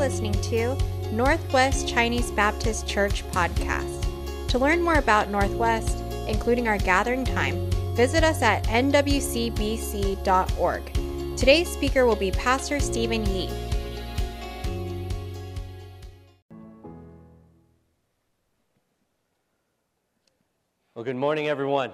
listening 0.00 0.32
to 0.40 0.74
Northwest 1.12 1.86
Chinese 1.86 2.30
Baptist 2.30 2.88
Church 2.88 3.22
podcast. 3.32 4.06
To 4.48 4.58
learn 4.58 4.80
more 4.82 4.94
about 4.94 5.28
Northwest, 5.28 5.98
including 6.26 6.66
our 6.68 6.78
gathering 6.78 7.22
time, 7.22 7.70
visit 7.94 8.24
us 8.24 8.40
at 8.40 8.64
nwcbc.org. 8.64 9.76
Today's 11.36 11.68
speaker 11.68 12.06
will 12.06 12.16
be 12.16 12.30
Pastor 12.30 12.80
Stephen 12.80 13.26
Yee. 13.26 13.50
Well, 20.94 21.04
good 21.04 21.16
morning, 21.16 21.48
everyone. 21.48 21.92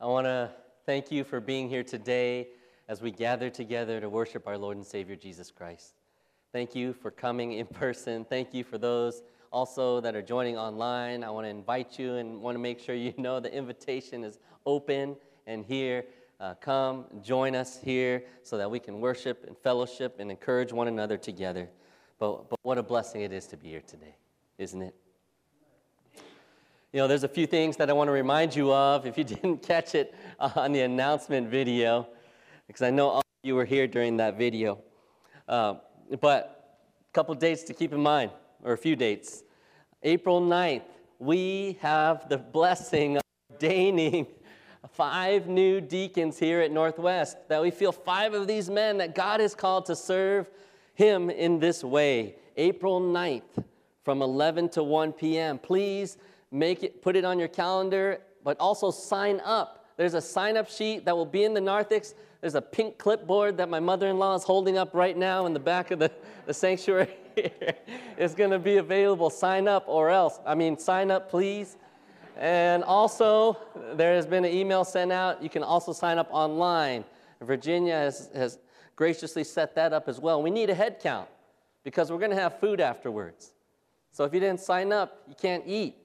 I 0.00 0.06
want 0.06 0.24
to 0.24 0.50
thank 0.86 1.12
you 1.12 1.24
for 1.24 1.40
being 1.40 1.68
here 1.68 1.84
today 1.84 2.48
as 2.92 3.00
we 3.00 3.10
gather 3.10 3.48
together 3.48 4.02
to 4.02 4.08
worship 4.10 4.46
our 4.46 4.58
Lord 4.58 4.76
and 4.76 4.84
Savior 4.84 5.16
Jesus 5.16 5.50
Christ. 5.50 5.94
Thank 6.52 6.74
you 6.74 6.92
for 6.92 7.10
coming 7.10 7.52
in 7.52 7.64
person. 7.66 8.22
Thank 8.22 8.52
you 8.52 8.64
for 8.64 8.76
those 8.76 9.22
also 9.50 9.98
that 10.02 10.14
are 10.14 10.20
joining 10.20 10.58
online. 10.58 11.24
I 11.24 11.30
want 11.30 11.46
to 11.46 11.48
invite 11.48 11.98
you 11.98 12.16
and 12.16 12.42
want 12.42 12.54
to 12.54 12.58
make 12.58 12.78
sure 12.78 12.94
you 12.94 13.14
know 13.16 13.40
the 13.40 13.50
invitation 13.50 14.24
is 14.24 14.38
open 14.66 15.16
and 15.46 15.64
here. 15.64 16.04
Uh, 16.38 16.52
come 16.60 17.06
join 17.22 17.56
us 17.56 17.80
here 17.82 18.24
so 18.42 18.58
that 18.58 18.70
we 18.70 18.78
can 18.78 19.00
worship 19.00 19.42
and 19.46 19.56
fellowship 19.56 20.16
and 20.18 20.30
encourage 20.30 20.70
one 20.70 20.86
another 20.86 21.16
together. 21.16 21.70
But, 22.18 22.50
but 22.50 22.58
what 22.60 22.76
a 22.76 22.82
blessing 22.82 23.22
it 23.22 23.32
is 23.32 23.46
to 23.46 23.56
be 23.56 23.68
here 23.68 23.82
today, 23.86 24.16
isn't 24.58 24.82
it? 24.82 24.94
You 26.92 26.98
know, 27.00 27.08
there's 27.08 27.24
a 27.24 27.28
few 27.28 27.46
things 27.46 27.78
that 27.78 27.88
I 27.88 27.94
want 27.94 28.08
to 28.08 28.12
remind 28.12 28.54
you 28.54 28.70
of 28.70 29.06
if 29.06 29.16
you 29.16 29.24
didn't 29.34 29.62
catch 29.62 29.94
it 29.94 30.14
on 30.38 30.72
the 30.72 30.82
announcement 30.82 31.48
video, 31.48 32.06
because 32.66 32.82
I 32.82 32.90
know 32.90 33.08
all 33.08 33.18
of 33.18 33.24
you 33.42 33.54
were 33.54 33.64
here 33.64 33.86
during 33.86 34.16
that 34.18 34.38
video. 34.38 34.78
Uh, 35.48 35.74
but 36.20 36.78
a 37.08 37.12
couple 37.12 37.34
dates 37.34 37.62
to 37.64 37.74
keep 37.74 37.92
in 37.92 38.00
mind, 38.00 38.30
or 38.62 38.72
a 38.72 38.78
few 38.78 38.96
dates. 38.96 39.42
April 40.02 40.40
9th, 40.40 40.82
we 41.18 41.78
have 41.80 42.28
the 42.28 42.38
blessing 42.38 43.16
of 43.16 43.22
ordaining 43.50 44.26
five 44.92 45.46
new 45.46 45.80
deacons 45.80 46.38
here 46.38 46.60
at 46.60 46.72
Northwest, 46.72 47.36
that 47.48 47.62
we 47.62 47.70
feel 47.70 47.92
five 47.92 48.34
of 48.34 48.46
these 48.46 48.68
men 48.68 48.98
that 48.98 49.14
God 49.14 49.40
has 49.40 49.54
called 49.54 49.86
to 49.86 49.96
serve 49.96 50.50
Him 50.94 51.30
in 51.30 51.58
this 51.58 51.84
way. 51.84 52.36
April 52.56 53.00
9th 53.00 53.64
from 54.04 54.22
11 54.22 54.68
to 54.70 54.82
1 54.82 55.12
p.m. 55.12 55.58
Please 55.58 56.18
make 56.50 56.82
it, 56.82 57.02
put 57.02 57.16
it 57.16 57.24
on 57.24 57.38
your 57.38 57.48
calendar, 57.48 58.20
but 58.44 58.58
also 58.58 58.90
sign 58.90 59.40
up. 59.44 59.81
There's 59.96 60.14
a 60.14 60.20
sign 60.20 60.56
up 60.56 60.68
sheet 60.68 61.04
that 61.04 61.16
will 61.16 61.26
be 61.26 61.44
in 61.44 61.54
the 61.54 61.60
narthex. 61.60 62.14
There's 62.40 62.54
a 62.54 62.62
pink 62.62 62.98
clipboard 62.98 63.56
that 63.58 63.68
my 63.68 63.80
mother 63.80 64.08
in 64.08 64.18
law 64.18 64.34
is 64.34 64.42
holding 64.42 64.76
up 64.78 64.94
right 64.94 65.16
now 65.16 65.46
in 65.46 65.52
the 65.52 65.60
back 65.60 65.90
of 65.90 65.98
the, 65.98 66.10
the 66.46 66.54
sanctuary. 66.54 67.14
it's 67.36 68.34
going 68.34 68.50
to 68.50 68.58
be 68.58 68.78
available. 68.78 69.30
Sign 69.30 69.68
up 69.68 69.84
or 69.86 70.10
else. 70.10 70.40
I 70.46 70.54
mean, 70.54 70.78
sign 70.78 71.10
up, 71.10 71.30
please. 71.30 71.76
And 72.36 72.82
also, 72.84 73.58
there 73.94 74.14
has 74.14 74.26
been 74.26 74.44
an 74.44 74.52
email 74.52 74.84
sent 74.84 75.12
out. 75.12 75.42
You 75.42 75.50
can 75.50 75.62
also 75.62 75.92
sign 75.92 76.18
up 76.18 76.28
online. 76.30 77.04
Virginia 77.40 77.94
has, 77.94 78.30
has 78.34 78.58
graciously 78.96 79.44
set 79.44 79.74
that 79.74 79.92
up 79.92 80.08
as 80.08 80.20
well. 80.20 80.42
We 80.42 80.50
need 80.50 80.70
a 80.70 80.74
head 80.74 80.98
count 81.00 81.28
because 81.84 82.10
we're 82.10 82.18
going 82.18 82.30
to 82.30 82.40
have 82.40 82.58
food 82.58 82.80
afterwards. 82.80 83.52
So 84.12 84.24
if 84.24 84.34
you 84.34 84.40
didn't 84.40 84.60
sign 84.60 84.92
up, 84.92 85.22
you 85.28 85.34
can't 85.40 85.64
eat. 85.66 85.96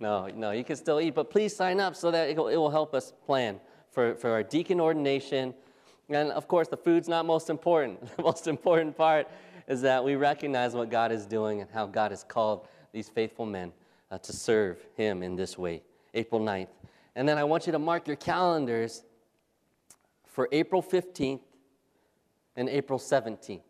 No, 0.00 0.28
no, 0.34 0.50
you 0.50 0.64
can 0.64 0.76
still 0.76 0.98
eat, 0.98 1.14
but 1.14 1.30
please 1.30 1.54
sign 1.54 1.78
up 1.78 1.94
so 1.94 2.10
that 2.10 2.30
it 2.30 2.36
will, 2.36 2.70
help 2.70 2.94
us 2.94 3.12
plan 3.26 3.60
for, 3.90 4.14
for 4.14 4.30
our 4.30 4.42
deacon 4.42 4.80
ordination. 4.80 5.52
And 6.08 6.30
of 6.30 6.48
course, 6.48 6.68
the 6.68 6.78
food's 6.78 7.06
not 7.06 7.26
most 7.26 7.50
important. 7.50 8.00
The 8.16 8.22
most 8.22 8.46
important 8.46 8.96
part 8.96 9.28
is 9.68 9.82
that 9.82 10.02
we 10.02 10.16
recognize 10.16 10.74
what 10.74 10.90
God 10.90 11.12
is 11.12 11.26
doing 11.26 11.60
and 11.60 11.70
how 11.70 11.86
God 11.86 12.12
has 12.12 12.24
called 12.24 12.66
these 12.92 13.10
faithful 13.10 13.44
men 13.44 13.72
uh, 14.10 14.16
to 14.18 14.32
serve 14.32 14.78
Him 14.96 15.22
in 15.22 15.36
this 15.36 15.58
way. 15.58 15.82
April 16.14 16.40
9th. 16.40 16.68
And 17.14 17.28
then 17.28 17.36
I 17.36 17.44
want 17.44 17.66
you 17.66 17.72
to 17.72 17.78
mark 17.78 18.06
your 18.06 18.16
calendars 18.16 19.02
for 20.26 20.48
April 20.50 20.82
15th 20.82 21.40
and 22.56 22.68
April 22.70 22.98
17th. 22.98 23.60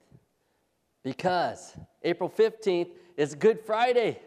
Because 1.03 1.77
April 2.05 2.31
15th 2.31 2.91
is 3.17 3.35
Good 3.35 3.61
Friday. 3.61 4.21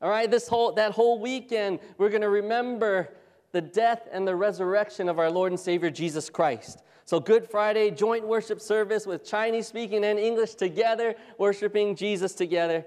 All 0.00 0.10
right, 0.10 0.30
this 0.30 0.46
whole 0.46 0.72
that 0.72 0.92
whole 0.92 1.18
weekend 1.18 1.80
we're 1.96 2.10
going 2.10 2.22
to 2.22 2.28
remember 2.28 3.12
the 3.50 3.60
death 3.60 4.06
and 4.12 4.28
the 4.28 4.36
resurrection 4.36 5.08
of 5.08 5.18
our 5.18 5.30
Lord 5.30 5.50
and 5.50 5.58
Savior 5.58 5.90
Jesus 5.90 6.30
Christ. 6.30 6.82
So 7.04 7.18
Good 7.18 7.50
Friday 7.50 7.90
joint 7.90 8.24
worship 8.24 8.60
service 8.60 9.06
with 9.06 9.24
Chinese 9.24 9.66
speaking 9.66 10.04
and 10.04 10.18
English 10.18 10.54
together, 10.54 11.16
worshiping 11.36 11.96
Jesus 11.96 12.34
together. 12.34 12.84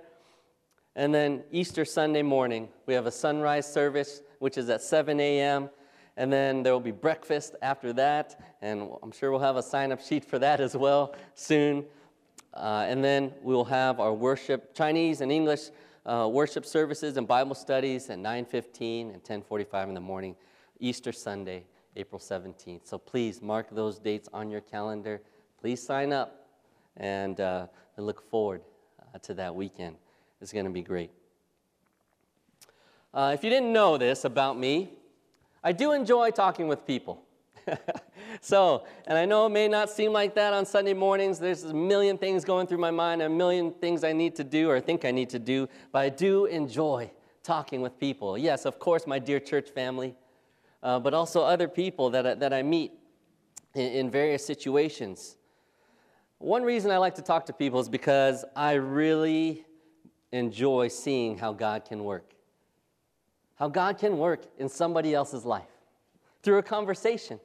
And 0.96 1.14
then 1.14 1.44
Easter 1.52 1.84
Sunday 1.84 2.22
morning, 2.22 2.70
we 2.86 2.94
have 2.94 3.08
a 3.08 3.12
sunrise 3.12 3.72
service, 3.72 4.22
which 4.40 4.58
is 4.58 4.70
at 4.70 4.82
7 4.82 5.20
a.m. 5.20 5.70
And 6.16 6.32
then 6.32 6.64
there 6.64 6.72
will 6.72 6.80
be 6.80 6.92
breakfast 6.92 7.56
after 7.62 7.92
that. 7.94 8.40
And 8.62 8.90
I'm 9.02 9.12
sure 9.12 9.32
we'll 9.32 9.40
have 9.40 9.56
a 9.58 9.64
sign 9.64 9.92
up 9.92 10.02
sheet 10.02 10.24
for 10.24 10.40
that 10.40 10.62
as 10.62 10.78
well 10.78 11.16
soon. 11.34 11.86
Uh, 12.54 12.86
and 12.88 13.04
then 13.04 13.34
we'll 13.42 13.66
have 13.66 14.00
our 14.00 14.14
worship, 14.14 14.76
Chinese 14.76 15.22
and 15.22 15.32
English 15.32 15.72
uh, 16.06 16.30
worship 16.32 16.66
services 16.66 17.18
and 17.18 17.28
Bible 17.28 17.56
studies 17.56 18.10
at 18.10 18.18
9:15 18.18 19.14
and 19.14 19.24
10:45 19.24 19.90
in 19.90 19.94
the 19.94 20.02
morning, 20.02 20.36
Easter 20.80 21.12
Sunday, 21.12 21.66
April 21.96 22.20
17th. 22.20 22.88
So 22.88 22.98
please 22.98 23.42
mark 23.42 23.70
those 23.72 24.00
dates 24.00 24.30
on 24.34 24.50
your 24.50 24.62
calendar. 24.62 25.22
Please 25.60 25.82
sign 25.82 26.12
up, 26.12 26.48
and 26.98 27.40
uh, 27.40 27.68
I 27.98 28.02
look 28.02 28.30
forward 28.30 28.62
uh, 29.00 29.20
to 29.20 29.34
that 29.36 29.54
weekend. 29.54 29.98
It's 30.42 30.52
going 30.52 30.66
to 30.66 30.72
be 30.72 30.82
great. 30.82 31.12
Uh, 33.14 33.32
if 33.34 33.44
you 33.44 33.50
didn't 33.50 33.74
know 33.74 33.98
this 33.98 34.26
about 34.26 34.58
me, 34.58 34.94
I 35.64 35.72
do 35.72 35.92
enjoy 35.92 36.32
talking 36.32 36.68
with 36.68 36.88
people. 36.88 37.22
so, 38.42 38.86
and 39.08 39.18
I 39.18 39.26
know 39.26 39.46
it 39.46 39.50
may 39.50 39.68
not 39.68 39.90
seem 39.90 40.12
like 40.12 40.36
that 40.36 40.54
on 40.54 40.66
Sunday 40.66 40.94
mornings. 40.94 41.40
There's 41.40 41.64
a 41.64 41.74
million 41.74 42.18
things 42.18 42.46
going 42.46 42.68
through 42.68 42.80
my 42.80 42.92
mind, 42.92 43.22
a 43.22 43.30
million 43.30 43.72
things 43.72 44.04
I 44.04 44.14
need 44.14 44.36
to 44.36 44.44
do 44.44 44.70
or 44.70 44.80
think 44.80 45.06
I 45.06 45.12
need 45.12 45.30
to 45.32 45.40
do, 45.40 45.68
but 45.92 46.00
I 46.00 46.10
do 46.10 46.46
enjoy 46.46 47.12
talking 47.44 47.82
with 47.82 48.00
people. 48.00 48.38
Yes, 48.38 48.66
of 48.66 48.80
course, 48.80 49.08
my 49.08 49.20
dear 49.20 49.40
church 49.40 49.70
family, 49.70 50.16
uh, 50.84 51.00
but 51.00 51.14
also 51.14 51.42
other 51.42 51.68
people 51.68 52.10
that 52.12 52.40
that 52.40 52.54
I 52.54 52.64
meet 52.64 52.92
in, 53.74 53.92
in 53.92 54.10
various 54.10 54.46
situations. 54.46 55.38
One 56.38 56.64
reason 56.64 56.90
I 56.92 56.98
like 56.98 57.16
to 57.16 57.22
talk 57.22 57.46
to 57.48 57.54
people 57.54 57.80
is 57.80 57.90
because 57.90 58.44
I 58.56 58.74
really 58.74 59.66
enjoy 60.32 60.88
seeing 60.88 61.38
how 61.38 61.54
God 61.54 61.86
can 61.86 62.04
work. 62.04 62.34
How 63.56 63.68
God 63.68 64.00
can 64.00 64.18
work 64.18 64.46
in 64.58 64.68
somebody 64.68 65.14
else's 65.14 65.46
life 65.46 65.70
through 66.42 66.58
a 66.58 66.64
conversation. 66.64 67.40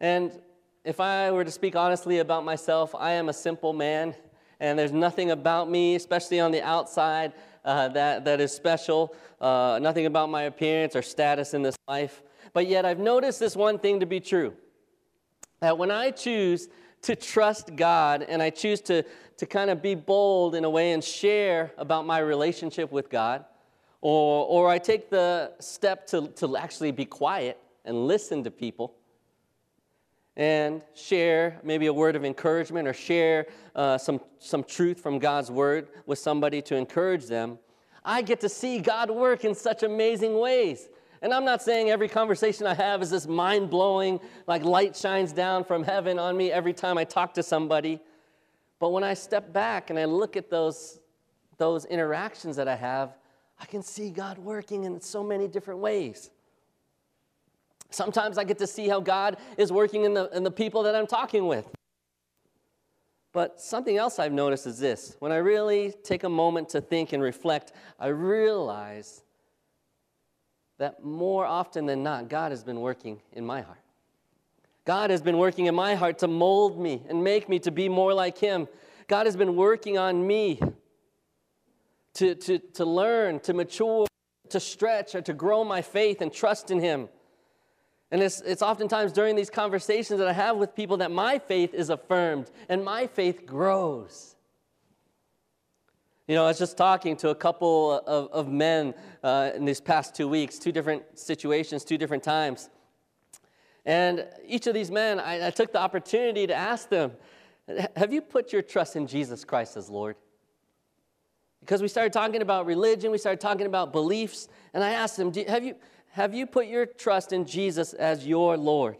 And 0.00 0.38
if 0.84 0.98
I 0.98 1.30
were 1.30 1.44
to 1.44 1.50
speak 1.50 1.76
honestly 1.76 2.18
about 2.18 2.44
myself, 2.44 2.94
I 2.94 3.12
am 3.12 3.28
a 3.28 3.32
simple 3.32 3.72
man, 3.72 4.14
and 4.58 4.78
there's 4.78 4.92
nothing 4.92 5.30
about 5.30 5.70
me, 5.70 5.94
especially 5.94 6.40
on 6.40 6.52
the 6.52 6.62
outside, 6.62 7.32
uh, 7.64 7.88
that, 7.88 8.24
that 8.24 8.40
is 8.40 8.52
special. 8.52 9.14
Uh, 9.40 9.78
nothing 9.80 10.06
about 10.06 10.30
my 10.30 10.42
appearance 10.42 10.96
or 10.96 11.02
status 11.02 11.52
in 11.52 11.62
this 11.62 11.76
life. 11.86 12.22
But 12.52 12.66
yet, 12.66 12.84
I've 12.84 12.98
noticed 12.98 13.40
this 13.40 13.54
one 13.54 13.78
thing 13.78 14.00
to 14.00 14.06
be 14.06 14.20
true 14.20 14.54
that 15.60 15.76
when 15.76 15.90
I 15.90 16.10
choose 16.10 16.68
to 17.02 17.14
trust 17.14 17.76
God 17.76 18.22
and 18.22 18.42
I 18.42 18.50
choose 18.50 18.80
to, 18.82 19.04
to 19.36 19.46
kind 19.46 19.70
of 19.70 19.82
be 19.82 19.94
bold 19.94 20.54
in 20.54 20.64
a 20.64 20.70
way 20.70 20.92
and 20.92 21.02
share 21.04 21.72
about 21.76 22.06
my 22.06 22.18
relationship 22.18 22.90
with 22.90 23.10
God, 23.10 23.44
or, 24.00 24.46
or 24.46 24.68
I 24.68 24.78
take 24.78 25.10
the 25.10 25.52
step 25.60 26.06
to, 26.08 26.28
to 26.28 26.56
actually 26.56 26.90
be 26.90 27.04
quiet 27.04 27.58
and 27.84 28.06
listen 28.06 28.44
to 28.44 28.50
people, 28.50 28.94
and 30.36 30.82
share 30.94 31.60
maybe 31.62 31.86
a 31.86 31.92
word 31.92 32.16
of 32.16 32.24
encouragement 32.24 32.86
or 32.86 32.92
share 32.92 33.46
uh, 33.74 33.98
some, 33.98 34.20
some 34.38 34.64
truth 34.64 35.00
from 35.00 35.18
God's 35.18 35.50
word 35.50 35.88
with 36.06 36.18
somebody 36.18 36.62
to 36.62 36.76
encourage 36.76 37.26
them, 37.26 37.58
I 38.04 38.22
get 38.22 38.40
to 38.40 38.48
see 38.48 38.78
God 38.78 39.10
work 39.10 39.44
in 39.44 39.54
such 39.54 39.82
amazing 39.82 40.38
ways. 40.38 40.88
And 41.22 41.34
I'm 41.34 41.44
not 41.44 41.62
saying 41.62 41.90
every 41.90 42.08
conversation 42.08 42.66
I 42.66 42.74
have 42.74 43.02
is 43.02 43.10
this 43.10 43.26
mind 43.26 43.68
blowing, 43.68 44.20
like 44.46 44.64
light 44.64 44.96
shines 44.96 45.32
down 45.32 45.64
from 45.64 45.82
heaven 45.82 46.18
on 46.18 46.36
me 46.36 46.50
every 46.50 46.72
time 46.72 46.96
I 46.96 47.04
talk 47.04 47.34
to 47.34 47.42
somebody. 47.42 48.00
But 48.78 48.90
when 48.90 49.04
I 49.04 49.12
step 49.12 49.52
back 49.52 49.90
and 49.90 49.98
I 49.98 50.06
look 50.06 50.36
at 50.36 50.48
those, 50.48 51.00
those 51.58 51.84
interactions 51.84 52.56
that 52.56 52.68
I 52.68 52.76
have, 52.76 53.16
I 53.60 53.66
can 53.66 53.82
see 53.82 54.08
God 54.08 54.38
working 54.38 54.84
in 54.84 54.98
so 55.00 55.22
many 55.22 55.46
different 55.46 55.80
ways. 55.80 56.30
Sometimes 57.90 58.38
I 58.38 58.44
get 58.44 58.58
to 58.58 58.66
see 58.66 58.88
how 58.88 59.00
God 59.00 59.36
is 59.56 59.70
working 59.72 60.04
in 60.04 60.14
the, 60.14 60.28
in 60.30 60.42
the 60.42 60.50
people 60.50 60.84
that 60.84 60.94
I'm 60.94 61.06
talking 61.06 61.46
with. 61.46 61.68
But 63.32 63.60
something 63.60 63.96
else 63.96 64.18
I've 64.18 64.32
noticed 64.32 64.66
is 64.66 64.78
this 64.78 65.16
when 65.20 65.30
I 65.30 65.36
really 65.36 65.92
take 66.02 66.24
a 66.24 66.28
moment 66.28 66.70
to 66.70 66.80
think 66.80 67.12
and 67.12 67.22
reflect, 67.22 67.72
I 67.98 68.08
realize 68.08 69.22
that 70.78 71.04
more 71.04 71.44
often 71.44 71.86
than 71.86 72.02
not, 72.02 72.28
God 72.28 72.52
has 72.52 72.64
been 72.64 72.80
working 72.80 73.20
in 73.32 73.44
my 73.44 73.60
heart. 73.60 73.78
God 74.84 75.10
has 75.10 75.22
been 75.22 75.38
working 75.38 75.66
in 75.66 75.74
my 75.74 75.94
heart 75.94 76.18
to 76.20 76.28
mold 76.28 76.80
me 76.80 77.02
and 77.08 77.22
make 77.22 77.48
me 77.48 77.58
to 77.60 77.70
be 77.70 77.88
more 77.88 78.14
like 78.14 78.38
Him. 78.38 78.66
God 79.06 79.26
has 79.26 79.36
been 79.36 79.54
working 79.54 79.98
on 79.98 80.26
me 80.26 80.58
to, 82.14 82.34
to, 82.34 82.58
to 82.58 82.84
learn, 82.84 83.40
to 83.40 83.52
mature, 83.52 84.06
to 84.48 84.58
stretch, 84.58 85.14
or 85.14 85.20
to 85.22 85.32
grow 85.32 85.64
my 85.64 85.82
faith 85.82 86.22
and 86.22 86.32
trust 86.32 86.70
in 86.70 86.80
Him. 86.80 87.08
And 88.10 88.22
it's, 88.22 88.40
it's 88.40 88.62
oftentimes 88.62 89.12
during 89.12 89.36
these 89.36 89.50
conversations 89.50 90.18
that 90.18 90.26
I 90.26 90.32
have 90.32 90.56
with 90.56 90.74
people 90.74 90.96
that 90.98 91.10
my 91.10 91.38
faith 91.38 91.74
is 91.74 91.90
affirmed 91.90 92.50
and 92.68 92.84
my 92.84 93.06
faith 93.06 93.46
grows. 93.46 94.34
You 96.26 96.34
know, 96.34 96.44
I 96.44 96.48
was 96.48 96.58
just 96.58 96.76
talking 96.76 97.16
to 97.18 97.30
a 97.30 97.34
couple 97.34 98.00
of, 98.06 98.28
of 98.32 98.48
men 98.48 98.94
uh, 99.22 99.50
in 99.54 99.64
these 99.64 99.80
past 99.80 100.14
two 100.14 100.28
weeks, 100.28 100.58
two 100.58 100.72
different 100.72 101.18
situations, 101.18 101.84
two 101.84 101.98
different 101.98 102.22
times. 102.22 102.70
And 103.84 104.26
each 104.46 104.66
of 104.66 104.74
these 104.74 104.90
men, 104.90 105.18
I, 105.18 105.48
I 105.48 105.50
took 105.50 105.72
the 105.72 105.80
opportunity 105.80 106.46
to 106.46 106.54
ask 106.54 106.88
them, 106.88 107.12
Have 107.96 108.12
you 108.12 108.20
put 108.20 108.52
your 108.52 108.62
trust 108.62 108.96
in 108.96 109.06
Jesus 109.06 109.44
Christ 109.44 109.76
as 109.76 109.88
Lord? 109.88 110.16
Because 111.60 111.82
we 111.82 111.88
started 111.88 112.12
talking 112.12 112.42
about 112.42 112.66
religion, 112.66 113.10
we 113.10 113.18
started 113.18 113.40
talking 113.40 113.66
about 113.66 113.92
beliefs, 113.92 114.48
and 114.72 114.82
I 114.82 114.90
asked 114.90 115.16
them, 115.16 115.32
have 115.46 115.64
you, 115.64 115.74
have 116.12 116.34
you 116.34 116.46
put 116.46 116.66
your 116.66 116.86
trust 116.86 117.32
in 117.32 117.46
Jesus 117.46 117.92
as 117.92 118.26
your 118.26 118.56
Lord? 118.56 118.96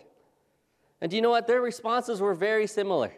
And 1.00 1.10
do 1.10 1.16
you 1.16 1.22
know 1.22 1.30
what? 1.30 1.46
Their 1.46 1.60
responses 1.60 2.20
were 2.20 2.34
very 2.34 2.66
similar. 2.66 3.12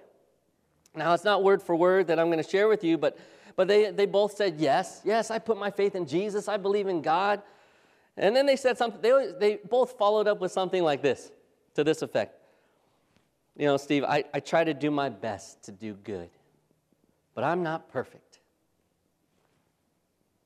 Now, 0.94 1.14
it's 1.14 1.24
not 1.24 1.42
word 1.42 1.62
for 1.62 1.74
word 1.74 2.06
that 2.08 2.18
I'm 2.18 2.26
going 2.26 2.42
to 2.42 2.48
share 2.48 2.68
with 2.68 2.84
you, 2.84 2.98
but, 2.98 3.18
but 3.56 3.68
they, 3.68 3.90
they 3.90 4.06
both 4.06 4.36
said, 4.36 4.56
Yes, 4.58 5.00
yes, 5.04 5.30
I 5.30 5.38
put 5.38 5.58
my 5.58 5.70
faith 5.70 5.94
in 5.94 6.06
Jesus. 6.06 6.48
I 6.48 6.56
believe 6.56 6.86
in 6.86 7.02
God. 7.02 7.42
And 8.16 8.36
then 8.36 8.46
they 8.46 8.56
said 8.56 8.76
something, 8.76 9.00
they, 9.00 9.32
they 9.38 9.58
both 9.68 9.92
followed 9.92 10.28
up 10.28 10.40
with 10.40 10.52
something 10.52 10.82
like 10.82 11.00
this, 11.00 11.30
to 11.74 11.84
this 11.84 12.02
effect. 12.02 12.38
You 13.56 13.66
know, 13.66 13.76
Steve, 13.76 14.04
I, 14.04 14.24
I 14.34 14.40
try 14.40 14.64
to 14.64 14.74
do 14.74 14.90
my 14.90 15.08
best 15.08 15.62
to 15.64 15.72
do 15.72 15.94
good, 15.94 16.28
but 17.34 17.44
I'm 17.44 17.62
not 17.62 17.90
perfect. 17.90 18.31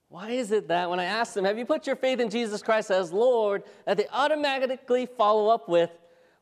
Why 0.08 0.30
is 0.30 0.52
it 0.52 0.68
that 0.68 0.88
when 0.88 1.00
I 1.00 1.04
ask 1.04 1.34
them, 1.34 1.44
Have 1.44 1.58
you 1.58 1.66
put 1.66 1.86
your 1.86 1.96
faith 1.96 2.20
in 2.20 2.30
Jesus 2.30 2.62
Christ 2.62 2.90
as 2.90 3.12
Lord, 3.12 3.64
that 3.86 3.96
they 3.96 4.06
automatically 4.12 5.06
follow 5.06 5.48
up 5.48 5.68
with, 5.68 5.90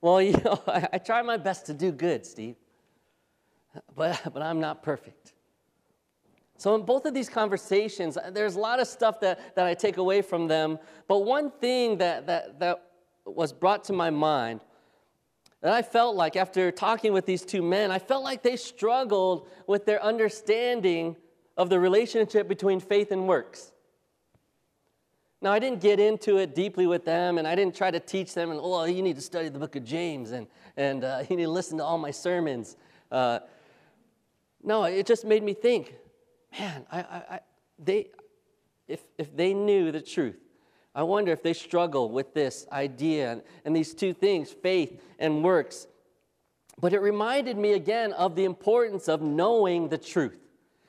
Well, 0.01 0.21
you 0.23 0.33
know, 0.45 0.63
I, 0.67 0.89
I 0.95 0.99
try 0.99 1.23
my 1.23 1.37
best 1.37 1.67
to 1.67 1.75
do 1.75 1.91
good, 1.93 2.27
Steve, 2.27 2.57
but, 3.97 4.21
but 4.33 4.43
I'm 4.43 4.61
not 4.61 4.83
perfect. 4.83 5.33
So, 6.57 6.75
in 6.75 6.83
both 6.83 7.05
of 7.05 7.15
these 7.15 7.29
conversations, 7.29 8.17
there's 8.31 8.55
a 8.55 8.61
lot 8.61 8.81
of 8.81 8.87
stuff 8.87 9.21
that, 9.21 9.57
that 9.57 9.67
I 9.67 9.75
take 9.75 9.97
away 9.97 10.23
from 10.23 10.47
them. 10.47 10.79
But 11.09 11.25
one 11.25 11.51
thing 11.51 11.99
that, 11.99 12.27
that, 12.27 12.61
that 12.61 12.83
was 13.27 13.53
brought 13.53 13.85
to 13.85 13.93
my 13.93 14.11
mind 14.11 14.61
that 15.63 15.73
I 15.73 15.83
felt 15.83 16.15
like 16.15 16.37
after 16.37 16.71
talking 16.71 17.13
with 17.13 17.25
these 17.27 17.43
two 17.43 17.63
men, 17.63 17.91
I 17.91 17.99
felt 17.99 18.23
like 18.23 18.43
they 18.43 18.57
struggled 18.57 19.49
with 19.67 19.87
their 19.87 20.03
understanding 20.03 21.17
of 21.56 21.71
the 21.71 21.79
relationship 21.79 22.49
between 22.49 22.81
faith 22.81 23.12
and 23.12 23.29
works. 23.29 23.73
Now, 25.41 25.53
I 25.53 25.59
didn't 25.59 25.81
get 25.81 26.01
into 26.01 26.39
it 26.39 26.55
deeply 26.55 26.87
with 26.87 27.05
them, 27.05 27.37
and 27.37 27.47
I 27.47 27.55
didn't 27.55 27.77
try 27.77 27.91
to 27.91 28.01
teach 28.01 28.33
them, 28.33 28.51
and 28.51 28.59
oh, 28.62 28.85
you 28.85 29.03
need 29.03 29.17
to 29.17 29.23
study 29.23 29.51
the 29.51 29.59
book 29.59 29.77
of 29.77 29.85
James, 29.85 30.31
and, 30.31 30.47
and 30.77 31.05
uh, 31.05 31.23
you 31.29 31.37
need 31.37 31.45
to 31.45 31.51
listen 31.51 31.79
to 31.79 31.85
all 31.85 31.99
my 31.99 32.11
sermons. 32.11 32.77
Uh, 33.12 33.41
no, 34.62 34.85
it 34.85 35.06
just 35.06 35.25
made 35.25 35.43
me 35.43 35.53
think, 35.53 35.95
man, 36.59 36.87
I, 36.91 36.99
I, 36.99 37.23
I, 37.31 37.41
they, 37.79 38.09
if, 38.89 39.03
if 39.19 39.37
they 39.37 39.53
knew 39.53 39.93
the 39.93 40.01
truth, 40.01 40.39
I 40.95 41.03
wonder 41.03 41.33
if 41.33 41.43
they 41.43 41.53
struggle 41.53 42.11
with 42.11 42.33
this 42.35 42.67
idea 42.73 43.33
and, 43.33 43.43
and 43.65 43.77
these 43.77 43.95
two 43.95 44.15
things, 44.15 44.51
faith 44.51 45.03
and 45.19 45.45
works. 45.45 45.87
But 46.81 46.93
it 46.93 47.01
reminded 47.01 47.59
me 47.59 47.73
again 47.73 48.12
of 48.12 48.35
the 48.35 48.45
importance 48.45 49.09
of 49.09 49.21
knowing 49.21 49.89
the 49.89 49.99
truth. 49.99 50.39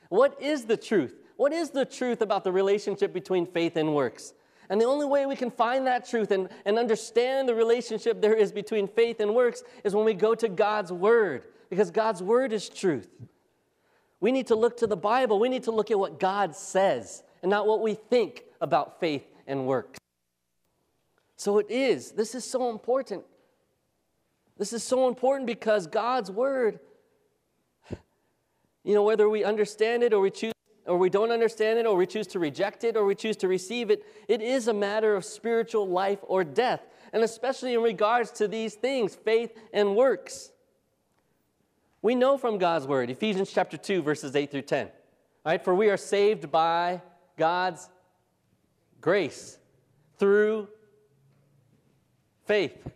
What 0.08 0.40
is 0.40 0.64
the 0.64 0.76
truth? 0.76 1.14
What 1.36 1.52
is 1.52 1.70
the 1.70 1.84
truth 1.84 2.20
about 2.22 2.44
the 2.44 2.52
relationship 2.52 3.12
between 3.12 3.46
faith 3.46 3.76
and 3.76 3.94
works? 3.94 4.32
And 4.68 4.80
the 4.80 4.84
only 4.86 5.06
way 5.06 5.26
we 5.26 5.36
can 5.36 5.50
find 5.50 5.86
that 5.86 6.08
truth 6.08 6.30
and, 6.30 6.48
and 6.64 6.78
understand 6.78 7.48
the 7.48 7.54
relationship 7.54 8.20
there 8.20 8.34
is 8.34 8.50
between 8.50 8.88
faith 8.88 9.20
and 9.20 9.34
works 9.34 9.62
is 9.84 9.94
when 9.94 10.04
we 10.04 10.14
go 10.14 10.34
to 10.34 10.48
God's 10.48 10.92
Word, 10.92 11.44
because 11.70 11.90
God's 11.90 12.22
Word 12.22 12.52
is 12.52 12.68
truth. 12.68 13.08
We 14.20 14.32
need 14.32 14.48
to 14.48 14.56
look 14.56 14.78
to 14.78 14.86
the 14.86 14.96
Bible. 14.96 15.38
We 15.38 15.48
need 15.48 15.64
to 15.64 15.70
look 15.70 15.90
at 15.90 15.98
what 15.98 16.18
God 16.18 16.56
says 16.56 17.22
and 17.42 17.50
not 17.50 17.66
what 17.66 17.80
we 17.80 17.94
think 17.94 18.44
about 18.60 18.98
faith 18.98 19.24
and 19.46 19.66
works. 19.66 19.98
So 21.36 21.58
it 21.58 21.70
is. 21.70 22.12
This 22.12 22.34
is 22.34 22.44
so 22.44 22.70
important. 22.70 23.24
This 24.56 24.72
is 24.72 24.82
so 24.82 25.06
important 25.06 25.46
because 25.46 25.86
God's 25.86 26.30
Word 26.30 26.80
you 28.86 28.94
know, 28.94 29.02
whether 29.02 29.28
we 29.28 29.42
understand 29.42 30.04
it 30.04 30.12
or 30.12 30.20
we 30.20 30.30
choose 30.30 30.52
or 30.86 30.96
we 30.96 31.10
don't 31.10 31.32
understand 31.32 31.80
it 31.80 31.86
or 31.86 31.96
we 31.96 32.06
choose 32.06 32.28
to 32.28 32.38
reject 32.38 32.84
it 32.84 32.96
or 32.96 33.04
we 33.04 33.16
choose 33.16 33.36
to 33.38 33.48
receive 33.48 33.90
it, 33.90 34.04
it 34.28 34.40
is 34.40 34.68
a 34.68 34.72
matter 34.72 35.16
of 35.16 35.24
spiritual 35.24 35.88
life 35.88 36.20
or 36.22 36.44
death, 36.44 36.86
and 37.12 37.24
especially 37.24 37.74
in 37.74 37.82
regards 37.82 38.30
to 38.30 38.46
these 38.46 38.74
things, 38.74 39.16
faith 39.16 39.52
and 39.72 39.96
works. 39.96 40.52
We 42.00 42.14
know 42.14 42.38
from 42.38 42.58
God's 42.58 42.86
word, 42.86 43.10
Ephesians 43.10 43.50
chapter 43.52 43.76
2 43.76 44.02
verses 44.02 44.36
8 44.36 44.52
through 44.52 44.62
10. 44.62 44.88
Right? 45.44 45.64
For 45.64 45.74
we 45.74 45.90
are 45.90 45.96
saved 45.96 46.52
by 46.52 47.02
God's 47.36 47.88
grace 49.00 49.58
through 50.18 50.68
faith. 52.44 52.76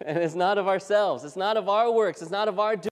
And 0.00 0.16
it's 0.18 0.36
not 0.36 0.58
of 0.58 0.68
ourselves, 0.68 1.24
it's 1.24 1.34
not 1.34 1.56
of 1.56 1.68
our 1.68 1.90
works, 1.90 2.22
it's 2.22 2.30
not 2.30 2.46
of 2.46 2.60
our 2.60 2.76
doing 2.76 2.87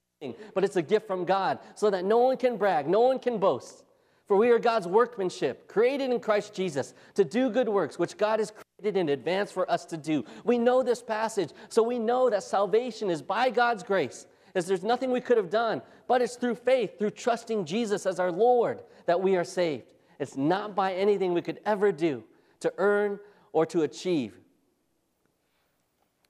but 0.53 0.63
it's 0.63 0.75
a 0.75 0.81
gift 0.81 1.07
from 1.07 1.25
God 1.25 1.59
so 1.75 1.89
that 1.89 2.05
no 2.05 2.17
one 2.17 2.37
can 2.37 2.57
brag, 2.57 2.87
no 2.87 3.01
one 3.01 3.19
can 3.19 3.37
boast. 3.37 3.83
For 4.27 4.35
we 4.35 4.49
are 4.49 4.59
God's 4.59 4.87
workmanship, 4.87 5.69
created 5.69 6.11
in 6.11 6.19
Christ 6.19 6.53
Jesus 6.53 6.93
to 7.13 7.23
do 7.23 7.49
good 7.49 7.69
works, 7.69 7.97
which 7.97 8.17
God 8.17 8.39
has 8.39 8.51
created 8.51 8.99
in 8.99 9.09
advance 9.09 9.51
for 9.51 9.69
us 9.71 9.85
to 9.85 9.95
do. 9.95 10.25
We 10.43 10.57
know 10.57 10.83
this 10.83 11.01
passage, 11.01 11.51
so 11.69 11.81
we 11.81 11.97
know 11.97 12.29
that 12.29 12.43
salvation 12.43 13.09
is 13.09 13.21
by 13.21 13.49
God's 13.49 13.83
grace, 13.83 14.27
as 14.53 14.67
there's 14.67 14.83
nothing 14.83 15.11
we 15.11 15.21
could 15.21 15.37
have 15.37 15.49
done, 15.49 15.81
but 16.07 16.21
it's 16.21 16.35
through 16.35 16.55
faith, 16.55 16.99
through 16.99 17.11
trusting 17.11 17.63
Jesus 17.63 18.05
as 18.05 18.19
our 18.19 18.31
Lord, 18.31 18.81
that 19.05 19.21
we 19.21 19.37
are 19.37 19.45
saved. 19.45 19.93
It's 20.19 20.35
not 20.35 20.75
by 20.75 20.93
anything 20.93 21.33
we 21.33 21.41
could 21.41 21.61
ever 21.65 21.93
do 21.93 22.23
to 22.59 22.73
earn 22.77 23.19
or 23.53 23.65
to 23.67 23.83
achieve. 23.83 24.37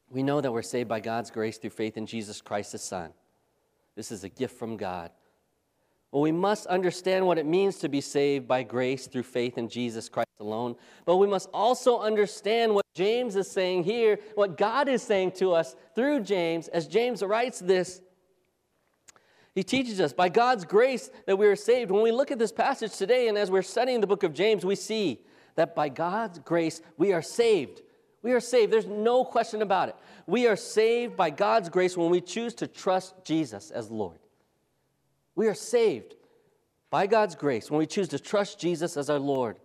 We 0.10 0.22
know 0.22 0.40
that 0.40 0.52
we're 0.52 0.62
saved 0.62 0.88
by 0.88 1.00
God's 1.00 1.32
grace 1.32 1.58
through 1.58 1.72
faith 1.72 1.98
in 1.98 2.06
Jesus 2.06 2.42
Christ, 2.42 2.74
His 2.74 2.84
Son. 2.84 3.12
This 3.98 4.12
is 4.12 4.24
a 4.24 4.30
gift 4.30 4.58
from 4.58 4.78
God. 4.78 5.10
Well, 6.12 6.22
we 6.22 6.32
must 6.32 6.68
understand 6.68 7.26
what 7.26 7.40
it 7.40 7.48
means 7.48 7.78
to 7.80 7.90
be 7.90 8.00
saved 8.00 8.48
by 8.48 8.62
grace 8.62 9.08
through 9.08 9.24
faith 9.24 9.58
in 9.58 9.68
Jesus 9.68 10.08
Christ 10.08 10.30
alone. 10.40 10.76
But 11.06 11.18
we 11.18 11.26
must 11.26 11.50
also 11.52 12.00
understand 12.00 12.76
what 12.76 12.86
James 12.94 13.36
is 13.36 13.50
saying 13.50 13.86
here, 13.86 14.20
what 14.36 14.56
God 14.56 14.88
is 14.88 15.02
saying 15.02 15.32
to 15.34 15.52
us 15.52 15.76
through 15.96 16.22
James, 16.22 16.68
as 16.68 16.88
James 16.88 17.24
writes 17.24 17.60
this. 17.60 18.00
He 19.56 19.64
teaches 19.64 20.00
us 20.00 20.14
by 20.14 20.30
God's 20.30 20.64
grace 20.64 21.10
that 21.26 21.36
we 21.36 21.48
are 21.48 21.56
saved. 21.56 21.90
When 21.90 22.04
we 22.04 22.12
look 22.12 22.30
at 22.30 22.38
this 22.38 22.52
passage 22.52 22.96
today 22.96 23.28
and 23.28 23.38
as 23.38 23.50
we're 23.50 23.64
studying 23.64 24.00
the 24.00 24.08
book 24.08 24.22
of 24.22 24.32
James, 24.32 24.64
we 24.64 24.76
see 24.76 25.22
that 25.56 25.76
by 25.76 25.90
God's 25.90 26.38
grace 26.38 26.82
we 26.98 27.14
are 27.14 27.24
saved. 27.24 27.82
We 28.22 28.34
are 28.34 28.40
saved. 28.40 28.74
There's 28.74 28.88
no 28.88 29.24
question 29.24 29.62
about 29.62 29.90
it. 29.90 29.96
We 30.26 30.48
are 30.48 30.56
saved 30.56 31.16
by 31.16 31.30
God's 31.30 31.70
grace 31.70 31.96
when 31.96 32.10
we 32.10 32.22
choose 32.22 32.54
to 32.56 32.68
trust 32.68 33.14
Jesus 33.24 33.72
as 33.72 33.90
Lord. 33.92 34.20
We 35.36 35.48
are 35.48 35.54
saved 35.54 36.16
by 36.90 37.08
God's 37.08 37.36
grace 37.36 37.70
when 37.70 37.80
we 37.80 37.86
choose 37.86 38.10
to 38.10 38.20
trust 38.20 38.60
Jesus 38.60 38.98
as 38.98 39.10
our 39.10 39.20
Lord. 39.20 39.60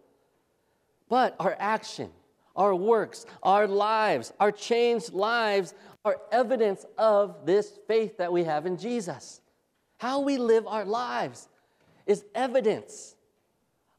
But 1.09 1.35
our 1.40 1.56
action, 1.59 2.11
our 2.54 2.75
works, 2.75 3.26
our 3.42 3.66
lives, 3.66 4.32
our 4.38 4.52
changed 4.52 5.12
lives 5.12 5.75
are 6.04 6.21
evidence 6.30 6.85
of 6.99 7.47
this 7.47 7.78
faith 7.87 8.18
that 8.18 8.32
we 8.32 8.44
have 8.44 8.66
in 8.66 8.76
Jesus. 8.76 9.40
How 9.99 10.21
we 10.21 10.37
live 10.37 10.66
our 10.66 10.85
lives 10.85 11.49
is 12.06 12.25
evidence 12.35 13.14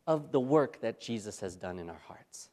of 0.06 0.32
the 0.32 0.40
work 0.40 0.82
that 0.82 1.00
Jesus 1.00 1.40
has 1.40 1.56
done 1.56 1.80
in 1.80 1.90
our 1.90 2.02
hearts 2.08 2.50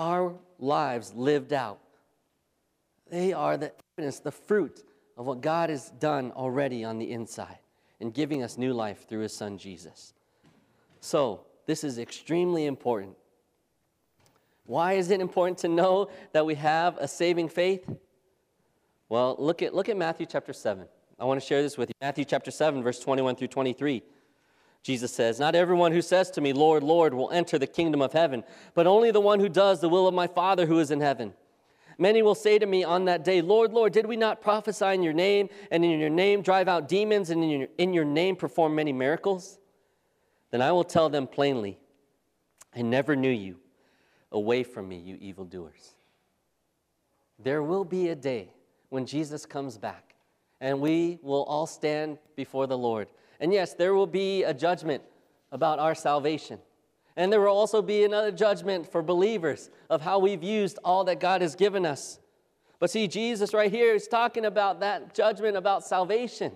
our 0.00 0.34
lives 0.58 1.12
lived 1.14 1.52
out. 1.52 1.78
They 3.10 3.34
are 3.34 3.58
the 3.58 3.72
evidence, 3.98 4.18
the 4.20 4.32
fruit 4.32 4.82
of 5.18 5.26
what 5.26 5.42
God 5.42 5.68
has 5.68 5.90
done 5.90 6.32
already 6.32 6.84
on 6.84 6.98
the 6.98 7.12
inside 7.12 7.58
in 8.00 8.10
giving 8.10 8.42
us 8.42 8.56
new 8.56 8.72
life 8.72 9.06
through 9.06 9.20
his 9.20 9.36
son 9.36 9.58
Jesus. 9.58 10.14
So, 11.00 11.42
this 11.66 11.84
is 11.84 11.98
extremely 11.98 12.64
important. 12.64 13.16
Why 14.64 14.94
is 14.94 15.10
it 15.10 15.20
important 15.20 15.58
to 15.58 15.68
know 15.68 16.08
that 16.32 16.46
we 16.46 16.54
have 16.54 16.96
a 16.96 17.06
saving 17.06 17.50
faith? 17.50 17.86
Well, 19.08 19.36
look 19.38 19.60
at, 19.60 19.74
look 19.74 19.88
at 19.88 19.96
Matthew 19.96 20.26
chapter 20.26 20.52
7. 20.52 20.86
I 21.18 21.24
want 21.24 21.40
to 21.40 21.46
share 21.46 21.60
this 21.60 21.76
with 21.76 21.90
you. 21.90 21.94
Matthew 22.00 22.24
chapter 22.24 22.50
7, 22.50 22.82
verse 22.82 23.00
21 23.00 23.36
through 23.36 23.48
23. 23.48 24.02
Jesus 24.82 25.12
says, 25.12 25.38
Not 25.38 25.54
everyone 25.54 25.92
who 25.92 26.02
says 26.02 26.30
to 26.32 26.40
me, 26.40 26.52
Lord, 26.52 26.82
Lord, 26.82 27.12
will 27.12 27.30
enter 27.30 27.58
the 27.58 27.66
kingdom 27.66 28.00
of 28.00 28.12
heaven, 28.12 28.44
but 28.74 28.86
only 28.86 29.10
the 29.10 29.20
one 29.20 29.40
who 29.40 29.48
does 29.48 29.80
the 29.80 29.88
will 29.88 30.08
of 30.08 30.14
my 30.14 30.26
Father 30.26 30.66
who 30.66 30.78
is 30.78 30.90
in 30.90 31.00
heaven. 31.00 31.34
Many 31.98 32.22
will 32.22 32.34
say 32.34 32.58
to 32.58 32.64
me 32.64 32.82
on 32.82 33.04
that 33.04 33.24
day, 33.24 33.42
Lord, 33.42 33.74
Lord, 33.74 33.92
did 33.92 34.06
we 34.06 34.16
not 34.16 34.40
prophesy 34.40 34.86
in 34.86 35.02
your 35.02 35.12
name, 35.12 35.50
and 35.70 35.84
in 35.84 36.00
your 36.00 36.08
name 36.08 36.40
drive 36.40 36.66
out 36.66 36.88
demons, 36.88 37.28
and 37.28 37.44
in 37.44 37.50
your, 37.50 37.68
in 37.76 37.92
your 37.92 38.06
name 38.06 38.36
perform 38.36 38.74
many 38.74 38.92
miracles? 38.92 39.58
Then 40.50 40.62
I 40.62 40.72
will 40.72 40.84
tell 40.84 41.10
them 41.10 41.26
plainly, 41.26 41.78
I 42.74 42.82
never 42.82 43.14
knew 43.14 43.30
you. 43.30 43.56
Away 44.32 44.62
from 44.62 44.88
me, 44.88 44.96
you 44.96 45.16
evildoers. 45.20 45.94
There 47.38 47.62
will 47.62 47.84
be 47.84 48.08
a 48.08 48.14
day 48.14 48.54
when 48.88 49.04
Jesus 49.04 49.44
comes 49.44 49.76
back, 49.76 50.14
and 50.60 50.80
we 50.80 51.18
will 51.20 51.42
all 51.44 51.66
stand 51.66 52.18
before 52.36 52.66
the 52.66 52.78
Lord. 52.78 53.08
And 53.40 53.52
yes, 53.52 53.74
there 53.74 53.94
will 53.94 54.06
be 54.06 54.44
a 54.44 54.54
judgment 54.54 55.02
about 55.50 55.78
our 55.78 55.94
salvation. 55.94 56.58
And 57.16 57.32
there 57.32 57.40
will 57.40 57.48
also 57.48 57.82
be 57.82 58.04
another 58.04 58.30
judgment 58.30 58.90
for 58.90 59.02
believers 59.02 59.70
of 59.88 60.02
how 60.02 60.18
we've 60.18 60.42
used 60.42 60.78
all 60.84 61.04
that 61.04 61.18
God 61.18 61.42
has 61.42 61.54
given 61.54 61.84
us. 61.84 62.20
But 62.78 62.90
see, 62.90 63.08
Jesus 63.08 63.52
right 63.52 63.70
here 63.70 63.94
is 63.94 64.06
talking 64.06 64.44
about 64.44 64.80
that 64.80 65.14
judgment 65.14 65.56
about 65.56 65.84
salvation. 65.84 66.52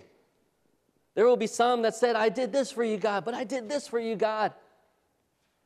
There 1.13 1.25
will 1.25 1.37
be 1.37 1.47
some 1.47 1.81
that 1.83 1.95
said, 1.95 2.15
I 2.15 2.29
did 2.29 2.51
this 2.51 2.71
for 2.71 2.83
you, 2.83 2.97
God, 2.97 3.25
but 3.25 3.33
I 3.33 3.43
did 3.43 3.69
this 3.69 3.87
for 3.87 3.99
you, 3.99 4.15
God. 4.15 4.53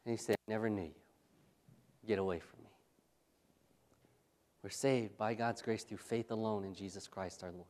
And 0.05 0.11
he 0.11 0.17
said, 0.17 0.35
I 0.47 0.51
never 0.51 0.69
knew 0.69 0.83
you. 0.83 0.95
Get 2.07 2.19
away 2.19 2.39
from 2.39 2.63
me. 2.63 2.69
We're 4.63 4.69
saved 4.69 5.17
by 5.17 5.33
God's 5.33 5.61
grace 5.61 5.83
through 5.83 5.97
faith 5.97 6.31
alone 6.31 6.65
in 6.65 6.73
Jesus 6.73 7.07
Christ 7.07 7.43
our 7.43 7.51
Lord. 7.51 7.65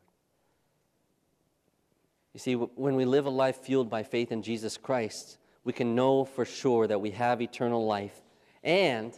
You 2.39 2.41
see, 2.41 2.53
when 2.53 2.96
we 2.96 3.03
live 3.03 3.25
a 3.25 3.29
life 3.29 3.58
fueled 3.58 3.89
by 3.89 4.01
faith 4.01 4.31
in 4.31 4.41
Jesus 4.41 4.77
Christ, 4.77 5.39
we 5.65 5.74
can 5.74 5.93
know 5.93 6.24
for 6.24 6.46
sure 6.46 6.88
that 6.88 7.01
we 7.01 7.12
have 7.12 7.41
eternal 7.41 7.86
life, 7.86 8.22
and 8.63 9.12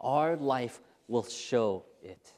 our 0.00 0.36
life 0.36 0.80
will 1.08 1.24
show 1.24 1.86
it. 2.04 2.34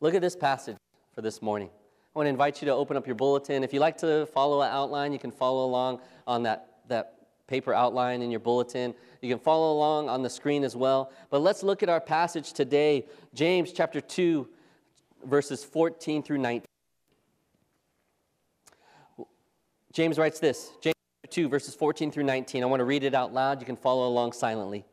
Look 0.00 0.14
at 0.14 0.22
this 0.22 0.36
passage 0.36 0.76
for 1.12 1.22
this 1.22 1.42
morning. 1.42 1.70
I 2.14 2.18
want 2.20 2.26
to 2.26 2.30
invite 2.30 2.62
you 2.62 2.66
to 2.66 2.72
open 2.72 2.96
up 2.96 3.04
your 3.04 3.16
bulletin. 3.16 3.64
If 3.64 3.74
you 3.74 3.80
like 3.80 3.98
to 3.98 4.26
follow 4.26 4.62
an 4.62 4.70
outline, 4.70 5.12
you 5.12 5.18
can 5.18 5.32
follow 5.32 5.64
along 5.64 6.00
on 6.24 6.44
that, 6.44 6.68
that 6.86 7.14
paper 7.48 7.74
outline 7.74 8.22
in 8.22 8.30
your 8.30 8.38
bulletin. 8.38 8.94
You 9.22 9.28
can 9.28 9.40
follow 9.40 9.72
along 9.72 10.08
on 10.08 10.22
the 10.22 10.30
screen 10.30 10.62
as 10.62 10.76
well. 10.76 11.10
But 11.30 11.40
let's 11.40 11.64
look 11.64 11.82
at 11.82 11.88
our 11.88 12.00
passage 12.00 12.52
today, 12.52 13.06
James 13.34 13.72
chapter 13.72 14.00
2, 14.00 14.48
verses 15.24 15.64
14 15.64 16.22
through 16.22 16.38
19. 16.38 16.62
James 19.96 20.18
writes 20.18 20.38
this 20.38 20.72
James 20.82 20.94
2, 21.30 21.48
verses 21.48 21.74
14 21.74 22.10
through 22.10 22.24
19. 22.24 22.62
I 22.62 22.66
want 22.66 22.80
to 22.80 22.84
read 22.84 23.02
it 23.02 23.14
out 23.14 23.32
loud. 23.32 23.60
You 23.60 23.66
can 23.66 23.76
follow 23.76 24.06
along 24.06 24.32
silently. 24.32 24.84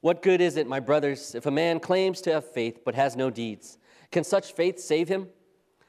What 0.00 0.22
good 0.22 0.40
is 0.40 0.56
it, 0.56 0.68
my 0.68 0.78
brothers, 0.78 1.34
if 1.34 1.46
a 1.46 1.50
man 1.50 1.80
claims 1.80 2.20
to 2.20 2.34
have 2.34 2.48
faith 2.48 2.82
but 2.84 2.94
has 2.94 3.16
no 3.16 3.30
deeds? 3.30 3.78
Can 4.12 4.22
such 4.22 4.52
faith 4.52 4.78
save 4.78 5.08
him? 5.08 5.26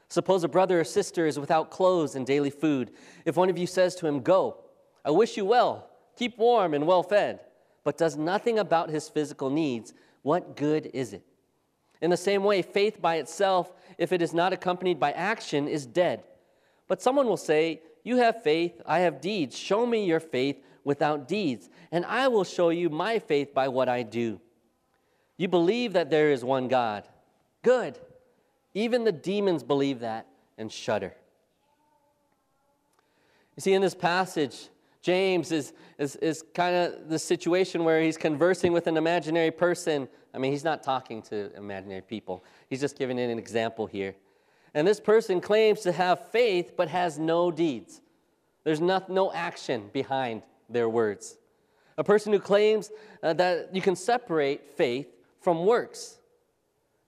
Suppose 0.10 0.44
a 0.44 0.48
brother 0.48 0.80
or 0.80 0.84
sister 0.84 1.28
is 1.28 1.38
without 1.38 1.70
clothes 1.70 2.16
and 2.16 2.26
daily 2.26 2.50
food. 2.50 2.90
If 3.24 3.38
one 3.38 3.52
of 3.52 3.58
you 3.60 3.68
says 3.68 3.94
to 3.98 4.08
him, 4.08 4.22
Go, 4.22 4.58
I 5.06 5.12
wish 5.12 5.38
you 5.38 5.46
well, 5.46 5.92
keep 6.18 6.36
warm 6.40 6.74
and 6.74 6.88
well 6.88 7.04
fed, 7.04 7.40
but 7.84 8.00
does 8.00 8.18
nothing 8.18 8.58
about 8.58 8.90
his 8.90 9.10
physical 9.10 9.52
needs, 9.52 9.94
what 10.24 10.58
good 10.58 10.90
is 10.92 11.14
it? 11.14 11.24
In 12.02 12.10
the 12.10 12.18
same 12.18 12.44
way, 12.44 12.64
faith 12.64 13.00
by 13.00 13.18
itself, 13.18 13.72
if 14.00 14.12
it 14.12 14.24
is 14.24 14.34
not 14.34 14.54
accompanied 14.54 15.00
by 15.00 15.12
action, 15.12 15.68
is 15.68 15.86
dead. 15.86 16.24
But 16.88 17.00
someone 17.00 17.28
will 17.28 17.38
say, 17.38 17.82
You 18.04 18.18
have 18.18 18.44
faith, 18.44 18.82
I 18.86 19.00
have 19.00 19.22
deeds. 19.22 19.58
Show 19.58 19.86
me 19.86 20.06
your 20.06 20.20
faith 20.20 20.58
without 20.84 21.28
deeds, 21.28 21.70
and 21.92 22.06
I 22.06 22.28
will 22.28 22.44
show 22.44 22.70
you 22.70 22.90
my 22.90 23.20
faith 23.20 23.54
by 23.54 23.70
what 23.70 23.88
I 23.88 24.04
do. 24.04 24.42
You 25.38 25.48
believe 25.48 25.94
that 25.94 26.10
there 26.10 26.32
is 26.32 26.44
one 26.44 26.68
God. 26.68 27.08
Good. 27.64 27.98
Even 28.74 29.04
the 29.04 29.12
demons 29.12 29.64
believe 29.64 30.00
that 30.00 30.28
and 30.58 30.72
shudder. 30.72 31.14
You 33.56 33.62
see, 33.62 33.74
in 33.74 33.82
this 33.82 33.96
passage, 33.96 34.70
James 35.02 35.52
is, 35.52 35.74
is, 35.98 36.16
is 36.18 36.44
kind 36.54 36.76
of 36.76 37.10
the 37.10 37.20
situation 37.20 37.84
where 37.84 38.02
he's 38.02 38.18
conversing 38.18 38.74
with 38.74 38.88
an 38.88 38.98
imaginary 38.98 39.52
person. 39.52 40.08
I 40.34 40.38
mean, 40.38 40.52
he's 40.52 40.64
not 40.64 40.82
talking 40.82 41.22
to 41.24 41.56
imaginary 41.56 42.02
people, 42.02 42.44
he's 42.70 42.80
just 42.80 42.98
giving 42.98 43.20
an 43.20 43.38
example 43.38 43.86
here. 43.86 44.16
And 44.74 44.88
this 44.88 45.00
person 45.00 45.40
claims 45.40 45.82
to 45.82 45.92
have 45.92 46.30
faith 46.32 46.74
but 46.76 46.90
has 46.90 47.20
no 47.20 47.52
deeds. 47.52 48.02
There's 48.64 48.82
not, 48.82 49.10
no 49.10 49.32
action 49.32 49.90
behind 49.94 50.42
their 50.70 50.90
words. 50.90 51.38
A 51.98 52.04
person 52.04 52.34
who 52.34 52.40
claims 52.40 52.92
uh, 53.22 53.34
that 53.34 53.76
you 53.76 53.82
can 53.82 53.96
separate 53.96 54.76
faith 54.76 55.08
from 55.42 55.66
works. 55.66 56.18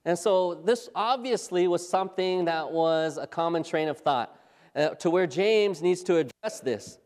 And 0.04 0.16
so, 0.16 0.54
this 0.54 0.88
obviously 0.94 1.66
was 1.66 1.86
something 1.88 2.44
that 2.44 2.70
was 2.70 3.18
a 3.18 3.26
common 3.26 3.64
train 3.64 3.88
of 3.88 3.98
thought 3.98 4.38
uh, 4.76 4.90
to 4.90 5.10
where 5.10 5.26
James 5.26 5.82
needs 5.82 6.04
to 6.04 6.18
address 6.18 6.60
this 6.60 6.98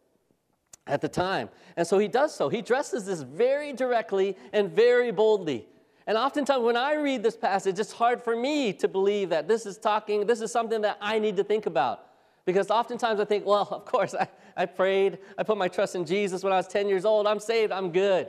at 0.87 1.01
the 1.01 1.09
time. 1.09 1.49
And 1.77 1.87
so 1.87 1.99
he 1.99 2.09
does 2.09 2.35
so. 2.35 2.49
He 2.49 2.59
addresses 2.59 3.07
this 3.07 3.23
very 3.23 3.73
directly 3.73 4.37
and 4.53 4.71
very 4.71 5.13
boldly. 5.13 5.67
And 6.11 6.19
oftentimes 6.19 6.65
when 6.65 6.77
I 6.77 6.95
read 6.95 7.23
this 7.23 7.37
passage, 7.37 7.79
it's 7.79 7.93
hard 7.93 8.21
for 8.21 8.35
me 8.35 8.73
to 8.73 8.89
believe 8.89 9.29
that 9.29 9.47
this 9.47 9.65
is 9.65 9.79
talking, 9.79 10.27
this 10.27 10.41
is 10.41 10.51
something 10.51 10.81
that 10.81 10.99
I 11.01 11.21
need 11.21 11.37
to 11.37 11.45
think 11.45 11.67
about. 11.67 12.05
Because 12.45 12.69
oftentimes 12.69 13.21
I 13.21 13.25
think, 13.25 13.47
well, 13.47 13.69
of 13.71 13.85
course, 13.85 14.17
I, 14.17 14.27
I 14.57 14.67
prayed, 14.67 15.19
I 15.39 15.45
put 15.45 15.57
my 15.57 15.69
trust 15.69 15.95
in 15.95 16.05
Jesus 16.05 16.43
when 16.43 16.53
I 16.53 16.57
was 16.57 16.67
10 16.67 16.89
years 16.89 17.05
old, 17.05 17.29
I'm 17.29 17.39
saved, 17.39 17.71
I'm 17.71 17.93
good. 17.93 18.29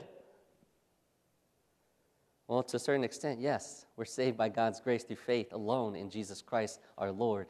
Well, 2.46 2.62
to 2.62 2.76
a 2.76 2.78
certain 2.78 3.02
extent, 3.02 3.40
yes, 3.40 3.84
we're 3.96 4.04
saved 4.04 4.36
by 4.36 4.48
God's 4.48 4.78
grace 4.78 5.02
through 5.02 5.16
faith 5.16 5.52
alone 5.52 5.96
in 5.96 6.08
Jesus 6.08 6.40
Christ 6.40 6.78
our 6.96 7.10
Lord. 7.10 7.48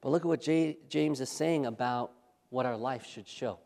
But 0.00 0.08
look 0.08 0.22
at 0.22 0.26
what 0.26 0.40
J- 0.40 0.78
James 0.88 1.20
is 1.20 1.30
saying 1.30 1.66
about 1.66 2.10
what 2.50 2.66
our 2.66 2.76
life 2.76 3.06
should 3.06 3.28
show. 3.28 3.60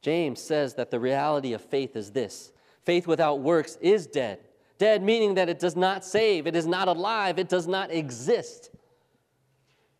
James 0.00 0.40
says 0.40 0.76
that 0.76 0.90
the 0.90 0.98
reality 0.98 1.52
of 1.52 1.60
faith 1.60 1.96
is 1.96 2.10
this 2.10 2.53
faith 2.84 3.06
without 3.06 3.40
works 3.40 3.78
is 3.80 4.06
dead. 4.06 4.40
Dead 4.78 5.02
meaning 5.02 5.34
that 5.34 5.48
it 5.48 5.58
does 5.58 5.76
not 5.76 6.04
save, 6.04 6.46
it 6.46 6.56
is 6.56 6.66
not 6.66 6.88
alive, 6.88 7.38
it 7.38 7.48
does 7.48 7.66
not 7.66 7.90
exist. 7.90 8.70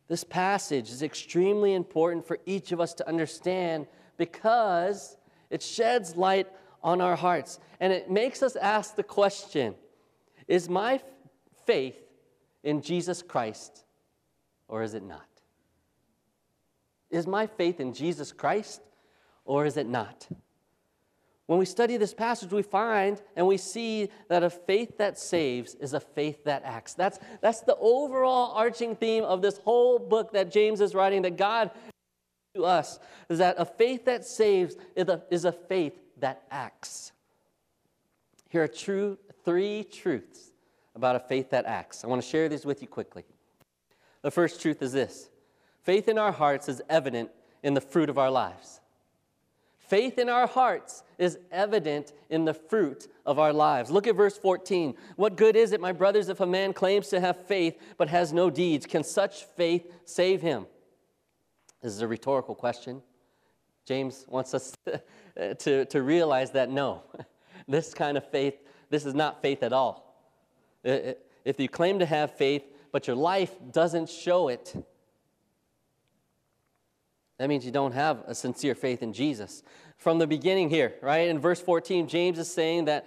This 0.08 0.24
passage 0.24 0.90
is 0.90 1.02
extremely 1.02 1.74
important 1.74 2.26
for 2.26 2.38
each 2.44 2.72
of 2.72 2.80
us 2.80 2.92
to 2.94 3.08
understand 3.08 3.86
because 4.16 5.16
it 5.50 5.62
sheds 5.62 6.16
light 6.16 6.48
on 6.82 7.00
our 7.00 7.16
hearts 7.16 7.58
and 7.80 7.92
it 7.92 8.10
makes 8.10 8.42
us 8.42 8.56
ask 8.56 8.96
the 8.96 9.02
question 9.02 9.74
Is 10.46 10.68
my 10.68 11.00
faith 11.66 11.96
in 12.62 12.82
Jesus 12.82 13.22
Christ 13.22 13.84
or 14.68 14.82
is 14.82 14.94
it 14.94 15.02
not? 15.02 15.26
Is 17.10 17.26
my 17.26 17.46
faith 17.46 17.80
in 17.80 17.94
Jesus 17.94 18.32
Christ 18.32 18.82
or 19.44 19.64
is 19.64 19.76
it 19.76 19.86
not? 19.86 20.26
When 21.46 21.58
we 21.58 21.66
study 21.66 21.98
this 21.98 22.14
passage, 22.14 22.52
we 22.52 22.62
find 22.62 23.20
and 23.36 23.46
we 23.46 23.58
see 23.58 24.08
that 24.28 24.42
a 24.42 24.48
faith 24.48 24.96
that 24.98 25.18
saves 25.18 25.74
is 25.74 25.92
a 25.92 26.00
faith 26.00 26.44
that 26.44 26.62
acts. 26.64 26.94
That's, 26.94 27.18
that's 27.42 27.60
the 27.60 27.76
overall 27.76 28.52
arching 28.52 28.96
theme 28.96 29.24
of 29.24 29.42
this 29.42 29.58
whole 29.58 29.98
book 29.98 30.32
that 30.32 30.50
James 30.50 30.80
is 30.80 30.94
writing, 30.94 31.22
that 31.22 31.36
God 31.36 31.70
to 32.54 32.64
us 32.64 32.98
is 33.28 33.38
that 33.38 33.56
a 33.58 33.64
faith 33.64 34.04
that 34.04 34.24
saves 34.24 34.76
is 34.94 35.08
a, 35.08 35.22
is 35.30 35.44
a 35.44 35.52
faith 35.52 35.98
that 36.18 36.44
acts. 36.50 37.12
Here 38.48 38.62
are 38.62 38.68
true, 38.68 39.18
three 39.44 39.84
truths 39.84 40.52
about 40.94 41.16
a 41.16 41.20
faith 41.20 41.50
that 41.50 41.66
acts. 41.66 42.04
I 42.04 42.06
want 42.06 42.22
to 42.22 42.28
share 42.28 42.48
these 42.48 42.64
with 42.64 42.80
you 42.80 42.88
quickly. 42.88 43.24
The 44.22 44.30
first 44.30 44.62
truth 44.62 44.80
is 44.80 44.92
this 44.92 45.28
Faith 45.82 46.08
in 46.08 46.16
our 46.16 46.32
hearts 46.32 46.68
is 46.68 46.80
evident 46.88 47.30
in 47.62 47.74
the 47.74 47.80
fruit 47.80 48.08
of 48.08 48.18
our 48.18 48.30
lives. 48.30 48.80
Faith 49.86 50.18
in 50.18 50.28
our 50.28 50.46
hearts 50.46 51.02
is 51.18 51.38
evident 51.52 52.12
in 52.30 52.44
the 52.44 52.54
fruit 52.54 53.06
of 53.26 53.38
our 53.38 53.52
lives. 53.52 53.90
Look 53.90 54.06
at 54.06 54.16
verse 54.16 54.38
14. 54.38 54.94
What 55.16 55.36
good 55.36 55.56
is 55.56 55.72
it, 55.72 55.80
my 55.80 55.92
brothers, 55.92 56.28
if 56.28 56.40
a 56.40 56.46
man 56.46 56.72
claims 56.72 57.08
to 57.08 57.20
have 57.20 57.46
faith 57.46 57.78
but 57.98 58.08
has 58.08 58.32
no 58.32 58.48
deeds? 58.48 58.86
Can 58.86 59.04
such 59.04 59.44
faith 59.44 59.92
save 60.06 60.40
him? 60.40 60.66
This 61.82 61.92
is 61.92 62.00
a 62.00 62.08
rhetorical 62.08 62.54
question. 62.54 63.02
James 63.84 64.24
wants 64.28 64.54
us 64.54 64.72
to, 65.58 65.84
to, 65.84 66.02
realize 66.02 66.50
that 66.52 66.70
no, 66.70 67.02
this 67.68 67.92
kind 67.92 68.16
of 68.16 68.28
faith, 68.30 68.54
this 68.88 69.04
is 69.04 69.14
not 69.14 69.42
faith 69.42 69.62
at 69.62 69.74
all. 69.74 70.14
If 70.82 71.60
you 71.60 71.68
claim 71.68 71.98
to 71.98 72.06
have 72.06 72.34
faith, 72.36 72.62
but 72.90 73.06
your 73.06 73.16
life 73.16 73.52
doesn't 73.70 74.08
show 74.08 74.48
it, 74.48 74.74
that 77.38 77.48
means 77.48 77.64
you 77.64 77.72
don't 77.72 77.92
have 77.92 78.22
a 78.26 78.34
sincere 78.34 78.74
faith 78.74 79.02
in 79.02 79.12
Jesus. 79.12 79.62
From 79.96 80.18
the 80.18 80.26
beginning 80.26 80.70
here, 80.70 80.94
right, 81.02 81.28
in 81.28 81.38
verse 81.38 81.60
14, 81.60 82.06
James 82.06 82.38
is 82.38 82.52
saying 82.52 82.84
that 82.86 83.06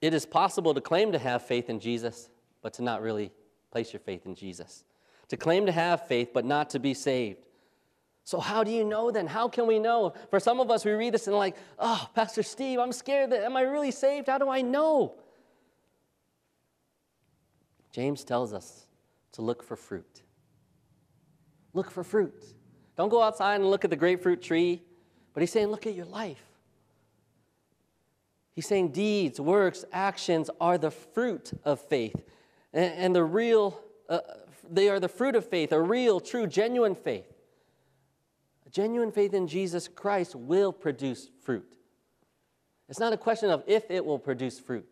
it 0.00 0.14
is 0.14 0.26
possible 0.26 0.74
to 0.74 0.80
claim 0.80 1.12
to 1.12 1.18
have 1.18 1.46
faith 1.46 1.70
in 1.70 1.80
Jesus, 1.80 2.28
but 2.60 2.72
to 2.74 2.82
not 2.82 3.02
really 3.02 3.32
place 3.70 3.92
your 3.92 4.00
faith 4.00 4.26
in 4.26 4.34
Jesus. 4.34 4.84
To 5.28 5.36
claim 5.36 5.66
to 5.66 5.72
have 5.72 6.06
faith, 6.06 6.30
but 6.34 6.44
not 6.44 6.70
to 6.70 6.78
be 6.78 6.94
saved. 6.94 7.46
So, 8.24 8.38
how 8.38 8.62
do 8.62 8.70
you 8.70 8.84
know 8.84 9.10
then? 9.10 9.26
How 9.26 9.48
can 9.48 9.66
we 9.66 9.78
know? 9.78 10.14
For 10.30 10.38
some 10.38 10.60
of 10.60 10.70
us, 10.70 10.84
we 10.84 10.92
read 10.92 11.14
this 11.14 11.26
and, 11.26 11.36
like, 11.36 11.56
oh, 11.78 12.08
Pastor 12.14 12.42
Steve, 12.42 12.78
I'm 12.78 12.92
scared 12.92 13.30
that, 13.30 13.42
am 13.42 13.56
I 13.56 13.62
really 13.62 13.90
saved? 13.90 14.28
How 14.28 14.38
do 14.38 14.48
I 14.48 14.60
know? 14.60 15.14
James 17.90 18.22
tells 18.24 18.52
us 18.52 18.86
to 19.32 19.42
look 19.42 19.62
for 19.62 19.76
fruit. 19.76 20.21
Look 21.74 21.90
for 21.90 22.04
fruit. 22.04 22.44
Don't 22.96 23.08
go 23.08 23.22
outside 23.22 23.56
and 23.56 23.70
look 23.70 23.84
at 23.84 23.90
the 23.90 23.96
grapefruit 23.96 24.42
tree, 24.42 24.82
but 25.32 25.40
he's 25.40 25.50
saying, 25.50 25.68
look 25.68 25.86
at 25.86 25.94
your 25.94 26.06
life. 26.06 26.42
He's 28.54 28.66
saying 28.66 28.92
deeds, 28.92 29.40
works, 29.40 29.84
actions 29.92 30.50
are 30.60 30.76
the 30.76 30.90
fruit 30.90 31.52
of 31.64 31.80
faith. 31.80 32.22
And, 32.72 32.92
and 32.94 33.16
the 33.16 33.24
real, 33.24 33.80
uh, 34.08 34.20
they 34.70 34.90
are 34.90 35.00
the 35.00 35.08
fruit 35.08 35.34
of 35.34 35.48
faith, 35.48 35.72
a 35.72 35.80
real, 35.80 36.20
true, 36.20 36.46
genuine 36.46 36.94
faith. 36.94 37.32
A 38.66 38.70
genuine 38.70 39.10
faith 39.10 39.32
in 39.32 39.48
Jesus 39.48 39.88
Christ 39.88 40.34
will 40.34 40.72
produce 40.72 41.30
fruit. 41.42 41.66
It's 42.90 43.00
not 43.00 43.14
a 43.14 43.16
question 43.16 43.48
of 43.48 43.62
if 43.66 43.90
it 43.90 44.04
will 44.04 44.18
produce 44.18 44.60
fruit. 44.60 44.86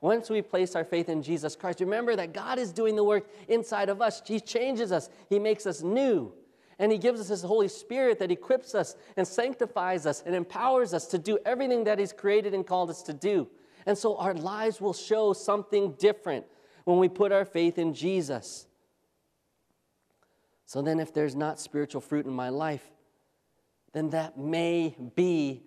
Once 0.00 0.30
we 0.30 0.40
place 0.40 0.76
our 0.76 0.84
faith 0.84 1.08
in 1.08 1.22
Jesus 1.22 1.56
Christ, 1.56 1.80
remember 1.80 2.14
that 2.14 2.32
God 2.32 2.58
is 2.58 2.72
doing 2.72 2.94
the 2.94 3.02
work 3.02 3.28
inside 3.48 3.88
of 3.88 4.00
us. 4.00 4.22
He 4.24 4.38
changes 4.38 4.92
us, 4.92 5.10
He 5.28 5.38
makes 5.38 5.66
us 5.66 5.82
new. 5.82 6.32
And 6.78 6.92
He 6.92 6.98
gives 6.98 7.20
us 7.20 7.28
His 7.28 7.42
Holy 7.42 7.66
Spirit 7.66 8.20
that 8.20 8.30
equips 8.30 8.74
us 8.74 8.94
and 9.16 9.26
sanctifies 9.26 10.06
us 10.06 10.22
and 10.24 10.34
empowers 10.34 10.94
us 10.94 11.06
to 11.06 11.18
do 11.18 11.38
everything 11.44 11.84
that 11.84 11.98
He's 11.98 12.12
created 12.12 12.54
and 12.54 12.64
called 12.64 12.90
us 12.90 13.02
to 13.02 13.12
do. 13.12 13.48
And 13.86 13.98
so 13.98 14.16
our 14.16 14.34
lives 14.34 14.80
will 14.80 14.92
show 14.92 15.32
something 15.32 15.92
different 15.98 16.46
when 16.84 16.98
we 16.98 17.08
put 17.08 17.32
our 17.32 17.44
faith 17.44 17.78
in 17.78 17.94
Jesus. 17.94 18.66
So 20.66 20.82
then, 20.82 21.00
if 21.00 21.12
there's 21.12 21.34
not 21.34 21.58
spiritual 21.58 22.02
fruit 22.02 22.26
in 22.26 22.32
my 22.32 22.50
life, 22.50 22.88
then 23.92 24.10
that 24.10 24.38
may 24.38 24.94
be 25.16 25.62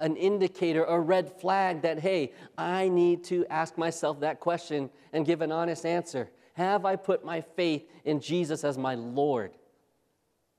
an 0.00 0.16
indicator, 0.16 0.84
a 0.84 0.98
red 0.98 1.30
flag 1.40 1.82
that, 1.82 2.00
hey, 2.00 2.32
I 2.58 2.88
need 2.88 3.24
to 3.24 3.46
ask 3.50 3.78
myself 3.78 4.20
that 4.20 4.40
question 4.40 4.90
and 5.12 5.24
give 5.24 5.42
an 5.42 5.52
honest 5.52 5.86
answer. 5.86 6.30
Have 6.54 6.84
I 6.84 6.96
put 6.96 7.24
my 7.24 7.40
faith 7.40 7.88
in 8.04 8.20
Jesus 8.20 8.64
as 8.64 8.76
my 8.78 8.94
Lord? 8.94 9.52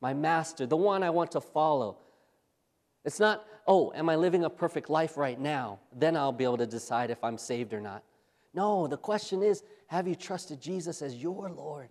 my 0.06 0.14
master, 0.14 0.68
the 0.68 0.78
one 0.78 1.02
I 1.02 1.10
want 1.10 1.32
to 1.32 1.42
follow. 1.42 1.98
It's 3.04 3.20
not, 3.20 3.44
oh, 3.66 3.92
am 3.96 4.08
I 4.08 4.16
living 4.16 4.44
a 4.44 4.50
perfect 4.52 4.88
life 4.88 5.18
right 5.18 5.40
now? 5.40 5.80
Then 5.96 6.16
I'll 6.16 6.32
be 6.32 6.44
able 6.44 6.58
to 6.58 6.68
decide 6.68 7.10
if 7.10 7.24
I'm 7.24 7.40
saved 7.40 7.74
or 7.74 7.82
not. 7.82 8.04
No, 8.54 8.86
the 8.86 8.98
question 8.98 9.42
is, 9.42 9.64
have 9.88 10.08
you 10.08 10.14
trusted 10.14 10.62
Jesus 10.62 11.02
as 11.02 11.16
your 11.16 11.50
Lord? 11.50 11.90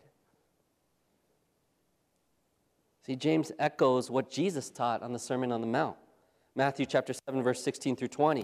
See, 3.05 3.17
James 3.17 3.51
echoes 3.59 4.13
what 4.13 4.31
Jesus 4.31 4.71
taught 4.71 5.03
on 5.03 5.13
the 5.13 5.19
Sermon 5.19 5.51
on 5.51 5.61
the 5.61 5.67
Mount. 5.67 5.97
Matthew 6.57 6.87
chapter 6.87 7.13
7, 7.29 7.43
verse 7.43 7.63
16 7.63 7.97
through 7.97 8.09
20. 8.09 8.43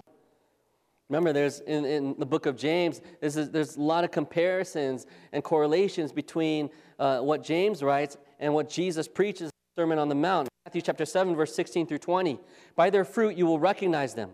Remember, 1.09 1.33
there's 1.33 1.59
in, 1.61 1.85
in 1.85 2.15
the 2.19 2.25
book 2.25 2.45
of 2.45 2.55
James, 2.57 3.01
there's, 3.19 3.35
there's 3.35 3.75
a 3.75 3.81
lot 3.81 4.03
of 4.03 4.11
comparisons 4.11 5.05
and 5.33 5.43
correlations 5.43 6.11
between 6.11 6.69
uh, 6.99 7.19
what 7.19 7.43
James 7.43 7.83
writes 7.83 8.17
and 8.39 8.53
what 8.53 8.69
Jesus 8.69 9.07
preaches 9.07 9.43
in 9.43 9.47
the 9.47 9.81
Sermon 9.81 9.99
on 9.99 10.09
the 10.09 10.15
Mount, 10.15 10.47
Matthew 10.65 10.81
chapter 10.81 11.05
7, 11.05 11.35
verse 11.35 11.53
16 11.55 11.87
through 11.87 11.97
20. 11.97 12.39
By 12.75 12.89
their 12.89 13.03
fruit 13.03 13.37
you 13.37 13.45
will 13.45 13.59
recognize 13.59 14.13
them. 14.13 14.31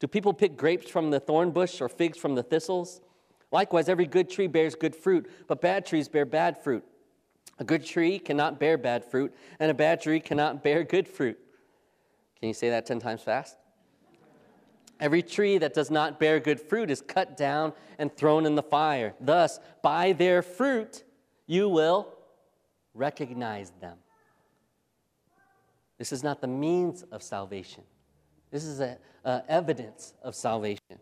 Do 0.00 0.06
people 0.06 0.32
pick 0.32 0.56
grapes 0.56 0.90
from 0.90 1.10
the 1.10 1.20
thorn 1.20 1.50
bush 1.50 1.80
or 1.80 1.88
figs 1.88 2.16
from 2.16 2.34
the 2.34 2.42
thistles? 2.42 3.00
Likewise, 3.50 3.88
every 3.88 4.06
good 4.06 4.30
tree 4.30 4.46
bears 4.46 4.74
good 4.74 4.94
fruit, 4.94 5.30
but 5.46 5.60
bad 5.60 5.84
trees 5.84 6.08
bear 6.08 6.24
bad 6.24 6.62
fruit. 6.62 6.84
A 7.58 7.64
good 7.64 7.84
tree 7.84 8.18
cannot 8.18 8.60
bear 8.60 8.78
bad 8.78 9.04
fruit, 9.04 9.34
and 9.58 9.70
a 9.70 9.74
bad 9.74 10.00
tree 10.00 10.20
cannot 10.20 10.62
bear 10.62 10.84
good 10.84 11.08
fruit. 11.08 11.38
Can 12.40 12.48
you 12.48 12.54
say 12.54 12.70
that 12.70 12.86
10 12.86 13.00
times 13.00 13.22
fast? 13.22 13.56
Every 15.00 15.22
tree 15.22 15.58
that 15.58 15.74
does 15.74 15.90
not 15.90 16.18
bear 16.18 16.40
good 16.40 16.60
fruit 16.60 16.90
is 16.90 17.00
cut 17.00 17.36
down 17.36 17.72
and 17.98 18.14
thrown 18.14 18.46
in 18.46 18.54
the 18.54 18.62
fire. 18.62 19.14
Thus, 19.20 19.60
by 19.82 20.12
their 20.12 20.42
fruit, 20.42 21.04
you 21.46 21.68
will 21.68 22.14
recognize 22.94 23.72
them. 23.80 23.98
This 25.98 26.12
is 26.12 26.22
not 26.22 26.40
the 26.40 26.48
means 26.48 27.02
of 27.12 27.22
salvation. 27.22 27.84
This 28.50 28.64
is 28.64 28.80
a, 28.80 28.98
a 29.24 29.42
evidence 29.48 30.14
of 30.22 30.34
salvation. 30.34 30.98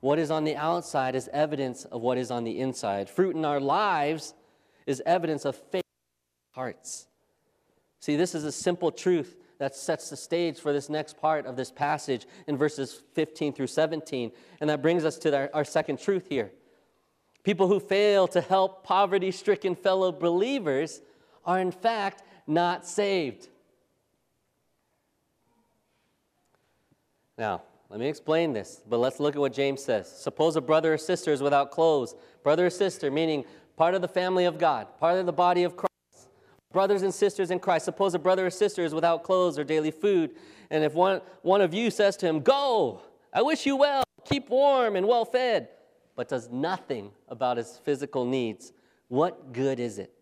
What 0.00 0.18
is 0.18 0.30
on 0.30 0.44
the 0.44 0.56
outside 0.56 1.14
is 1.14 1.28
evidence 1.32 1.84
of 1.86 2.02
what 2.02 2.18
is 2.18 2.30
on 2.30 2.44
the 2.44 2.60
inside. 2.60 3.08
Fruit 3.08 3.34
in 3.36 3.44
our 3.44 3.60
lives 3.60 4.34
is 4.86 5.02
evidence 5.06 5.44
of 5.44 5.56
faith 5.56 5.84
hearts. 6.52 7.06
See, 8.00 8.16
this 8.16 8.34
is 8.34 8.44
a 8.44 8.52
simple 8.52 8.92
truth 8.92 9.36
that 9.58 9.74
sets 9.74 10.10
the 10.10 10.16
stage 10.16 10.58
for 10.58 10.72
this 10.72 10.88
next 10.88 11.16
part 11.16 11.46
of 11.46 11.56
this 11.56 11.70
passage 11.70 12.26
in 12.46 12.56
verses 12.56 13.02
15 13.14 13.52
through 13.52 13.66
17. 13.66 14.32
And 14.60 14.70
that 14.70 14.82
brings 14.82 15.04
us 15.04 15.16
to 15.18 15.36
our, 15.36 15.50
our 15.54 15.64
second 15.64 16.00
truth 16.00 16.26
here. 16.28 16.52
People 17.44 17.68
who 17.68 17.78
fail 17.78 18.26
to 18.28 18.40
help 18.40 18.84
poverty 18.84 19.30
stricken 19.30 19.74
fellow 19.74 20.10
believers 20.10 21.00
are, 21.44 21.60
in 21.60 21.70
fact, 21.70 22.22
not 22.46 22.86
saved. 22.86 23.48
Now, 27.36 27.62
let 27.90 28.00
me 28.00 28.08
explain 28.08 28.52
this, 28.52 28.80
but 28.88 28.98
let's 28.98 29.20
look 29.20 29.36
at 29.36 29.40
what 29.40 29.52
James 29.52 29.84
says. 29.84 30.10
Suppose 30.10 30.56
a 30.56 30.60
brother 30.60 30.94
or 30.94 30.98
sister 30.98 31.32
is 31.32 31.42
without 31.42 31.70
clothes. 31.70 32.14
Brother 32.42 32.66
or 32.66 32.70
sister, 32.70 33.10
meaning 33.10 33.44
part 33.76 33.94
of 33.94 34.02
the 34.02 34.08
family 34.08 34.46
of 34.46 34.58
God, 34.58 34.88
part 34.98 35.18
of 35.18 35.26
the 35.26 35.32
body 35.32 35.64
of 35.64 35.76
Christ. 35.76 35.93
Brothers 36.74 37.02
and 37.02 37.14
sisters 37.14 37.52
in 37.52 37.60
Christ. 37.60 37.84
Suppose 37.84 38.14
a 38.14 38.18
brother 38.18 38.46
or 38.46 38.50
sister 38.50 38.84
is 38.84 38.92
without 38.92 39.22
clothes 39.22 39.60
or 39.60 39.62
daily 39.62 39.92
food. 39.92 40.32
And 40.70 40.82
if 40.82 40.92
one, 40.92 41.20
one 41.42 41.60
of 41.60 41.72
you 41.72 41.88
says 41.88 42.16
to 42.16 42.26
him, 42.26 42.40
Go, 42.40 43.00
I 43.32 43.42
wish 43.42 43.64
you 43.64 43.76
well, 43.76 44.02
keep 44.24 44.50
warm 44.50 44.96
and 44.96 45.06
well 45.06 45.24
fed, 45.24 45.68
but 46.16 46.28
does 46.28 46.50
nothing 46.50 47.12
about 47.28 47.58
his 47.58 47.78
physical 47.84 48.24
needs, 48.24 48.72
what 49.06 49.52
good 49.52 49.78
is 49.78 49.98
it? 49.98 50.12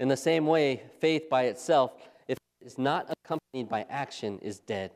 In 0.00 0.08
the 0.08 0.16
same 0.16 0.44
way, 0.44 0.82
faith 0.98 1.30
by 1.30 1.44
itself, 1.44 1.92
if 2.26 2.36
it 2.60 2.66
is 2.66 2.76
not 2.76 3.06
accompanied 3.08 3.68
by 3.68 3.86
action, 3.88 4.40
is 4.40 4.58
dead. 4.58 4.90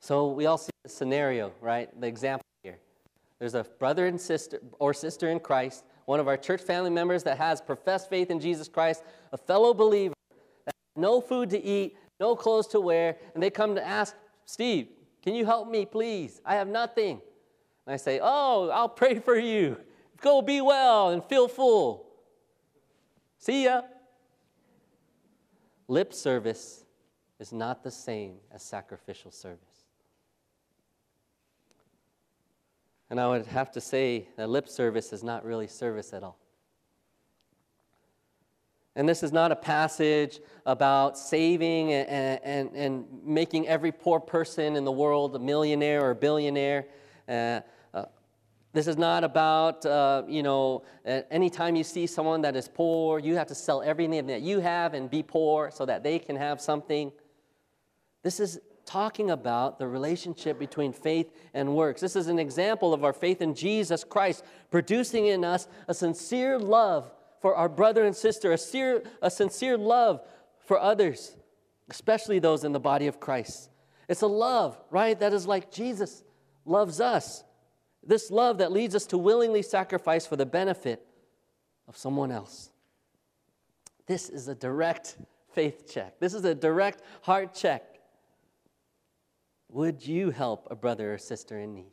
So 0.00 0.32
we 0.32 0.46
all 0.46 0.58
see 0.58 0.72
the 0.82 0.88
scenario, 0.88 1.52
right? 1.60 1.88
The 2.00 2.08
example 2.08 2.44
here. 2.64 2.78
There's 3.38 3.54
a 3.54 3.62
brother 3.78 4.06
and 4.06 4.20
sister 4.20 4.58
or 4.80 4.92
sister 4.92 5.30
in 5.30 5.38
Christ, 5.38 5.84
one 6.12 6.20
of 6.20 6.28
our 6.28 6.36
church 6.36 6.60
family 6.60 6.90
members 6.90 7.22
that 7.22 7.38
has 7.38 7.62
professed 7.62 8.10
faith 8.10 8.30
in 8.30 8.38
Jesus 8.38 8.68
Christ, 8.68 9.02
a 9.32 9.38
fellow 9.38 9.72
believer, 9.72 10.12
that 10.66 10.74
has 10.74 11.02
no 11.02 11.22
food 11.22 11.48
to 11.48 11.64
eat, 11.64 11.96
no 12.20 12.36
clothes 12.36 12.66
to 12.66 12.80
wear, 12.80 13.16
and 13.32 13.42
they 13.42 13.48
come 13.48 13.74
to 13.76 13.82
ask, 13.82 14.14
Steve, 14.44 14.88
can 15.22 15.34
you 15.34 15.46
help 15.46 15.70
me, 15.70 15.86
please? 15.86 16.42
I 16.44 16.56
have 16.56 16.68
nothing. 16.68 17.18
And 17.86 17.94
I 17.94 17.96
say, 17.96 18.20
Oh, 18.22 18.68
I'll 18.68 18.88
pray 19.02 19.20
for 19.20 19.38
you. 19.38 19.78
Go 20.20 20.42
be 20.42 20.60
well 20.60 21.08
and 21.08 21.24
feel 21.24 21.48
full. 21.48 22.04
See 23.38 23.64
ya. 23.64 23.80
Lip 25.88 26.12
service 26.12 26.84
is 27.40 27.54
not 27.54 27.82
the 27.82 27.90
same 27.90 28.34
as 28.52 28.62
sacrificial 28.62 29.30
service. 29.30 29.71
And 33.12 33.20
I 33.20 33.28
would 33.28 33.44
have 33.44 33.70
to 33.72 33.80
say 33.82 34.26
that 34.36 34.48
lip 34.48 34.66
service 34.66 35.12
is 35.12 35.22
not 35.22 35.44
really 35.44 35.66
service 35.66 36.14
at 36.14 36.22
all. 36.22 36.38
And 38.96 39.06
this 39.06 39.22
is 39.22 39.32
not 39.32 39.52
a 39.52 39.56
passage 39.56 40.40
about 40.64 41.18
saving 41.18 41.92
and, 41.92 42.40
and, 42.42 42.70
and 42.74 43.04
making 43.22 43.68
every 43.68 43.92
poor 43.92 44.18
person 44.18 44.76
in 44.76 44.86
the 44.86 44.90
world 44.90 45.36
a 45.36 45.38
millionaire 45.38 46.02
or 46.02 46.12
a 46.12 46.14
billionaire. 46.14 46.86
Uh, 47.28 47.60
uh, 47.92 48.06
this 48.72 48.86
is 48.86 48.96
not 48.96 49.24
about, 49.24 49.84
uh, 49.84 50.22
you 50.26 50.42
know, 50.42 50.82
anytime 51.04 51.76
you 51.76 51.84
see 51.84 52.06
someone 52.06 52.40
that 52.40 52.56
is 52.56 52.66
poor, 52.66 53.18
you 53.18 53.36
have 53.36 53.48
to 53.48 53.54
sell 53.54 53.82
everything 53.82 54.26
that 54.28 54.40
you 54.40 54.58
have 54.60 54.94
and 54.94 55.10
be 55.10 55.22
poor 55.22 55.70
so 55.70 55.84
that 55.84 56.02
they 56.02 56.18
can 56.18 56.34
have 56.34 56.62
something. 56.62 57.12
This 58.22 58.40
is 58.40 58.58
talking 58.92 59.30
about 59.30 59.78
the 59.78 59.88
relationship 59.88 60.58
between 60.58 60.92
faith 60.92 61.32
and 61.54 61.74
works. 61.74 62.02
This 62.02 62.14
is 62.14 62.26
an 62.26 62.38
example 62.38 62.92
of 62.92 63.04
our 63.04 63.14
faith 63.14 63.40
in 63.40 63.54
Jesus 63.54 64.04
Christ 64.04 64.44
producing 64.70 65.28
in 65.28 65.46
us 65.46 65.66
a 65.88 65.94
sincere 65.94 66.58
love 66.58 67.10
for 67.40 67.56
our 67.56 67.70
brother 67.70 68.04
and 68.04 68.14
sister, 68.14 68.52
a 68.52 68.58
sincere, 68.58 69.02
a 69.22 69.30
sincere 69.30 69.78
love 69.78 70.20
for 70.58 70.78
others, 70.78 71.34
especially 71.88 72.38
those 72.38 72.64
in 72.64 72.72
the 72.72 72.80
body 72.80 73.06
of 73.06 73.18
Christ. 73.18 73.70
It's 74.10 74.20
a 74.20 74.26
love, 74.26 74.78
right, 74.90 75.18
that 75.20 75.32
is 75.32 75.46
like 75.46 75.72
Jesus 75.72 76.22
loves 76.66 77.00
us. 77.00 77.44
This 78.04 78.30
love 78.30 78.58
that 78.58 78.72
leads 78.72 78.94
us 78.94 79.06
to 79.06 79.16
willingly 79.16 79.62
sacrifice 79.62 80.26
for 80.26 80.36
the 80.36 80.44
benefit 80.44 81.06
of 81.88 81.96
someone 81.96 82.30
else. 82.30 82.68
This 84.06 84.28
is 84.28 84.48
a 84.48 84.54
direct 84.54 85.16
faith 85.54 85.90
check. 85.90 86.20
This 86.20 86.34
is 86.34 86.44
a 86.44 86.54
direct 86.54 87.00
heart 87.22 87.54
check. 87.54 87.91
Would 89.72 90.06
you 90.06 90.30
help 90.30 90.68
a 90.70 90.76
brother 90.76 91.14
or 91.14 91.18
sister 91.18 91.58
in 91.58 91.72
need? 91.72 91.92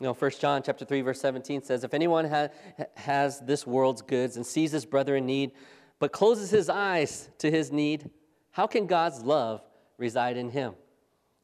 You 0.00 0.06
know, 0.08 0.14
1 0.14 0.30
John 0.38 0.62
chapter 0.62 0.84
3, 0.84 1.00
verse 1.00 1.20
17 1.20 1.62
says, 1.62 1.82
If 1.82 1.94
anyone 1.94 2.28
ha- 2.28 2.48
has 2.94 3.40
this 3.40 3.66
world's 3.66 4.02
goods 4.02 4.36
and 4.36 4.44
sees 4.44 4.70
his 4.70 4.84
brother 4.84 5.16
in 5.16 5.24
need, 5.24 5.52
but 5.98 6.12
closes 6.12 6.50
his 6.50 6.68
eyes 6.68 7.30
to 7.38 7.50
his 7.50 7.72
need, 7.72 8.10
how 8.50 8.66
can 8.66 8.86
God's 8.86 9.22
love 9.22 9.62
reside 9.96 10.36
in 10.36 10.50
him? 10.50 10.74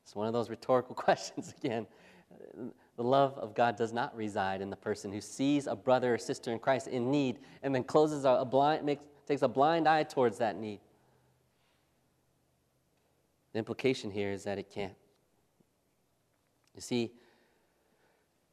It's 0.05 0.15
one 0.15 0.27
of 0.27 0.35
those 0.35 0.51
rhetorical 0.51 0.95
questions 0.95 1.55
again. 1.57 1.87
The 2.97 3.05
love 3.05 3.39
of 3.39 3.55
God 3.55 3.77
does 3.77 3.95
not 3.95 4.15
reside 4.15 4.61
in 4.61 4.69
the 4.69 4.77
person 4.77 5.11
who 5.11 5.23
sees 5.23 5.67
a 5.67 5.77
brother 5.77 6.15
or 6.15 6.19
sister 6.19 6.53
in 6.53 6.59
Christ 6.59 6.89
in 6.89 7.11
need 7.11 7.39
and 7.63 7.75
then 7.75 7.85
closes 7.85 8.25
a 8.27 8.45
blind, 8.45 8.85
makes, 8.85 9.05
takes 9.27 9.43
a 9.43 9.49
blind 9.49 9.89
eye 9.89 10.03
towards 10.03 10.37
that 10.39 10.57
need. 10.57 10.81
The 13.59 13.61
implication 13.61 14.13
here 14.13 14.31
is 14.31 14.45
that 14.45 14.57
it 14.57 14.71
can't. 14.71 14.95
You 16.77 16.81
see, 16.81 17.11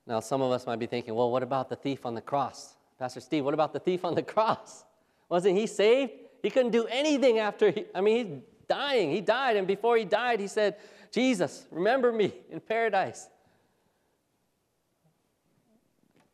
now 0.08 0.20
some 0.20 0.42
of 0.42 0.52
us 0.52 0.66
might 0.66 0.80
be 0.80 0.88
thinking, 0.88 1.14
well, 1.14 1.30
what 1.30 1.44
about 1.44 1.70
the 1.70 1.76
thief 1.76 2.08
on 2.08 2.16
the 2.16 2.22
cross? 2.22 2.76
Pastor 2.98 3.20
Steve, 3.20 3.46
what 3.46 3.54
about 3.54 3.72
the 3.72 3.80
thief 3.80 4.04
on 4.04 4.16
the 4.16 4.24
cross? 4.34 4.84
Wasn't 5.30 5.56
he 5.56 5.68
saved? 5.68 6.14
He 6.42 6.50
couldn't 6.50 6.72
do 6.72 6.88
anything 6.88 7.38
after, 7.38 7.70
he, 7.70 7.86
I 7.94 8.02
mean, 8.02 8.26
he's 8.26 8.38
dying. 8.68 9.12
He 9.12 9.22
died, 9.22 9.58
and 9.58 9.68
before 9.68 9.96
he 9.96 10.06
died, 10.06 10.40
he 10.40 10.48
said, 10.48 10.78
Jesus, 11.12 11.68
remember 11.70 12.12
me 12.12 12.34
in 12.50 12.60
paradise. 12.60 13.30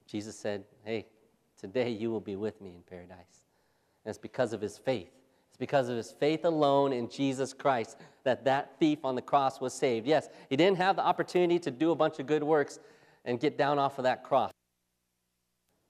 Jesus 0.07 0.39
said, 0.39 0.63
Hey, 0.85 1.07
today 1.59 1.89
you 1.89 2.09
will 2.09 2.21
be 2.21 2.37
with 2.37 2.61
me 2.61 2.69
in 2.69 2.83
paradise. 2.83 3.47
And 4.05 4.11
it's 4.11 4.17
because 4.17 4.53
of 4.53 4.61
his 4.61 4.77
faith. 4.77 5.11
Because 5.61 5.89
of 5.89 5.95
his 5.95 6.11
faith 6.11 6.43
alone 6.43 6.91
in 6.91 7.07
Jesus 7.07 7.53
Christ 7.53 7.99
that 8.23 8.45
that 8.45 8.79
thief 8.79 9.05
on 9.05 9.13
the 9.13 9.21
cross 9.21 9.61
was 9.61 9.75
saved. 9.75 10.07
Yes, 10.07 10.27
he 10.49 10.55
didn't 10.55 10.77
have 10.77 10.95
the 10.95 11.03
opportunity 11.03 11.59
to 11.59 11.69
do 11.69 11.91
a 11.91 11.95
bunch 11.95 12.17
of 12.17 12.25
good 12.25 12.41
works 12.41 12.79
and 13.25 13.39
get 13.39 13.59
down 13.59 13.77
off 13.77 13.99
of 13.99 14.05
that 14.05 14.23
cross. 14.23 14.51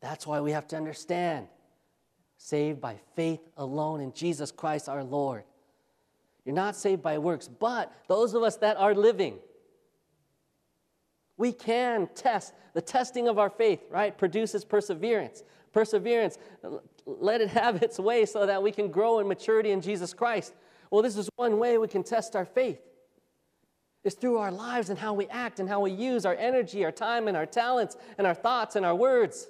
That's 0.01 0.27
why 0.27 0.41
we 0.41 0.51
have 0.51 0.67
to 0.67 0.75
understand 0.75 1.47
saved 2.35 2.81
by 2.81 2.97
faith 3.15 3.39
alone 3.55 4.01
in 4.01 4.11
Jesus 4.11 4.51
Christ 4.51 4.89
our 4.89 5.05
Lord. 5.05 5.43
You're 6.43 6.53
not 6.53 6.75
saved 6.75 7.01
by 7.01 7.17
works, 7.17 7.47
but 7.47 7.93
those 8.09 8.33
of 8.33 8.43
us 8.43 8.57
that 8.57 8.75
are 8.75 8.93
living, 8.93 9.37
we 11.37 11.53
can 11.53 12.09
test. 12.13 12.53
The 12.73 12.81
testing 12.81 13.29
of 13.29 13.39
our 13.39 13.49
faith, 13.49 13.79
right, 13.89 14.17
produces 14.17 14.65
perseverance. 14.65 15.43
Perseverance, 15.71 16.37
let 17.05 17.41
it 17.41 17.49
have 17.49 17.81
its 17.81 17.99
way 17.99 18.25
so 18.25 18.45
that 18.45 18.61
we 18.61 18.71
can 18.71 18.89
grow 18.89 19.19
in 19.19 19.27
maturity 19.27 19.71
in 19.71 19.81
Jesus 19.81 20.13
Christ. 20.13 20.53
Well, 20.89 21.01
this 21.01 21.17
is 21.17 21.29
one 21.35 21.57
way 21.57 21.77
we 21.77 21.87
can 21.87 22.03
test 22.03 22.35
our 22.35 22.45
faith. 22.45 22.81
It's 24.03 24.15
through 24.15 24.37
our 24.37 24.51
lives 24.51 24.89
and 24.89 24.97
how 24.97 25.13
we 25.13 25.27
act 25.27 25.59
and 25.59 25.69
how 25.69 25.79
we 25.79 25.91
use 25.91 26.25
our 26.25 26.35
energy, 26.35 26.83
our 26.83 26.91
time, 26.91 27.27
and 27.27 27.37
our 27.37 27.45
talents, 27.45 27.97
and 28.17 28.25
our 28.25 28.33
thoughts 28.33 28.75
and 28.75 28.85
our 28.85 28.95
words. 28.95 29.47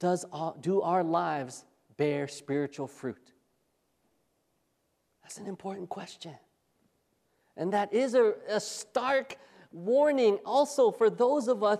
Does 0.00 0.24
do 0.60 0.80
our 0.80 1.04
lives 1.04 1.64
bear 1.96 2.26
spiritual 2.26 2.88
fruit? 2.88 3.32
That's 5.22 5.38
an 5.38 5.46
important 5.46 5.88
question. 5.88 6.32
And 7.56 7.72
that 7.72 7.92
is 7.92 8.14
a, 8.14 8.34
a 8.48 8.58
stark 8.58 9.36
warning 9.70 10.38
also 10.44 10.90
for 10.90 11.08
those 11.10 11.48
of 11.48 11.62
us 11.62 11.78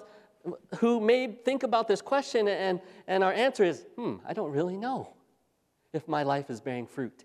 who 0.78 1.00
may 1.00 1.28
think 1.28 1.62
about 1.62 1.88
this 1.88 2.02
question 2.02 2.48
and, 2.48 2.80
and 3.06 3.22
our 3.22 3.32
answer 3.32 3.64
is, 3.64 3.84
hmm, 3.96 4.16
I 4.26 4.32
don't 4.32 4.50
really 4.50 4.76
know 4.76 5.14
if 5.92 6.08
my 6.08 6.22
life 6.22 6.50
is 6.50 6.60
bearing 6.60 6.86
fruit. 6.86 7.24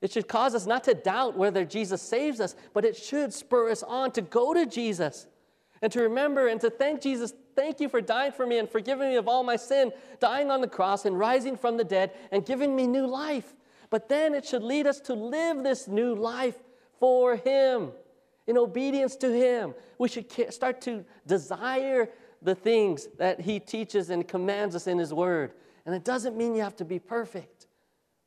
It 0.00 0.12
should 0.12 0.28
cause 0.28 0.54
us 0.54 0.66
not 0.66 0.84
to 0.84 0.94
doubt 0.94 1.36
whether 1.36 1.64
Jesus 1.64 2.00
saves 2.00 2.40
us, 2.40 2.54
but 2.72 2.84
it 2.84 2.96
should 2.96 3.34
spur 3.34 3.70
us 3.70 3.82
on 3.82 4.12
to 4.12 4.22
go 4.22 4.54
to 4.54 4.64
Jesus 4.64 5.26
and 5.82 5.90
to 5.92 6.02
remember 6.02 6.46
and 6.48 6.60
to 6.60 6.70
thank 6.70 7.00
Jesus. 7.00 7.32
Thank 7.56 7.80
you 7.80 7.88
for 7.88 8.00
dying 8.00 8.30
for 8.30 8.46
me 8.46 8.58
and 8.58 8.68
forgiving 8.68 9.08
me 9.08 9.16
of 9.16 9.26
all 9.26 9.42
my 9.42 9.56
sin, 9.56 9.90
dying 10.20 10.50
on 10.50 10.60
the 10.60 10.68
cross 10.68 11.04
and 11.04 11.18
rising 11.18 11.56
from 11.56 11.76
the 11.76 11.84
dead 11.84 12.12
and 12.30 12.46
giving 12.46 12.76
me 12.76 12.86
new 12.86 13.06
life. 13.06 13.54
But 13.90 14.08
then 14.08 14.34
it 14.34 14.44
should 14.44 14.62
lead 14.62 14.86
us 14.86 15.00
to 15.00 15.14
live 15.14 15.64
this 15.64 15.88
new 15.88 16.14
life 16.14 16.56
for 17.00 17.36
Him 17.36 17.90
in 18.48 18.56
obedience 18.56 19.14
to 19.16 19.30
Him. 19.30 19.74
We 19.98 20.08
should 20.08 20.26
start 20.52 20.80
to 20.82 21.04
desire 21.26 22.08
the 22.42 22.54
things 22.54 23.06
that 23.18 23.40
He 23.42 23.60
teaches 23.60 24.10
and 24.10 24.26
commands 24.26 24.74
us 24.74 24.88
in 24.88 24.98
His 24.98 25.12
Word. 25.14 25.52
And 25.86 25.94
it 25.94 26.02
doesn't 26.04 26.36
mean 26.36 26.56
you 26.56 26.62
have 26.62 26.76
to 26.76 26.84
be 26.84 26.98
perfect. 26.98 27.66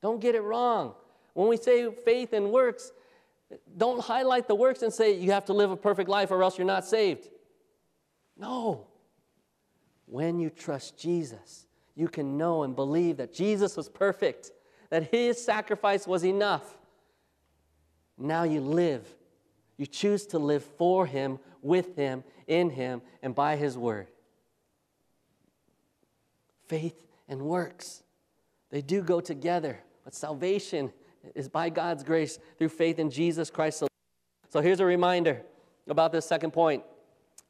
Don't 0.02 0.22
get 0.22 0.36
it 0.36 0.42
wrong. 0.42 0.94
When 1.34 1.48
we 1.48 1.58
say 1.58 1.92
faith 2.06 2.34
and 2.34 2.52
works, 2.52 2.92
don't 3.76 4.00
highlight 4.00 4.48
the 4.48 4.56
works 4.56 4.84
and 4.84 4.94
say 4.94 5.18
you 5.18 5.32
have 5.32 5.46
to 5.46 5.54
live 5.54 5.72
a 5.72 5.78
perfect 5.78 6.08
life 6.08 6.32
or 6.32 6.44
else 6.44 6.58
you're 6.58 6.68
not 6.68 6.86
saved. 6.86 7.28
No. 8.38 8.88
When 10.06 10.40
you 10.40 10.50
trust 10.50 10.98
Jesus, 11.00 11.66
you 11.96 12.08
can 12.08 12.38
know 12.38 12.64
and 12.64 12.76
believe 12.76 13.18
that 13.18 13.34
Jesus 13.34 13.76
was 13.76 13.90
perfect, 13.90 14.52
that 14.90 15.10
his 15.12 15.44
sacrifice 15.44 16.06
was 16.06 16.24
enough. 16.24 16.78
Now 18.18 18.44
you 18.44 18.62
live 18.62 19.08
you 19.78 19.86
choose 19.86 20.26
to 20.28 20.40
live 20.40 20.64
for 20.64 21.06
Him, 21.06 21.40
with 21.62 21.96
Him, 21.96 22.24
in 22.48 22.70
Him, 22.70 23.02
and 23.22 23.34
by 23.34 23.56
His 23.56 23.78
word. 23.78 24.08
Faith 26.68 27.06
and 27.28 27.42
works, 27.42 28.04
they 28.70 28.82
do 28.82 29.02
go 29.02 29.20
together, 29.22 29.80
but 30.04 30.14
salvation 30.14 30.92
is 31.36 31.50
by 31.50 31.70
God's 31.70 32.04
grace 32.04 32.40
through 32.58 32.70
faith 32.70 33.00
in 33.00 33.10
Jesus 33.10 33.50
Christ. 33.50 33.84
So 34.50 34.62
here's 34.62 34.80
a 34.80 34.86
reminder 34.86 35.42
about 35.88 36.12
this 36.12 36.26
second 36.26 36.52
point 36.52 36.84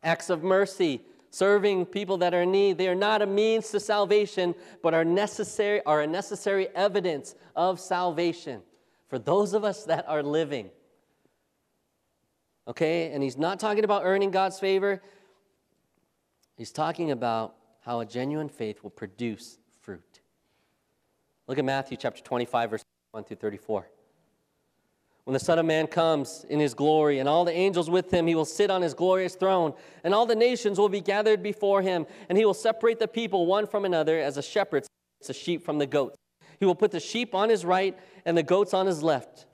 acts 0.03 0.29
of 0.29 0.43
mercy 0.43 1.01
serving 1.29 1.85
people 1.85 2.17
that 2.17 2.33
are 2.33 2.41
in 2.41 2.51
need 2.51 2.77
they 2.77 2.87
are 2.87 2.95
not 2.95 3.21
a 3.21 3.25
means 3.25 3.69
to 3.69 3.79
salvation 3.79 4.55
but 4.81 4.93
are 4.93 5.05
necessary 5.05 5.83
are 5.85 6.01
a 6.01 6.07
necessary 6.07 6.67
evidence 6.75 7.35
of 7.55 7.79
salvation 7.79 8.61
for 9.07 9.19
those 9.19 9.53
of 9.53 9.63
us 9.63 9.83
that 9.83 10.07
are 10.07 10.23
living 10.23 10.69
Okay? 12.71 13.11
And 13.11 13.21
he's 13.21 13.37
not 13.37 13.59
talking 13.59 13.83
about 13.83 14.03
earning 14.05 14.31
God's 14.31 14.57
favor. 14.57 15.01
He's 16.55 16.71
talking 16.71 17.11
about 17.11 17.55
how 17.81 17.99
a 17.99 18.05
genuine 18.05 18.47
faith 18.47 18.81
will 18.81 18.91
produce 18.91 19.57
fruit. 19.81 20.21
Look 21.47 21.59
at 21.59 21.65
Matthew 21.65 21.97
chapter 21.97 22.23
25, 22.23 22.69
verse 22.69 22.83
1 23.11 23.25
through 23.25 23.37
34. 23.37 23.89
When 25.25 25.33
the 25.33 25.39
Son 25.39 25.59
of 25.59 25.65
Man 25.65 25.85
comes 25.85 26.45
in 26.49 26.61
his 26.61 26.73
glory, 26.73 27.19
and 27.19 27.27
all 27.27 27.43
the 27.43 27.51
angels 27.51 27.89
with 27.89 28.11
him, 28.11 28.25
he 28.25 28.35
will 28.35 28.45
sit 28.45 28.71
on 28.71 28.81
his 28.81 28.93
glorious 28.93 29.35
throne, 29.35 29.73
and 30.05 30.13
all 30.13 30.25
the 30.25 30.33
nations 30.33 30.79
will 30.79 30.89
be 30.89 31.01
gathered 31.01 31.43
before 31.43 31.81
him, 31.81 32.07
and 32.29 32.37
he 32.37 32.45
will 32.45 32.53
separate 32.53 32.99
the 32.99 33.07
people 33.07 33.45
one 33.47 33.67
from 33.67 33.83
another 33.83 34.17
as 34.17 34.37
a 34.37 34.41
shepherd 34.41 34.85
separates 34.85 35.27
the 35.27 35.33
sheep 35.33 35.65
from 35.65 35.77
the 35.77 35.85
goats. 35.85 36.15
He 36.57 36.65
will 36.65 36.75
put 36.75 36.91
the 36.91 37.01
sheep 37.01 37.35
on 37.35 37.49
his 37.49 37.65
right 37.65 37.99
and 38.23 38.37
the 38.37 38.43
goats 38.43 38.73
on 38.73 38.85
his 38.85 39.03
left. 39.03 39.45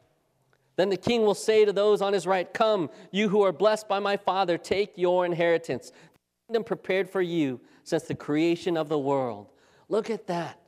Then 0.78 0.90
the 0.90 0.98
king 0.98 1.24
will 1.24 1.36
say 1.36 1.66
to 1.66 1.74
those 1.74 2.02
on 2.02 2.14
his 2.14 2.26
right, 2.26 2.52
Come, 2.54 2.90
you 3.12 3.30
who 3.30 3.42
are 3.42 3.52
blessed 3.52 3.90
by 3.90 4.00
my 4.00 4.16
Father, 4.16 4.58
take 4.58 4.94
your 4.96 5.26
inheritance, 5.26 5.92
the 5.92 6.48
kingdom 6.48 6.64
prepared 6.64 7.10
for 7.10 7.22
you 7.22 7.60
since 7.84 8.04
the 8.04 8.16
creation 8.16 8.78
of 8.78 8.88
the 8.88 9.00
world. 9.00 9.50
Look 9.90 10.10
at 10.10 10.28
that. 10.28 10.60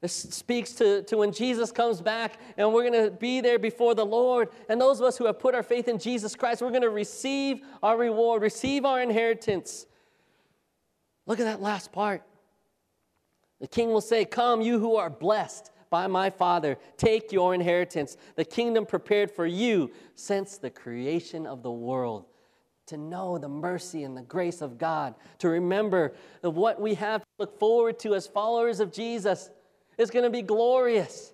This 0.00 0.12
speaks 0.12 0.72
to, 0.72 1.02
to 1.04 1.16
when 1.16 1.32
Jesus 1.32 1.70
comes 1.70 2.02
back 2.02 2.40
and 2.56 2.72
we're 2.72 2.90
going 2.90 3.04
to 3.04 3.12
be 3.12 3.40
there 3.40 3.60
before 3.60 3.94
the 3.94 4.04
Lord. 4.04 4.48
And 4.68 4.80
those 4.80 4.98
of 4.98 5.06
us 5.06 5.16
who 5.16 5.26
have 5.26 5.38
put 5.38 5.54
our 5.54 5.62
faith 5.62 5.86
in 5.86 5.98
Jesus 5.98 6.34
Christ, 6.34 6.60
we're 6.60 6.70
going 6.70 6.82
to 6.82 6.90
receive 6.90 7.60
our 7.84 7.96
reward, 7.96 8.42
receive 8.42 8.84
our 8.84 9.00
inheritance. 9.00 9.86
Look 11.26 11.38
at 11.38 11.44
that 11.44 11.62
last 11.62 11.92
part. 11.92 12.24
The 13.60 13.68
king 13.68 13.90
will 13.92 14.00
say, 14.00 14.24
Come, 14.24 14.60
you 14.60 14.80
who 14.80 14.96
are 14.96 15.08
blessed 15.08 15.70
by 15.92 16.06
my 16.06 16.30
Father. 16.30 16.78
Take 16.96 17.30
your 17.30 17.54
inheritance, 17.54 18.16
the 18.34 18.46
kingdom 18.46 18.86
prepared 18.86 19.30
for 19.30 19.46
you 19.46 19.92
since 20.16 20.56
the 20.56 20.70
creation 20.70 21.46
of 21.46 21.62
the 21.62 21.70
world. 21.70 22.24
To 22.86 22.96
know 22.96 23.38
the 23.38 23.48
mercy 23.48 24.02
and 24.02 24.16
the 24.16 24.22
grace 24.22 24.62
of 24.62 24.78
God, 24.78 25.14
to 25.38 25.48
remember 25.48 26.14
that 26.40 26.50
what 26.50 26.80
we 26.80 26.94
have 26.94 27.20
to 27.20 27.26
look 27.38 27.58
forward 27.60 27.98
to 28.00 28.14
as 28.14 28.26
followers 28.26 28.80
of 28.80 28.90
Jesus 28.90 29.50
is 29.98 30.10
going 30.10 30.24
to 30.24 30.30
be 30.30 30.42
glorious. 30.42 31.32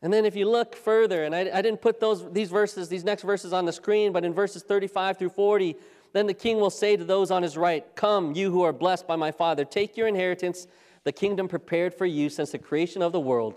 And 0.00 0.12
then 0.12 0.24
if 0.24 0.34
you 0.36 0.48
look 0.48 0.74
further, 0.74 1.24
and 1.24 1.34
I, 1.34 1.50
I, 1.52 1.62
didn't 1.62 1.80
put 1.80 2.00
those, 2.00 2.30
these 2.32 2.48
verses, 2.48 2.88
these 2.88 3.04
next 3.04 3.24
verses 3.24 3.52
on 3.52 3.66
the 3.66 3.72
screen, 3.72 4.12
but 4.12 4.24
in 4.24 4.32
verses 4.32 4.62
35 4.62 5.18
through 5.18 5.30
40, 5.30 5.76
then 6.12 6.26
the 6.26 6.34
king 6.34 6.58
will 6.58 6.70
say 6.70 6.96
to 6.96 7.04
those 7.04 7.30
on 7.30 7.42
his 7.42 7.56
right, 7.56 7.84
Come, 7.94 8.34
you 8.34 8.50
who 8.50 8.62
are 8.62 8.72
blessed 8.72 9.06
by 9.06 9.16
my 9.16 9.32
Father, 9.32 9.64
take 9.64 9.96
your 9.96 10.06
inheritance 10.06 10.66
the 11.04 11.12
kingdom 11.12 11.48
prepared 11.48 11.94
for 11.94 12.06
you 12.06 12.28
since 12.28 12.50
the 12.50 12.58
creation 12.58 13.02
of 13.02 13.12
the 13.12 13.20
world. 13.20 13.54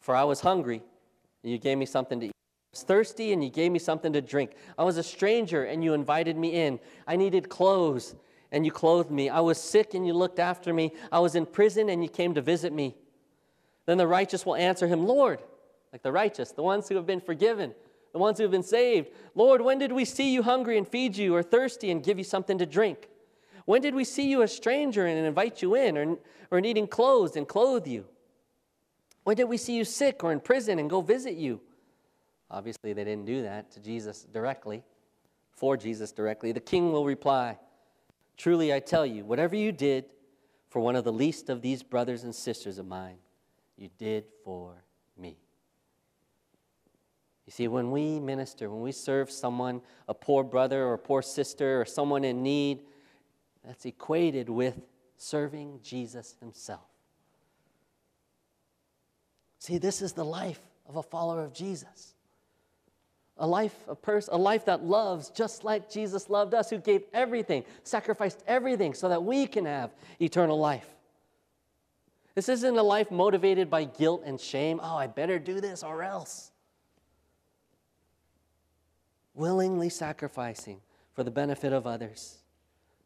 For 0.00 0.14
I 0.14 0.24
was 0.24 0.40
hungry, 0.40 0.82
and 1.42 1.52
you 1.52 1.58
gave 1.58 1.78
me 1.78 1.86
something 1.86 2.20
to 2.20 2.26
eat. 2.26 2.32
I 2.34 2.72
was 2.72 2.82
thirsty, 2.82 3.32
and 3.32 3.42
you 3.42 3.50
gave 3.50 3.72
me 3.72 3.78
something 3.78 4.12
to 4.12 4.20
drink. 4.20 4.52
I 4.76 4.84
was 4.84 4.96
a 4.96 5.02
stranger, 5.02 5.64
and 5.64 5.84
you 5.84 5.94
invited 5.94 6.36
me 6.36 6.48
in. 6.50 6.80
I 7.06 7.16
needed 7.16 7.48
clothes, 7.48 8.14
and 8.50 8.66
you 8.66 8.72
clothed 8.72 9.10
me. 9.10 9.28
I 9.28 9.40
was 9.40 9.58
sick, 9.58 9.94
and 9.94 10.06
you 10.06 10.12
looked 10.12 10.38
after 10.38 10.74
me. 10.74 10.92
I 11.10 11.20
was 11.20 11.34
in 11.34 11.46
prison, 11.46 11.88
and 11.88 12.02
you 12.02 12.08
came 12.08 12.34
to 12.34 12.42
visit 12.42 12.72
me. 12.72 12.96
Then 13.86 13.98
the 13.98 14.06
righteous 14.06 14.44
will 14.44 14.56
answer 14.56 14.86
him, 14.86 15.06
Lord, 15.06 15.42
like 15.92 16.02
the 16.02 16.12
righteous, 16.12 16.52
the 16.52 16.62
ones 16.62 16.88
who 16.88 16.96
have 16.96 17.06
been 17.06 17.20
forgiven. 17.20 17.74
the 18.12 18.18
ones 18.18 18.38
who 18.38 18.44
have 18.44 18.50
been 18.50 18.62
saved. 18.62 19.08
Lord, 19.34 19.62
when 19.62 19.78
did 19.78 19.92
we 19.92 20.04
see 20.04 20.32
you 20.32 20.42
hungry 20.42 20.78
and 20.78 20.86
feed 20.86 21.16
you, 21.16 21.34
or 21.34 21.42
thirsty 21.42 21.90
and 21.90 22.04
give 22.04 22.18
you 22.18 22.24
something 22.24 22.58
to 22.58 22.66
drink? 22.66 23.08
When 23.64 23.80
did 23.80 23.94
we 23.94 24.04
see 24.04 24.28
you 24.28 24.42
a 24.42 24.48
stranger 24.48 25.06
and 25.06 25.26
invite 25.26 25.62
you 25.62 25.74
in, 25.74 25.96
or, 25.96 26.16
or 26.50 26.60
needing 26.60 26.86
clothes 26.86 27.36
and 27.36 27.46
clothe 27.46 27.86
you? 27.86 28.06
When 29.24 29.36
did 29.36 29.44
we 29.44 29.56
see 29.56 29.76
you 29.76 29.84
sick 29.84 30.24
or 30.24 30.32
in 30.32 30.40
prison 30.40 30.78
and 30.78 30.90
go 30.90 31.00
visit 31.00 31.34
you? 31.34 31.60
Obviously, 32.50 32.92
they 32.92 33.04
didn't 33.04 33.24
do 33.24 33.42
that 33.42 33.70
to 33.72 33.80
Jesus 33.80 34.26
directly, 34.32 34.82
for 35.52 35.76
Jesus 35.76 36.12
directly. 36.12 36.52
The 36.52 36.60
king 36.60 36.92
will 36.92 37.04
reply, 37.04 37.58
Truly, 38.36 38.74
I 38.74 38.80
tell 38.80 39.06
you, 39.06 39.24
whatever 39.24 39.54
you 39.54 39.72
did 39.72 40.06
for 40.68 40.80
one 40.80 40.96
of 40.96 41.04
the 41.04 41.12
least 41.12 41.48
of 41.48 41.62
these 41.62 41.82
brothers 41.82 42.24
and 42.24 42.34
sisters 42.34 42.78
of 42.78 42.86
mine, 42.86 43.16
you 43.76 43.88
did 43.98 44.24
for 44.44 44.82
me. 45.16 45.36
You 47.46 47.52
see, 47.52 47.68
when 47.68 47.90
we 47.90 48.18
minister, 48.18 48.70
when 48.70 48.80
we 48.80 48.92
serve 48.92 49.30
someone, 49.30 49.82
a 50.08 50.14
poor 50.14 50.44
brother 50.44 50.84
or 50.84 50.94
a 50.94 50.98
poor 50.98 51.22
sister 51.22 51.80
or 51.80 51.84
someone 51.84 52.24
in 52.24 52.42
need, 52.42 52.80
that's 53.64 53.84
equated 53.84 54.48
with 54.48 54.80
serving 55.16 55.80
Jesus 55.82 56.34
himself. 56.40 56.80
See, 59.58 59.78
this 59.78 60.02
is 60.02 60.12
the 60.12 60.24
life 60.24 60.60
of 60.88 60.96
a 60.96 61.02
follower 61.02 61.44
of 61.44 61.54
Jesus. 61.54 62.14
A 63.38 63.46
life, 63.46 63.76
a 63.88 63.94
person, 63.94 64.34
a 64.34 64.36
life 64.36 64.64
that 64.66 64.84
loves 64.84 65.30
just 65.30 65.64
like 65.64 65.90
Jesus 65.90 66.28
loved 66.28 66.52
us, 66.52 66.68
who 66.68 66.78
gave 66.78 67.02
everything, 67.14 67.64
sacrificed 67.84 68.42
everything 68.46 68.92
so 68.92 69.08
that 69.08 69.22
we 69.22 69.46
can 69.46 69.64
have 69.64 69.90
eternal 70.20 70.58
life. 70.58 70.88
This 72.34 72.48
isn't 72.48 72.76
a 72.76 72.82
life 72.82 73.10
motivated 73.10 73.70
by 73.70 73.84
guilt 73.84 74.22
and 74.24 74.40
shame. 74.40 74.80
Oh, 74.82 74.96
I 74.96 75.06
better 75.06 75.38
do 75.38 75.60
this 75.60 75.82
or 75.82 76.02
else. 76.02 76.50
Willingly 79.34 79.88
sacrificing 79.88 80.80
for 81.14 81.24
the 81.24 81.30
benefit 81.30 81.72
of 81.72 81.86
others. 81.86 82.41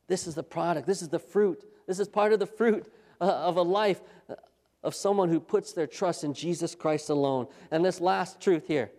This 0.09 0.27
is 0.27 0.35
the 0.35 0.42
product, 0.42 0.87
this 0.87 1.03
is 1.03 1.09
the 1.09 1.19
fruit, 1.19 1.64
this 1.87 1.99
is 1.99 2.09
part 2.09 2.33
of 2.33 2.38
the 2.38 2.47
fruit 2.47 2.92
uh, 3.21 3.25
of 3.25 3.57
a 3.57 3.62
life 3.62 4.01
uh, 4.31 4.35
of 4.83 4.95
someone 4.95 5.29
who 5.29 5.40
puts 5.40 5.73
their 5.73 5.87
trust 5.87 6.23
in 6.23 6.33
Jesus 6.33 6.75
Christ 6.75 7.11
alone. 7.11 7.49
And 7.71 7.85
this 7.85 8.01
last 8.01 8.40
truth 8.40 8.69
here, 8.69 8.90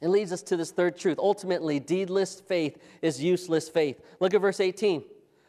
it 0.00 0.08
leads 0.08 0.32
us 0.32 0.42
to 0.42 0.56
this 0.56 0.72
third 0.72 0.98
truth. 0.98 1.18
Ultimately, 1.18 1.80
deedless 1.80 2.42
faith 2.42 2.76
is 3.02 3.22
useless 3.22 3.68
faith. 3.68 4.00
Look 4.18 4.34
at 4.34 4.40
verse 4.40 4.58
18. 4.58 5.04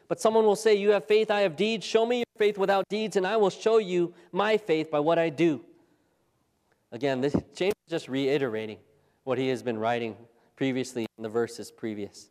But 0.06 0.20
someone 0.20 0.44
will 0.44 0.56
say, 0.56 0.74
You 0.74 0.90
have 0.90 1.06
faith, 1.06 1.30
I 1.30 1.40
have 1.40 1.56
deeds. 1.56 1.84
Show 1.84 2.06
me 2.06 2.18
your 2.18 2.24
faith 2.38 2.56
without 2.56 2.88
deeds, 2.88 3.16
and 3.16 3.26
I 3.26 3.36
will 3.36 3.50
show 3.50 3.78
you 3.78 4.14
my 4.32 4.56
faith 4.56 4.90
by 4.90 5.00
what 5.00 5.18
I 5.18 5.28
do. 5.28 5.60
Again, 6.92 7.20
this, 7.20 7.34
James 7.56 7.74
is 7.86 7.90
just 7.90 8.08
reiterating 8.08 8.78
what 9.24 9.38
he 9.38 9.48
has 9.48 9.62
been 9.62 9.78
writing 9.78 10.16
previously 10.54 11.06
in 11.18 11.22
the 11.22 11.28
verses 11.28 11.72
previous. 11.72 12.28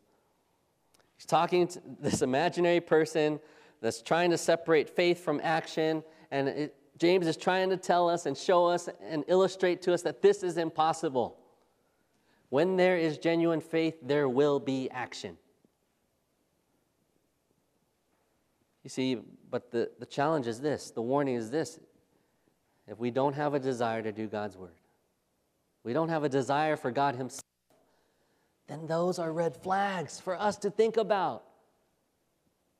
He's 1.16 1.26
talking 1.26 1.66
to 1.68 1.80
this 2.00 2.22
imaginary 2.22 2.80
person 2.80 3.40
that's 3.80 4.02
trying 4.02 4.30
to 4.30 4.38
separate 4.38 4.88
faith 4.88 5.22
from 5.22 5.40
action, 5.42 6.02
and 6.30 6.48
it, 6.48 6.76
James 6.98 7.26
is 7.26 7.36
trying 7.36 7.70
to 7.70 7.76
tell 7.76 8.08
us 8.08 8.26
and 8.26 8.36
show 8.36 8.66
us 8.66 8.88
and 9.02 9.24
illustrate 9.26 9.82
to 9.82 9.92
us 9.92 10.02
that 10.02 10.22
this 10.22 10.42
is 10.42 10.56
impossible. 10.56 11.36
When 12.50 12.76
there 12.76 12.96
is 12.96 13.18
genuine 13.18 13.60
faith, 13.60 13.96
there 14.00 14.28
will 14.28 14.60
be 14.60 14.88
action. 14.90 15.36
You 18.84 18.90
see, 18.90 19.18
but 19.50 19.70
the, 19.72 19.90
the 19.98 20.06
challenge 20.06 20.46
is 20.46 20.60
this 20.60 20.90
the 20.90 21.02
warning 21.02 21.34
is 21.34 21.50
this. 21.50 21.80
If 22.86 22.98
we 22.98 23.10
don't 23.10 23.34
have 23.34 23.54
a 23.54 23.58
desire 23.58 24.02
to 24.02 24.12
do 24.12 24.26
God's 24.26 24.56
word, 24.56 24.78
we 25.82 25.92
don't 25.94 26.10
have 26.10 26.22
a 26.22 26.28
desire 26.28 26.76
for 26.76 26.90
God 26.90 27.16
Himself, 27.16 27.42
then 28.66 28.86
those 28.86 29.18
are 29.18 29.32
red 29.32 29.56
flags 29.56 30.20
for 30.20 30.40
us 30.40 30.56
to 30.58 30.70
think 30.70 30.96
about. 30.96 31.44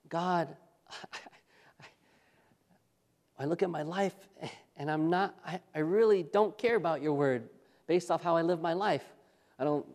God, 0.08 0.56
I 3.38 3.44
look 3.44 3.62
at 3.62 3.70
my 3.70 3.82
life 3.82 4.14
and 4.76 4.90
I'm 4.90 5.10
not, 5.10 5.34
I, 5.46 5.60
I 5.74 5.80
really 5.80 6.22
don't 6.22 6.56
care 6.56 6.76
about 6.76 7.02
your 7.02 7.14
word 7.14 7.48
based 7.86 8.10
off 8.10 8.22
how 8.22 8.36
I 8.36 8.42
live 8.42 8.60
my 8.60 8.72
life. 8.72 9.04
I 9.58 9.64
don't 9.64 9.86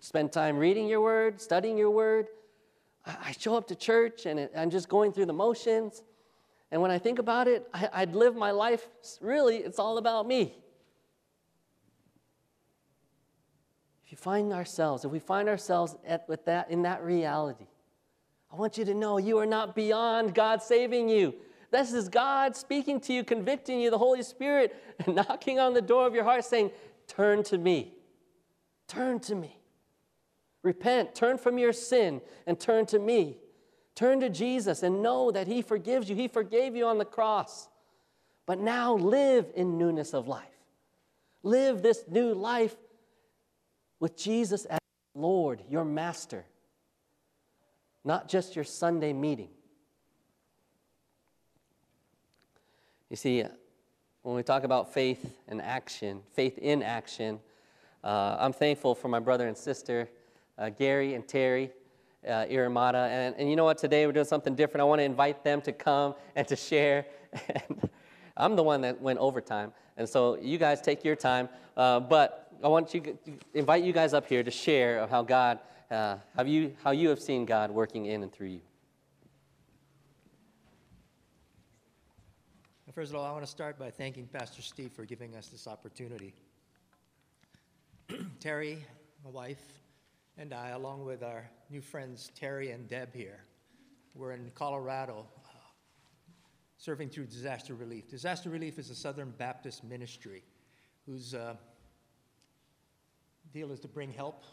spend 0.00 0.32
time 0.32 0.58
reading 0.58 0.86
your 0.86 1.00
word, 1.00 1.40
studying 1.40 1.78
your 1.78 1.90
word. 1.90 2.28
I 3.06 3.32
show 3.38 3.56
up 3.56 3.68
to 3.68 3.74
church 3.74 4.26
and 4.26 4.38
it, 4.38 4.52
I'm 4.56 4.70
just 4.70 4.88
going 4.88 5.12
through 5.12 5.26
the 5.26 5.32
motions. 5.32 6.02
And 6.70 6.82
when 6.82 6.90
I 6.90 6.98
think 6.98 7.18
about 7.18 7.48
it, 7.48 7.66
I, 7.72 8.04
would 8.04 8.14
live 8.14 8.36
my 8.36 8.50
life, 8.50 8.86
really, 9.20 9.56
it's 9.56 9.78
all 9.78 9.96
about 9.96 10.26
me. 10.26 10.54
If 14.08 14.12
you 14.12 14.16
find 14.16 14.54
ourselves, 14.54 15.04
if 15.04 15.10
we 15.10 15.18
find 15.18 15.50
ourselves 15.50 15.94
at, 16.06 16.26
with 16.30 16.46
that, 16.46 16.70
in 16.70 16.80
that 16.80 17.04
reality, 17.04 17.66
I 18.50 18.56
want 18.56 18.78
you 18.78 18.86
to 18.86 18.94
know 18.94 19.18
you 19.18 19.36
are 19.36 19.44
not 19.44 19.74
beyond 19.74 20.34
God 20.34 20.62
saving 20.62 21.10
you. 21.10 21.34
This 21.70 21.92
is 21.92 22.08
God 22.08 22.56
speaking 22.56 23.00
to 23.00 23.12
you, 23.12 23.22
convicting 23.22 23.78
you, 23.78 23.90
the 23.90 23.98
Holy 23.98 24.22
Spirit 24.22 24.74
knocking 25.06 25.58
on 25.58 25.74
the 25.74 25.82
door 25.82 26.06
of 26.06 26.14
your 26.14 26.24
heart 26.24 26.46
saying, 26.46 26.70
Turn 27.06 27.42
to 27.44 27.58
me. 27.58 27.92
Turn 28.86 29.20
to 29.20 29.34
me. 29.34 29.60
Repent, 30.62 31.14
turn 31.14 31.36
from 31.36 31.58
your 31.58 31.74
sin, 31.74 32.22
and 32.46 32.58
turn 32.58 32.86
to 32.86 32.98
me. 32.98 33.36
Turn 33.94 34.20
to 34.20 34.30
Jesus 34.30 34.82
and 34.82 35.02
know 35.02 35.30
that 35.30 35.46
He 35.46 35.60
forgives 35.60 36.08
you. 36.08 36.16
He 36.16 36.28
forgave 36.28 36.74
you 36.74 36.86
on 36.86 36.96
the 36.96 37.04
cross. 37.04 37.68
But 38.46 38.58
now 38.58 38.94
live 38.94 39.50
in 39.54 39.76
newness 39.76 40.14
of 40.14 40.28
life. 40.28 40.46
Live 41.42 41.82
this 41.82 42.04
new 42.08 42.32
life 42.32 42.74
with 44.00 44.16
Jesus 44.16 44.64
as 44.66 44.78
Lord, 45.14 45.62
your 45.68 45.84
master, 45.84 46.44
not 48.04 48.28
just 48.28 48.54
your 48.54 48.64
Sunday 48.64 49.12
meeting. 49.12 49.48
You 53.10 53.16
see, 53.16 53.44
when 54.22 54.36
we 54.36 54.42
talk 54.42 54.64
about 54.64 54.92
faith 54.92 55.34
and 55.48 55.60
action, 55.60 56.20
faith 56.34 56.58
in 56.58 56.82
action, 56.82 57.40
uh, 58.04 58.36
I'm 58.38 58.52
thankful 58.52 58.94
for 58.94 59.08
my 59.08 59.18
brother 59.18 59.48
and 59.48 59.56
sister 59.56 60.08
uh, 60.58 60.70
Gary 60.70 61.14
and 61.14 61.26
Terry 61.26 61.70
uh, 62.26 62.44
Iramata. 62.46 63.08
And, 63.08 63.34
and 63.36 63.48
you 63.48 63.56
know 63.56 63.64
what? 63.64 63.78
Today 63.78 64.06
we're 64.06 64.12
doing 64.12 64.26
something 64.26 64.54
different. 64.54 64.82
I 64.82 64.84
want 64.84 64.98
to 64.98 65.04
invite 65.04 65.44
them 65.44 65.60
to 65.62 65.72
come 65.72 66.14
and 66.36 66.46
to 66.48 66.56
share. 66.56 67.06
And 67.48 67.90
I'm 68.44 68.54
the 68.54 68.62
one 68.62 68.82
that 68.82 69.00
went 69.00 69.18
overtime. 69.18 69.72
And 69.96 70.08
so 70.08 70.38
you 70.40 70.58
guys 70.58 70.80
take 70.80 71.04
your 71.04 71.16
time. 71.16 71.48
Uh, 71.76 71.98
but 71.98 72.47
I 72.62 72.66
want 72.66 72.88
to 72.88 73.16
invite 73.54 73.84
you 73.84 73.92
guys 73.92 74.12
up 74.12 74.26
here 74.26 74.42
to 74.42 74.50
share 74.50 74.98
of 74.98 75.10
how 75.10 75.22
God, 75.22 75.60
uh, 75.92 76.16
you, 76.44 76.74
how 76.82 76.90
you 76.90 77.08
have 77.08 77.20
seen 77.20 77.44
God 77.44 77.70
working 77.70 78.06
in 78.06 78.24
and 78.24 78.32
through 78.32 78.48
you. 78.48 78.60
First 82.92 83.12
of 83.12 83.16
all, 83.16 83.24
I 83.24 83.30
want 83.30 83.44
to 83.44 83.50
start 83.50 83.78
by 83.78 83.92
thanking 83.92 84.26
Pastor 84.26 84.60
Steve 84.60 84.90
for 84.90 85.04
giving 85.04 85.36
us 85.36 85.46
this 85.46 85.68
opportunity. 85.68 86.34
Terry, 88.40 88.84
my 89.22 89.30
wife, 89.30 89.62
and 90.36 90.52
I, 90.52 90.70
along 90.70 91.04
with 91.04 91.22
our 91.22 91.48
new 91.70 91.80
friends 91.80 92.32
Terry 92.34 92.72
and 92.72 92.88
Deb 92.88 93.14
here, 93.14 93.44
we're 94.16 94.32
in 94.32 94.50
Colorado 94.56 95.26
uh, 95.46 95.50
serving 96.76 97.10
through 97.10 97.26
disaster 97.26 97.74
relief. 97.74 98.08
Disaster 98.10 98.50
relief 98.50 98.80
is 98.80 98.90
a 98.90 98.96
Southern 98.96 99.30
Baptist 99.38 99.84
ministry 99.84 100.42
whose 101.06 101.34
uh, 101.34 101.54
deal 103.52 103.70
is 103.72 103.80
to 103.80 103.88
bring 103.88 104.12
help, 104.12 104.44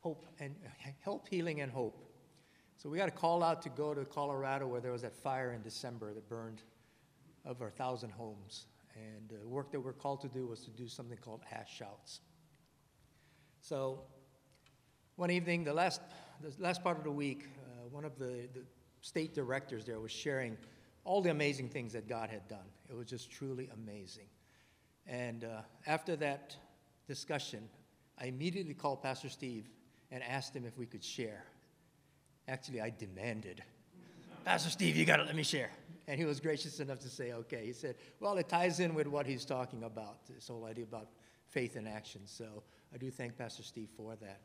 hope, 0.00 0.26
and 0.40 0.54
uh, 0.64 0.90
help, 1.00 1.28
healing, 1.28 1.60
and 1.60 1.70
hope. 1.70 2.04
So 2.76 2.88
we 2.88 2.96
got 2.98 3.08
a 3.08 3.12
call 3.12 3.42
out 3.42 3.62
to 3.62 3.68
go 3.70 3.94
to 3.94 4.04
Colorado 4.04 4.66
where 4.66 4.80
there 4.80 4.92
was 4.92 5.02
that 5.02 5.14
fire 5.14 5.52
in 5.52 5.62
December 5.62 6.14
that 6.14 6.28
burned 6.28 6.62
over 7.46 7.66
a 7.66 7.70
thousand 7.70 8.10
homes. 8.10 8.66
And 8.94 9.28
the 9.28 9.46
work 9.46 9.72
that 9.72 9.80
we're 9.80 9.92
called 9.92 10.20
to 10.22 10.28
do 10.28 10.46
was 10.46 10.60
to 10.60 10.70
do 10.70 10.88
something 10.88 11.18
called 11.18 11.40
ash 11.52 11.82
outs. 11.84 12.20
So 13.60 14.00
one 15.16 15.30
evening, 15.30 15.64
the 15.64 15.74
last, 15.74 16.00
the 16.40 16.52
last 16.62 16.82
part 16.82 16.98
of 16.98 17.04
the 17.04 17.10
week, 17.10 17.48
uh, 17.64 17.88
one 17.90 18.04
of 18.04 18.18
the, 18.18 18.48
the 18.54 18.62
state 19.00 19.34
directors 19.34 19.84
there 19.84 20.00
was 20.00 20.12
sharing 20.12 20.56
all 21.04 21.20
the 21.20 21.30
amazing 21.30 21.68
things 21.68 21.92
that 21.92 22.08
God 22.08 22.30
had 22.30 22.46
done. 22.48 22.66
It 22.88 22.96
was 22.96 23.06
just 23.06 23.30
truly 23.30 23.68
amazing. 23.74 24.26
And 25.06 25.44
uh, 25.44 25.62
after 25.86 26.16
that 26.16 26.56
discussion, 27.08 27.68
I 28.20 28.26
immediately 28.26 28.74
called 28.74 29.02
Pastor 29.02 29.28
Steve 29.28 29.68
and 30.12 30.22
asked 30.22 30.54
him 30.54 30.64
if 30.64 30.78
we 30.78 30.86
could 30.86 31.02
share. 31.02 31.44
Actually, 32.46 32.80
I 32.80 32.90
demanded, 32.90 33.62
Pastor 34.44 34.70
Steve, 34.70 34.96
you 34.96 35.04
got 35.04 35.16
to 35.16 35.24
let 35.24 35.34
me 35.34 35.42
share. 35.42 35.70
And 36.06 36.18
he 36.18 36.24
was 36.24 36.40
gracious 36.40 36.80
enough 36.80 37.00
to 37.00 37.08
say, 37.08 37.32
okay. 37.32 37.66
He 37.66 37.72
said, 37.72 37.96
well, 38.20 38.38
it 38.38 38.48
ties 38.48 38.80
in 38.80 38.94
with 38.94 39.06
what 39.06 39.26
he's 39.26 39.44
talking 39.44 39.82
about, 39.84 40.26
this 40.26 40.48
whole 40.48 40.64
idea 40.64 40.84
about 40.84 41.08
faith 41.50 41.76
in 41.76 41.86
action. 41.86 42.22
So 42.24 42.62
I 42.94 42.96
do 42.96 43.10
thank 43.10 43.36
Pastor 43.36 43.62
Steve 43.62 43.90
for 43.96 44.16
that. 44.16 44.40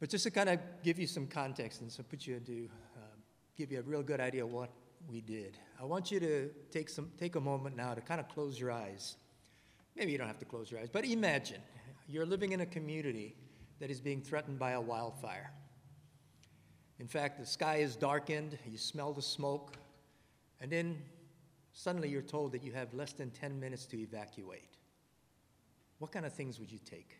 But 0.00 0.08
just 0.08 0.24
to 0.24 0.30
kind 0.30 0.48
of 0.48 0.58
give 0.82 0.98
you 0.98 1.06
some 1.06 1.26
context 1.26 1.82
and 1.82 1.92
so 1.92 2.02
put 2.02 2.26
you 2.26 2.36
into, 2.36 2.68
uh, 2.96 3.16
give 3.56 3.70
you 3.70 3.78
a 3.78 3.82
real 3.82 4.02
good 4.02 4.18
idea 4.18 4.44
of 4.44 4.50
what 4.50 4.70
we 5.08 5.20
did, 5.20 5.58
I 5.80 5.84
want 5.84 6.10
you 6.10 6.18
to 6.18 6.50
take, 6.72 6.88
some, 6.88 7.10
take 7.18 7.36
a 7.36 7.40
moment 7.40 7.76
now 7.76 7.94
to 7.94 8.00
kind 8.00 8.18
of 8.20 8.28
close 8.28 8.58
your 8.58 8.72
eyes. 8.72 9.16
Maybe 10.00 10.12
you 10.12 10.18
don't 10.18 10.28
have 10.28 10.38
to 10.38 10.46
close 10.46 10.70
your 10.70 10.80
eyes, 10.80 10.88
but 10.90 11.04
imagine. 11.04 11.60
you're 12.08 12.24
living 12.24 12.52
in 12.52 12.62
a 12.62 12.66
community 12.66 13.36
that 13.80 13.90
is 13.90 14.00
being 14.00 14.22
threatened 14.22 14.58
by 14.58 14.70
a 14.70 14.80
wildfire. 14.80 15.52
In 16.98 17.06
fact, 17.06 17.38
the 17.38 17.44
sky 17.44 17.76
is 17.76 17.96
darkened, 17.96 18.58
you 18.66 18.78
smell 18.78 19.12
the 19.12 19.20
smoke, 19.20 19.76
and 20.58 20.72
then 20.72 21.02
suddenly 21.74 22.08
you're 22.08 22.22
told 22.22 22.52
that 22.52 22.64
you 22.64 22.72
have 22.72 22.94
less 22.94 23.12
than 23.12 23.30
10 23.30 23.60
minutes 23.60 23.84
to 23.86 23.98
evacuate. 23.98 24.78
What 25.98 26.12
kind 26.12 26.24
of 26.24 26.32
things 26.32 26.58
would 26.58 26.72
you 26.72 26.78
take? 26.78 27.18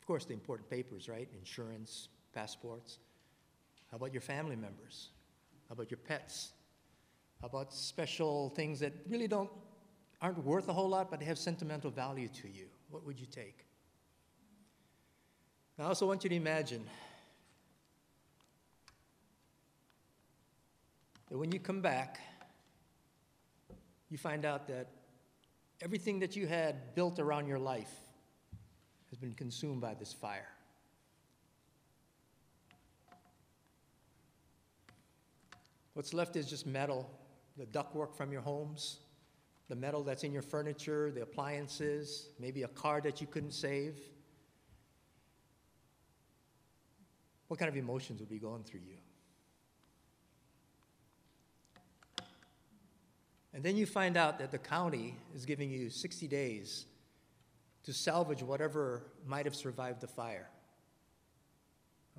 Of 0.00 0.06
course, 0.06 0.24
the 0.26 0.32
important 0.32 0.70
papers, 0.70 1.08
right? 1.08 1.28
Insurance, 1.36 2.08
passports. 2.32 2.98
How 3.90 3.96
about 3.96 4.14
your 4.14 4.20
family 4.22 4.54
members? 4.54 5.08
How 5.68 5.72
about 5.72 5.90
your 5.90 5.98
pets? 5.98 6.52
How 7.40 7.48
about 7.48 7.74
special 7.74 8.50
things 8.50 8.78
that 8.78 8.92
really 9.08 9.26
don't 9.26 9.50
aren't 10.22 10.44
worth 10.44 10.68
a 10.68 10.72
whole 10.72 10.88
lot, 10.88 11.10
but 11.10 11.20
they 11.20 11.26
have 11.26 11.38
sentimental 11.38 11.90
value 11.90 12.28
to 12.28 12.48
you? 12.48 12.66
What 12.90 13.06
would 13.06 13.18
you 13.18 13.26
take? 13.26 13.66
I 15.78 15.84
also 15.84 16.06
want 16.06 16.24
you 16.24 16.30
to 16.30 16.36
imagine 16.36 16.84
that 21.30 21.38
when 21.38 21.50
you 21.52 21.58
come 21.58 21.80
back, 21.80 22.20
you 24.10 24.18
find 24.18 24.44
out 24.44 24.66
that 24.68 24.88
everything 25.80 26.18
that 26.20 26.36
you 26.36 26.46
had 26.46 26.94
built 26.94 27.18
around 27.18 27.46
your 27.46 27.58
life 27.58 27.94
has 29.08 29.18
been 29.18 29.32
consumed 29.32 29.80
by 29.80 29.94
this 29.94 30.12
fire. 30.12 30.48
What's 35.94 36.12
left 36.12 36.36
is 36.36 36.48
just 36.48 36.66
metal, 36.66 37.10
the 37.56 37.66
ductwork 37.66 38.14
from 38.14 38.32
your 38.32 38.42
homes, 38.42 38.98
the 39.70 39.76
metal 39.76 40.02
that's 40.02 40.24
in 40.24 40.32
your 40.32 40.42
furniture, 40.42 41.12
the 41.12 41.22
appliances, 41.22 42.30
maybe 42.40 42.64
a 42.64 42.68
car 42.68 43.00
that 43.00 43.20
you 43.20 43.26
couldn't 43.28 43.52
save. 43.52 43.96
What 47.46 47.60
kind 47.60 47.68
of 47.68 47.76
emotions 47.76 48.18
would 48.18 48.28
be 48.28 48.40
going 48.40 48.64
through 48.64 48.80
you? 48.80 48.96
And 53.54 53.62
then 53.62 53.76
you 53.76 53.86
find 53.86 54.16
out 54.16 54.40
that 54.40 54.50
the 54.50 54.58
county 54.58 55.16
is 55.36 55.46
giving 55.46 55.70
you 55.70 55.88
60 55.88 56.26
days 56.26 56.86
to 57.84 57.92
salvage 57.92 58.42
whatever 58.42 59.04
might 59.24 59.44
have 59.44 59.54
survived 59.54 60.00
the 60.00 60.08
fire. 60.08 60.48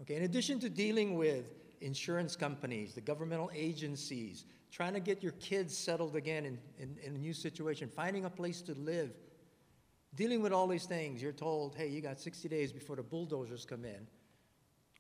Okay, 0.02 0.16
in 0.16 0.24
addition 0.24 0.58
to 0.62 0.70
dealing 0.70 1.16
with 1.16 1.46
insurance 1.82 2.38
companies, 2.38 2.94
the 2.94 3.02
governmental 3.02 3.52
agencies, 3.54 4.46
trying 4.72 4.94
to 4.94 5.00
get 5.00 5.22
your 5.22 5.34
kids 5.34 5.78
settled 5.78 6.16
again 6.16 6.46
in, 6.46 6.58
in, 6.80 6.98
in, 7.04 7.16
a 7.16 7.18
new 7.18 7.34
situation, 7.34 7.90
finding 7.94 8.26
a 8.26 8.30
place 8.30 8.62
to 8.62 8.74
live, 8.74 9.12
dealing 10.16 10.42
with 10.42 10.54
all 10.54 10.68
these 10.68 10.86
things, 10.86 11.22
you're 11.22 11.32
told, 11.32 11.76
hey, 11.76 11.88
you 11.88 12.02
got 12.02 12.20
60 12.20 12.48
days 12.48 12.72
before 12.72 12.96
the 12.96 13.04
bulldozers 13.04 13.66
come 13.66 13.86
in 13.86 14.08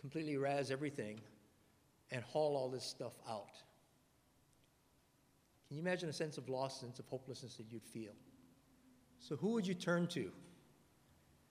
completely 0.01 0.35
razz 0.35 0.71
everything, 0.71 1.21
and 2.09 2.23
haul 2.23 2.57
all 2.57 2.69
this 2.69 2.83
stuff 2.83 3.13
out. 3.29 3.53
Can 5.67 5.77
you 5.77 5.81
imagine 5.81 6.09
a 6.09 6.13
sense 6.13 6.37
of 6.37 6.49
loss, 6.49 6.77
a 6.77 6.79
sense 6.85 6.99
of 6.99 7.05
hopelessness 7.05 7.55
that 7.55 7.71
you'd 7.71 7.85
feel? 7.85 8.11
So, 9.19 9.35
who 9.35 9.51
would 9.53 9.65
you 9.65 9.75
turn 9.75 10.07
to? 10.07 10.31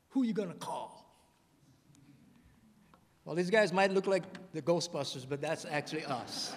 Who 0.09 0.22
are 0.22 0.24
you 0.26 0.33
going 0.35 0.48
to 0.48 0.56
call? 0.56 1.06
Well, 3.24 3.37
these 3.37 3.50
guys 3.50 3.72
might 3.72 3.92
look 3.92 4.09
like 4.09 4.24
the 4.52 4.61
Ghostbusters, 4.61 5.26
but 5.28 5.40
that's 5.40 5.64
actually 5.64 6.04
us. 6.04 6.54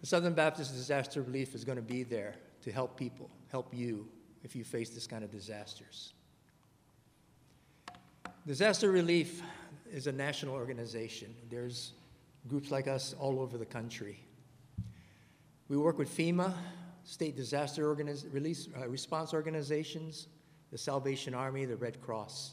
The 0.00 0.06
Southern 0.06 0.34
Baptist 0.34 0.74
Disaster 0.74 1.22
Relief 1.22 1.54
is 1.54 1.64
going 1.64 1.76
to 1.76 1.82
be 1.82 2.02
there 2.02 2.34
to 2.62 2.72
help 2.72 2.96
people, 2.96 3.30
help 3.50 3.74
you 3.74 4.08
if 4.42 4.54
you 4.54 4.64
face 4.64 4.90
this 4.90 5.06
kind 5.06 5.24
of 5.24 5.30
disasters. 5.30 6.12
Disaster 8.46 8.90
relief 8.90 9.42
is 9.92 10.06
a 10.06 10.12
national 10.12 10.54
organization. 10.54 11.34
There's 11.50 11.92
groups 12.48 12.70
like 12.70 12.88
us 12.88 13.14
all 13.18 13.40
over 13.40 13.58
the 13.58 13.66
country. 13.66 14.20
We 15.68 15.76
work 15.76 15.98
with 15.98 16.08
FEMA, 16.16 16.54
state 17.04 17.36
disaster 17.36 17.94
organiz- 17.94 18.32
release, 18.32 18.68
uh, 18.78 18.88
response 18.88 19.34
organizations, 19.34 20.28
the 20.70 20.78
Salvation 20.78 21.34
Army, 21.34 21.64
the 21.66 21.76
Red 21.76 22.00
Cross. 22.00 22.52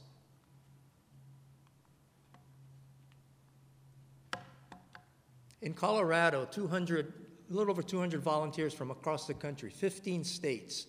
In 5.61 5.73
Colorado, 5.73 6.45
200, 6.45 7.13
a 7.49 7.53
little 7.53 7.71
over 7.71 7.83
200 7.83 8.21
volunteers 8.21 8.73
from 8.73 8.91
across 8.91 9.27
the 9.27 9.33
country, 9.33 9.69
15 9.69 10.23
states, 10.23 10.87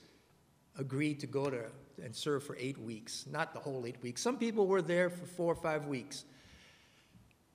agreed 0.78 1.20
to 1.20 1.26
go 1.26 1.50
to 1.50 1.64
and 2.02 2.14
serve 2.14 2.44
for 2.44 2.56
eight 2.58 2.78
weeks. 2.78 3.26
Not 3.30 3.52
the 3.52 3.60
whole 3.60 3.84
eight 3.86 4.02
weeks. 4.02 4.20
Some 4.20 4.38
people 4.38 4.66
were 4.66 4.82
there 4.82 5.10
for 5.10 5.26
four 5.26 5.52
or 5.52 5.56
five 5.56 5.86
weeks. 5.86 6.24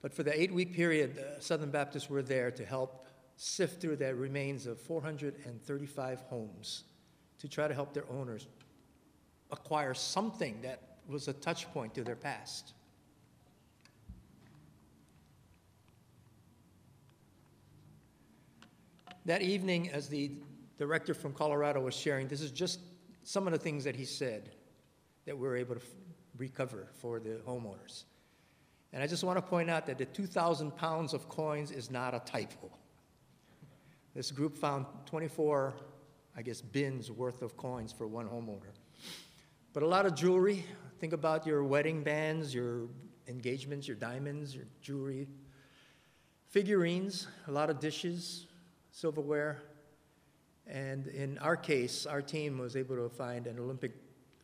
But 0.01 0.13
for 0.13 0.23
the 0.23 0.39
eight 0.39 0.51
week 0.51 0.73
period, 0.73 1.15
the 1.15 1.41
Southern 1.41 1.69
Baptists 1.69 2.09
were 2.09 2.23
there 2.23 2.49
to 2.51 2.65
help 2.65 3.07
sift 3.35 3.81
through 3.81 3.97
the 3.97 4.13
remains 4.15 4.65
of 4.65 4.79
435 4.79 6.21
homes 6.21 6.83
to 7.39 7.47
try 7.47 7.67
to 7.67 7.73
help 7.73 7.93
their 7.93 8.09
owners 8.09 8.47
acquire 9.51 9.93
something 9.93 10.61
that 10.61 10.79
was 11.07 11.27
a 11.27 11.33
touch 11.33 11.71
point 11.73 11.93
to 11.95 12.03
their 12.03 12.15
past. 12.15 12.73
That 19.25 19.41
evening, 19.41 19.89
as 19.91 20.07
the 20.07 20.31
director 20.77 21.13
from 21.13 21.33
Colorado 21.33 21.81
was 21.81 21.93
sharing, 21.95 22.27
this 22.27 22.41
is 22.41 22.51
just 22.51 22.79
some 23.23 23.45
of 23.47 23.53
the 23.53 23.59
things 23.59 23.83
that 23.83 23.95
he 23.95 24.05
said 24.05 24.49
that 25.25 25.37
we 25.37 25.47
were 25.47 25.55
able 25.55 25.75
to 25.75 25.81
recover 26.37 26.87
for 26.93 27.19
the 27.19 27.39
homeowners. 27.47 28.05
And 28.93 29.03
I 29.03 29.07
just 29.07 29.23
want 29.23 29.37
to 29.37 29.41
point 29.41 29.69
out 29.69 29.85
that 29.85 29.97
the 29.97 30.05
2,000 30.05 30.75
pounds 30.75 31.13
of 31.13 31.29
coins 31.29 31.71
is 31.71 31.91
not 31.91 32.13
a 32.13 32.19
typo. 32.19 32.69
This 34.13 34.31
group 34.31 34.57
found 34.57 34.85
24, 35.05 35.73
I 36.35 36.41
guess, 36.41 36.61
bins 36.61 37.11
worth 37.11 37.41
of 37.41 37.55
coins 37.55 37.93
for 37.93 38.07
one 38.07 38.27
homeowner. 38.27 38.73
But 39.73 39.83
a 39.83 39.87
lot 39.87 40.05
of 40.05 40.15
jewelry. 40.15 40.65
Think 40.99 41.13
about 41.13 41.45
your 41.45 41.63
wedding 41.63 42.03
bands, 42.03 42.53
your 42.53 42.87
engagements, 43.27 43.87
your 43.87 43.95
diamonds, 43.95 44.53
your 44.53 44.65
jewelry. 44.81 45.27
Figurines, 46.49 47.27
a 47.47 47.51
lot 47.51 47.69
of 47.69 47.79
dishes, 47.79 48.47
silverware. 48.91 49.63
And 50.67 51.07
in 51.07 51.37
our 51.39 51.57
case, 51.57 52.05
our 52.05 52.21
team 52.21 52.57
was 52.57 52.75
able 52.75 52.95
to 52.95 53.09
find 53.09 53.47
an 53.47 53.59
Olympic 53.59 53.93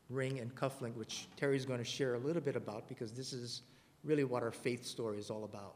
ring 0.10 0.40
and 0.40 0.54
cufflink, 0.56 0.96
which 0.96 1.28
Terry's 1.36 1.66
going 1.66 1.80
to 1.80 1.86
share 1.86 2.16
a 2.16 2.20
little 2.20 2.42
bit 2.42 2.56
about 2.56 2.88
because 2.88 3.12
this 3.12 3.34
is 3.34 3.62
really 4.04 4.24
what 4.24 4.42
our 4.44 4.52
faith 4.52 4.86
story 4.86 5.20
is 5.20 5.30
all 5.30 5.44
about. 5.44 5.76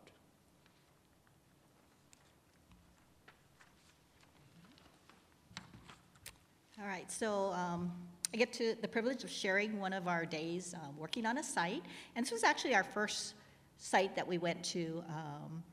All 6.81 6.87
right, 6.87 7.11
so 7.11 7.51
um, 7.51 7.91
I 8.33 8.37
get 8.37 8.51
to 8.53 8.75
the 8.81 8.87
privilege 8.87 9.23
of 9.23 9.29
sharing 9.29 9.79
one 9.79 9.93
of 9.93 10.07
our 10.07 10.25
days 10.25 10.73
um, 10.73 10.97
working 10.97 11.27
on 11.27 11.37
a 11.37 11.43
site. 11.43 11.83
And 12.15 12.25
this 12.25 12.31
was 12.31 12.43
actually 12.43 12.73
our 12.73 12.83
first 12.83 13.35
site 13.77 14.15
that 14.15 14.27
we 14.27 14.39
went 14.39 14.63
to 14.63 15.03
um, 15.09 15.63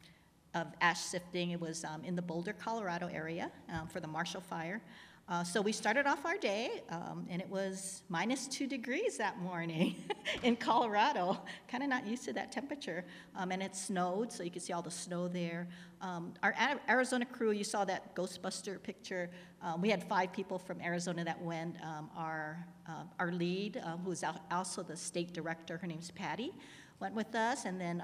of 0.59 0.67
ash 0.81 1.01
sifting. 1.01 1.51
It 1.51 1.61
was 1.61 1.85
um, 1.85 2.05
in 2.05 2.17
the 2.17 2.23
Boulder, 2.23 2.53
Colorado 2.53 3.09
area 3.13 3.51
um, 3.73 3.87
for 3.87 4.01
the 4.01 4.09
Marshall 4.09 4.41
Fire. 4.41 4.83
Uh, 5.31 5.45
so 5.45 5.61
we 5.61 5.73
started 5.73 6.07
off 6.07 6.25
our 6.25 6.39
day, 6.39 6.83
um, 6.89 7.27
and 7.29 7.43
it 7.43 7.49
was 7.51 8.03
minus 8.09 8.49
two 8.49 8.67
degrees 8.67 9.19
that 9.19 9.39
morning 9.39 9.95
in 10.43 10.57
Colorado. 10.57 11.39
Kind 11.71 11.83
of 11.83 11.91
not 11.91 12.07
used 12.07 12.25
to 12.25 12.33
that 12.33 12.51
temperature. 12.51 13.05
Um, 13.37 13.53
and 13.53 13.63
it 13.63 13.77
snowed, 13.77 14.33
so 14.33 14.43
you 14.43 14.51
can 14.51 14.63
see 14.63 14.73
all 14.73 14.81
the 14.81 14.91
snow 14.91 15.29
there. 15.29 15.69
Um, 16.01 16.33
our 16.43 16.55
Arizona 16.89 17.27
crew, 17.27 17.51
you 17.51 17.63
saw 17.63 17.85
that 17.85 18.17
Ghostbuster 18.17 18.83
picture. 18.83 19.31
Um, 19.61 19.83
we 19.83 19.91
had 19.91 20.03
five 20.03 20.33
people 20.33 20.59
from 20.59 20.81
Arizona 20.81 21.25
that 21.25 21.39
went. 21.43 21.77
Um, 21.83 22.09
our, 22.17 22.67
uh, 22.89 23.05
our 23.19 23.31
lead, 23.31 23.83
um, 23.85 23.99
who 23.99 24.13
is 24.13 24.25
also 24.51 24.83
the 24.83 24.97
state 24.97 25.35
director, 25.35 25.77
her 25.77 25.87
name's 25.87 26.11
Patty, 26.11 26.55
went 27.01 27.15
with 27.15 27.35
us. 27.35 27.67
And 27.67 27.79
then 27.79 28.03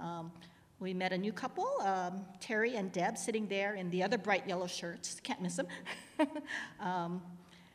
we 0.81 0.93
met 0.93 1.13
a 1.13 1.19
new 1.19 1.33
couple, 1.33 1.67
um, 1.83 2.25
Terry 2.41 2.77
and 2.77 2.93
Deb, 2.93 3.17
sitting 3.17 3.47
there 3.47 3.75
in 3.75 3.91
the 3.91 4.03
other 4.03 4.19
bright 4.19 4.47
yellow 4.47 4.67
shirts. 4.67 5.21
Can't 5.23 5.41
miss 5.41 5.57
them. 5.57 5.67
um, 6.81 7.23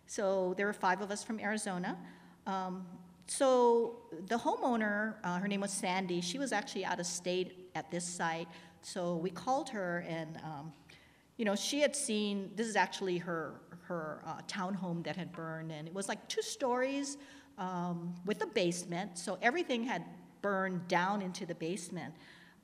so 0.06 0.54
there 0.58 0.66
were 0.66 0.74
five 0.74 1.02
of 1.02 1.12
us 1.12 1.24
from 1.24 1.40
Arizona. 1.40 1.98
Um, 2.46 2.86
so 3.28 3.98
the 4.28 4.38
homeowner, 4.38 5.16
uh, 5.24 5.38
her 5.38 5.48
name 5.48 5.62
was 5.62 5.72
Sandy, 5.72 6.20
she 6.20 6.40
was 6.40 6.52
actually 6.52 6.84
out 6.84 7.00
of 7.00 7.06
state 7.06 7.70
at 7.76 7.90
this 7.92 8.06
site. 8.06 8.48
So 8.82 9.16
we 9.18 9.30
called 9.30 9.70
her, 9.70 10.06
and 10.08 10.38
um, 10.44 10.74
you 11.38 11.46
know, 11.46 11.56
she 11.56 11.80
had 11.80 11.96
seen 11.96 12.52
this 12.56 12.68
is 12.68 12.76
actually 12.76 13.18
her 13.20 13.62
her 13.84 14.22
uh, 14.26 14.42
townhome 14.48 15.04
that 15.04 15.16
had 15.16 15.32
burned, 15.32 15.72
and 15.72 15.88
it 15.88 15.94
was 15.94 16.08
like 16.08 16.28
two 16.28 16.42
stories 16.42 17.18
um, 17.58 18.14
with 18.26 18.42
a 18.44 18.48
basement. 18.48 19.18
So 19.18 19.38
everything 19.42 19.84
had 19.84 20.04
burned 20.42 20.88
down 20.88 21.22
into 21.22 21.46
the 21.46 21.56
basement. 21.56 22.14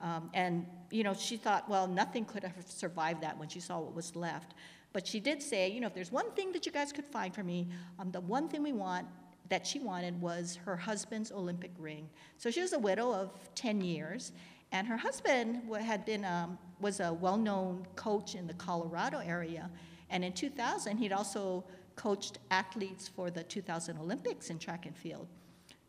Um, 0.00 0.30
and, 0.34 0.66
you 0.90 1.02
know, 1.02 1.14
she 1.14 1.36
thought, 1.36 1.68
well, 1.68 1.86
nothing 1.86 2.24
could 2.24 2.42
have 2.42 2.54
survived 2.66 3.22
that 3.22 3.38
when 3.38 3.48
she 3.48 3.60
saw 3.60 3.78
what 3.80 3.94
was 3.94 4.14
left. 4.14 4.54
But 4.92 5.06
she 5.06 5.20
did 5.20 5.42
say, 5.42 5.70
you 5.70 5.80
know, 5.80 5.86
if 5.86 5.94
there's 5.94 6.12
one 6.12 6.30
thing 6.32 6.52
that 6.52 6.66
you 6.66 6.72
guys 6.72 6.92
could 6.92 7.04
find 7.04 7.34
for 7.34 7.42
me, 7.42 7.68
um, 7.98 8.10
the 8.10 8.20
one 8.20 8.48
thing 8.48 8.62
we 8.62 8.72
want 8.72 9.06
that 9.48 9.66
she 9.66 9.78
wanted 9.78 10.20
was 10.20 10.58
her 10.64 10.76
husband's 10.76 11.30
Olympic 11.30 11.70
ring. 11.78 12.08
So 12.38 12.50
she 12.50 12.60
was 12.60 12.72
a 12.72 12.78
widow 12.78 13.12
of 13.12 13.30
10 13.54 13.80
years, 13.80 14.32
and 14.72 14.86
her 14.86 14.96
husband 14.96 15.62
had 15.80 16.04
been, 16.04 16.24
um, 16.24 16.58
was 16.80 17.00
a 17.00 17.12
well 17.12 17.36
known 17.36 17.86
coach 17.94 18.34
in 18.34 18.46
the 18.46 18.54
Colorado 18.54 19.18
area. 19.18 19.70
And 20.10 20.24
in 20.24 20.32
2000, 20.32 20.98
he'd 20.98 21.12
also 21.12 21.64
coached 21.94 22.38
athletes 22.50 23.08
for 23.08 23.30
the 23.30 23.42
2000 23.42 23.98
Olympics 23.98 24.50
in 24.50 24.58
track 24.58 24.86
and 24.86 24.96
field. 24.96 25.28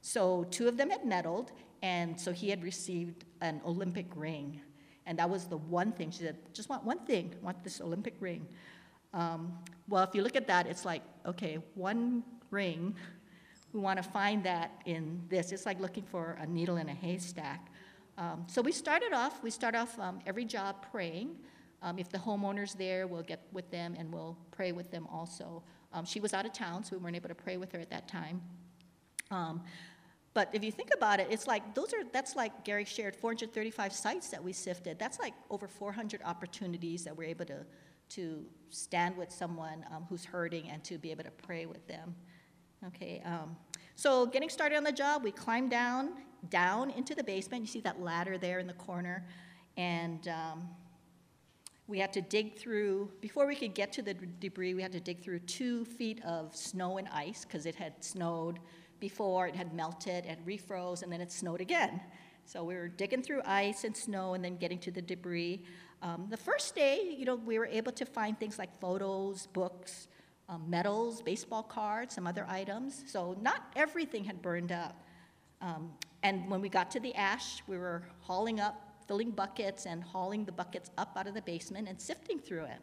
So 0.01 0.45
two 0.51 0.67
of 0.67 0.77
them 0.77 0.89
had 0.89 1.03
medaled, 1.03 1.49
and 1.81 2.19
so 2.19 2.31
he 2.31 2.49
had 2.49 2.63
received 2.63 3.25
an 3.41 3.61
Olympic 3.65 4.07
ring. 4.15 4.61
And 5.05 5.17
that 5.19 5.29
was 5.29 5.45
the 5.45 5.57
one 5.57 5.91
thing. 5.93 6.11
She 6.11 6.23
said, 6.23 6.37
just 6.53 6.69
want 6.69 6.83
one 6.83 6.99
thing, 6.99 7.33
want 7.41 7.63
this 7.63 7.79
Olympic 7.79 8.15
ring. 8.19 8.45
Um, 9.13 9.53
well, 9.87 10.03
if 10.03 10.13
you 10.13 10.21
look 10.21 10.35
at 10.35 10.47
that, 10.47 10.67
it's 10.67 10.83
like, 10.83 11.01
okay, 11.25 11.59
one 11.75 12.23
ring, 12.51 12.93
we 13.73 13.79
want 13.79 13.97
to 13.97 14.03
find 14.03 14.43
that 14.43 14.81
in 14.85 15.21
this. 15.29 15.51
It's 15.51 15.65
like 15.65 15.79
looking 15.79 16.03
for 16.03 16.37
a 16.41 16.45
needle 16.45 16.77
in 16.77 16.89
a 16.89 16.93
haystack. 16.93 17.67
Um, 18.17 18.45
so 18.47 18.61
we 18.61 18.71
started 18.71 19.13
off, 19.13 19.43
we 19.43 19.49
start 19.49 19.75
off 19.75 19.97
um, 19.99 20.19
every 20.25 20.45
job 20.45 20.85
praying. 20.91 21.35
Um, 21.83 21.99
if 21.99 22.09
the 22.09 22.17
homeowner's 22.17 22.73
there, 22.73 23.05
we'll 23.07 23.23
get 23.23 23.47
with 23.51 23.69
them 23.69 23.95
and 23.97 24.11
we'll 24.11 24.35
pray 24.51 24.71
with 24.71 24.89
them 24.89 25.07
also. 25.11 25.63
Um, 25.93 26.05
she 26.05 26.19
was 26.19 26.33
out 26.33 26.45
of 26.45 26.53
town, 26.53 26.83
so 26.83 26.97
we 26.97 27.03
weren't 27.03 27.15
able 27.15 27.29
to 27.29 27.35
pray 27.35 27.57
with 27.57 27.71
her 27.71 27.79
at 27.79 27.89
that 27.91 28.07
time. 28.07 28.41
But 30.37 30.49
if 30.53 30.63
you 30.63 30.71
think 30.71 30.91
about 30.93 31.19
it, 31.19 31.29
it's 31.31 31.47
like 31.47 31.73
those 31.73 31.95
are 31.95 32.03
that's 32.13 32.35
like 32.35 32.63
Gary 32.63 32.85
shared 32.85 33.15
435 33.15 33.91
sites 33.91 34.29
that 34.29 34.43
we 34.43 34.53
sifted. 34.53 34.99
That's 34.99 35.17
like 35.17 35.33
over 35.49 35.67
400 35.67 36.21
opportunities 36.23 37.03
that 37.05 37.17
we're 37.17 37.27
able 37.29 37.45
to 37.45 37.65
to 38.09 38.45
stand 38.69 39.17
with 39.17 39.31
someone 39.31 39.83
um, 39.91 40.05
who's 40.07 40.23
hurting 40.23 40.69
and 40.69 40.83
to 40.83 40.99
be 40.99 41.09
able 41.09 41.23
to 41.23 41.31
pray 41.31 41.65
with 41.65 41.87
them. 41.87 42.13
Okay, 42.85 43.19
um, 43.25 43.57
so 43.95 44.27
getting 44.27 44.47
started 44.47 44.75
on 44.75 44.83
the 44.83 44.91
job, 44.91 45.23
we 45.23 45.31
climbed 45.31 45.71
down 45.71 46.11
down 46.49 46.91
into 46.91 47.15
the 47.15 47.23
basement. 47.23 47.63
You 47.63 47.67
see 47.67 47.81
that 47.81 47.99
ladder 47.99 48.37
there 48.37 48.59
in 48.59 48.67
the 48.67 48.73
corner, 48.73 49.25
and 49.75 50.27
um, 50.27 50.69
we 51.87 51.97
had 51.97 52.13
to 52.13 52.21
dig 52.21 52.59
through, 52.59 53.09
before 53.21 53.47
we 53.47 53.55
could 53.55 53.73
get 53.73 53.91
to 53.93 54.03
the 54.03 54.13
debris, 54.13 54.75
we 54.75 54.83
had 54.83 54.91
to 54.91 54.99
dig 54.99 55.19
through 55.19 55.39
two 55.39 55.83
feet 55.85 56.23
of 56.23 56.55
snow 56.55 56.99
and 56.99 57.07
ice 57.07 57.43
because 57.43 57.65
it 57.65 57.73
had 57.73 58.03
snowed 58.03 58.59
before, 58.99 59.47
it 59.47 59.55
had 59.55 59.73
melted, 59.73 60.25
and 60.25 60.45
refroze, 60.45 61.03
and 61.03 61.11
then 61.11 61.21
it 61.21 61.31
snowed 61.31 61.61
again. 61.61 62.01
So 62.45 62.63
we 62.63 62.75
were 62.75 62.87
digging 62.87 63.21
through 63.21 63.41
ice 63.45 63.83
and 63.83 63.95
snow 63.95 64.33
and 64.33 64.43
then 64.43 64.55
getting 64.55 64.79
to 64.79 64.91
the 64.91 65.01
debris. 65.01 65.63
Um, 66.01 66.27
the 66.29 66.37
first 66.37 66.75
day, 66.75 67.15
you 67.17 67.25
know, 67.25 67.35
we 67.35 67.59
were 67.59 67.65
able 67.65 67.91
to 67.91 68.05
find 68.05 68.39
things 68.39 68.57
like 68.57 68.79
photos, 68.79 69.47
books, 69.47 70.07
um, 70.47 70.63
medals, 70.69 71.21
baseball 71.21 71.63
cards, 71.63 72.15
some 72.15 72.25
other 72.25 72.45
items. 72.47 73.03
So 73.07 73.35
not 73.41 73.71
everything 73.75 74.23
had 74.23 74.41
burned 74.41 74.71
up. 74.71 75.03
Um, 75.59 75.91
and 76.23 76.49
when 76.49 76.61
we 76.61 76.69
got 76.69 76.89
to 76.91 76.99
the 76.99 77.13
ash, 77.15 77.61
we 77.67 77.77
were 77.77 78.03
hauling 78.21 78.59
up, 78.59 79.03
filling 79.07 79.31
buckets 79.31 79.85
and 79.85 80.03
hauling 80.03 80.45
the 80.45 80.51
buckets 80.51 80.89
up 80.97 81.17
out 81.17 81.27
of 81.27 81.33
the 81.33 81.41
basement 81.41 81.89
and 81.89 81.99
sifting 81.99 82.39
through 82.39 82.65
it. 82.65 82.79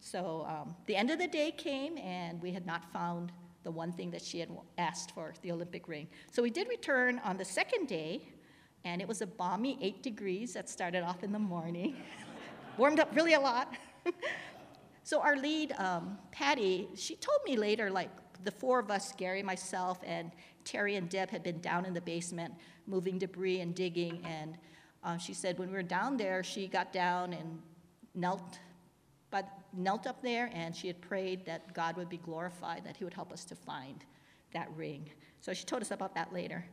So 0.00 0.46
um, 0.48 0.74
the 0.86 0.96
end 0.96 1.10
of 1.10 1.18
the 1.18 1.26
day 1.26 1.50
came, 1.50 1.98
and 1.98 2.40
we 2.40 2.52
had 2.52 2.64
not 2.64 2.90
found 2.92 3.32
the 3.66 3.70
one 3.72 3.90
thing 3.90 4.12
that 4.12 4.22
she 4.22 4.38
had 4.38 4.48
asked 4.78 5.10
for, 5.10 5.34
the 5.42 5.50
Olympic 5.50 5.88
ring. 5.88 6.06
So 6.30 6.40
we 6.40 6.50
did 6.50 6.68
return 6.68 7.20
on 7.24 7.36
the 7.36 7.44
second 7.44 7.88
day, 7.88 8.22
and 8.84 9.02
it 9.02 9.08
was 9.08 9.22
a 9.22 9.26
balmy 9.26 9.76
eight 9.82 10.04
degrees 10.04 10.54
that 10.54 10.70
started 10.70 11.02
off 11.02 11.24
in 11.24 11.32
the 11.32 11.40
morning. 11.40 11.96
Warmed 12.78 13.00
up 13.00 13.10
really 13.14 13.34
a 13.34 13.40
lot. 13.40 13.74
So 15.06 15.20
our 15.20 15.36
lead, 15.36 15.70
um, 15.78 16.18
Patty, 16.32 16.88
she 16.96 17.14
told 17.14 17.38
me 17.46 17.56
later, 17.56 17.92
like 17.92 18.10
the 18.42 18.50
four 18.50 18.80
of 18.80 18.90
us, 18.90 19.12
Gary, 19.16 19.40
myself, 19.40 20.00
and 20.04 20.32
Terry 20.64 20.96
and 20.96 21.08
Deb 21.08 21.30
had 21.30 21.44
been 21.44 21.60
down 21.60 21.86
in 21.86 21.94
the 21.94 22.00
basement 22.00 22.52
moving 22.88 23.16
debris 23.16 23.60
and 23.60 23.72
digging. 23.72 24.20
And 24.24 24.58
uh, 25.04 25.16
she 25.16 25.32
said 25.32 25.60
when 25.60 25.68
we 25.68 25.74
were 25.74 25.84
down 25.84 26.16
there, 26.16 26.42
she 26.42 26.66
got 26.66 26.92
down 26.92 27.34
and 27.34 27.62
knelt, 28.16 28.58
but 29.30 29.48
knelt 29.72 30.06
up 30.06 30.22
there, 30.22 30.50
and 30.52 30.74
she 30.74 30.86
had 30.86 31.00
prayed 31.00 31.44
that 31.46 31.74
God 31.74 31.96
would 31.96 32.08
be 32.08 32.18
glorified, 32.18 32.84
that 32.84 32.96
He 32.96 33.04
would 33.04 33.14
help 33.14 33.32
us 33.32 33.44
to 33.46 33.54
find 33.54 34.04
that 34.52 34.68
ring. 34.76 35.10
So 35.40 35.52
she 35.52 35.64
told 35.64 35.82
us 35.82 35.90
about 35.90 36.14
that 36.14 36.32
later. 36.32 36.64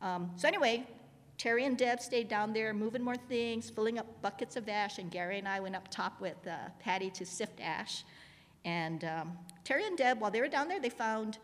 Um, 0.00 0.30
so 0.36 0.48
anyway, 0.48 0.86
Terry 1.38 1.64
and 1.64 1.76
Deb 1.76 2.00
stayed 2.00 2.28
down 2.28 2.52
there 2.52 2.72
moving 2.72 3.02
more 3.02 3.16
things, 3.16 3.70
filling 3.70 3.98
up 3.98 4.22
buckets 4.22 4.56
of 4.56 4.68
ash, 4.68 4.98
and 4.98 5.10
Gary 5.10 5.38
and 5.38 5.48
I 5.48 5.60
went 5.60 5.74
up 5.74 5.88
top 5.88 6.20
with 6.20 6.36
uh, 6.46 6.68
Patty 6.78 7.10
to 7.10 7.26
sift 7.26 7.60
ash. 7.60 8.04
And 8.64 9.04
um, 9.04 9.38
Terry 9.64 9.86
and 9.86 9.98
Deb, 9.98 10.20
while 10.20 10.30
they 10.30 10.40
were 10.40 10.48
down 10.48 10.68
there, 10.68 10.80
they 10.80 10.90
found 10.90 11.38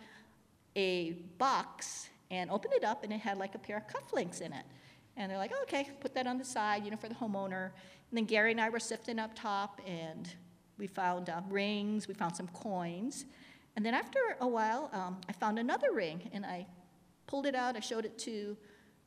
a 0.77 1.13
box 1.39 2.09
and 2.31 2.51
opened 2.51 2.75
it 2.75 2.85
up, 2.85 3.03
and 3.03 3.13
it 3.13 3.21
had 3.21 3.39
like 3.39 3.55
a 3.55 3.59
pair 3.59 3.79
of 3.79 3.85
cufflinks 3.89 4.41
in 4.41 4.53
it. 4.53 4.65
And 5.17 5.31
they're 5.31 5.39
like, 5.39 5.51
oh, 5.53 5.63
okay, 5.63 5.89
put 5.99 6.15
that 6.15 6.29
on 6.29 6.39
the 6.39 6.45
side, 6.45 6.85
you 6.85 6.91
know, 6.91 6.97
for 6.97 7.09
the 7.09 7.15
homeowner. 7.15 7.71
And 8.11 8.19
then 8.19 8.25
Gary 8.25 8.53
and 8.53 8.61
I 8.61 8.69
were 8.69 8.79
sifting 8.79 9.19
up 9.19 9.33
top, 9.35 9.81
and 9.87 10.33
we 10.79 10.87
found 10.87 11.29
uh, 11.29 11.41
rings, 11.49 12.09
we 12.09 12.15
found 12.15 12.37
some 12.37 12.49
coins. 12.49 13.25
And 13.77 13.85
then 13.85 13.95
after 13.95 14.19
a 14.41 14.47
while, 14.47 14.91
um, 14.93 15.19
I 15.29 15.33
found 15.33 15.59
another 15.59 15.93
ring, 15.93 16.31
and 16.33 16.45
I 16.47 16.67
pulled 17.27 17.47
it 17.47 17.55
out, 17.55 17.77
I 17.77 17.81
showed 17.81 18.05
it 18.05 18.19
to 18.21 18.57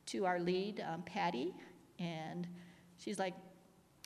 to 0.04 0.26
our 0.26 0.40
lead, 0.40 0.84
um, 0.92 1.02
Patty, 1.02 1.54
and 1.98 2.48
she's 2.98 3.18
like, 3.18 3.34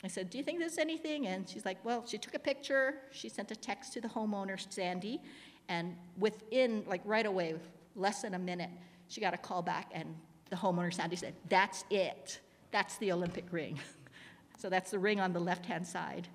I 0.03 0.07
said, 0.07 0.29
Do 0.29 0.37
you 0.37 0.43
think 0.43 0.59
there's 0.59 0.77
anything? 0.77 1.27
And 1.27 1.47
she's 1.49 1.65
like, 1.65 1.83
Well, 1.83 2.05
she 2.05 2.17
took 2.17 2.35
a 2.35 2.39
picture, 2.39 2.95
she 3.11 3.29
sent 3.29 3.51
a 3.51 3.55
text 3.55 3.93
to 3.93 4.01
the 4.01 4.07
homeowner, 4.07 4.63
Sandy, 4.71 5.21
and 5.69 5.95
within, 6.17 6.83
like 6.87 7.01
right 7.03 7.25
away, 7.25 7.55
less 7.95 8.21
than 8.21 8.33
a 8.35 8.39
minute, 8.39 8.69
she 9.07 9.21
got 9.21 9.33
a 9.33 9.37
call 9.37 9.61
back, 9.61 9.89
and 9.93 10.15
the 10.49 10.55
homeowner, 10.55 10.93
Sandy, 10.93 11.15
said, 11.15 11.33
That's 11.49 11.83
it. 11.89 12.39
That's 12.71 12.97
the 12.97 13.11
Olympic 13.11 13.45
ring. 13.51 13.79
so 14.57 14.69
that's 14.69 14.91
the 14.91 14.99
ring 14.99 15.19
on 15.19 15.33
the 15.33 15.39
left 15.39 15.65
hand 15.65 15.87
side. 15.87 16.27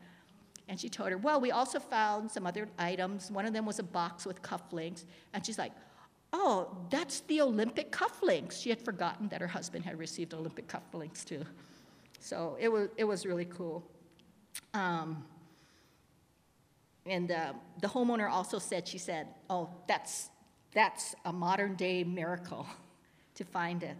And 0.72 0.80
she 0.80 0.88
told 0.88 1.10
her, 1.10 1.18
Well, 1.18 1.38
we 1.38 1.50
also 1.50 1.78
found 1.78 2.30
some 2.30 2.46
other 2.46 2.66
items. 2.78 3.30
One 3.30 3.44
of 3.44 3.52
them 3.52 3.66
was 3.66 3.78
a 3.78 3.82
box 3.82 4.24
with 4.24 4.40
cufflinks. 4.40 5.04
And 5.34 5.44
she's 5.44 5.58
like, 5.58 5.72
oh, 6.32 6.74
that's 6.88 7.20
the 7.20 7.42
Olympic 7.42 7.92
cufflinks. 7.92 8.62
She 8.62 8.70
had 8.70 8.80
forgotten 8.80 9.28
that 9.28 9.42
her 9.42 9.46
husband 9.46 9.84
had 9.84 9.98
received 9.98 10.32
Olympic 10.32 10.68
cufflinks 10.68 11.26
too. 11.26 11.44
So 12.20 12.56
it 12.58 12.70
was, 12.70 12.88
it 12.96 13.04
was 13.04 13.26
really 13.26 13.44
cool. 13.44 13.84
Um, 14.72 15.22
and 17.04 17.30
uh, 17.30 17.52
the 17.82 17.88
homeowner 17.88 18.30
also 18.30 18.58
said, 18.58 18.88
she 18.88 18.96
said, 18.96 19.26
oh, 19.50 19.68
that's, 19.86 20.30
that's 20.72 21.14
a 21.26 21.32
modern 21.34 21.74
day 21.74 22.02
miracle 22.02 22.66
to 23.34 23.44
find 23.44 23.82
it. 23.82 23.98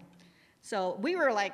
So 0.62 0.96
we 1.02 1.16
were 1.16 1.34
like 1.34 1.52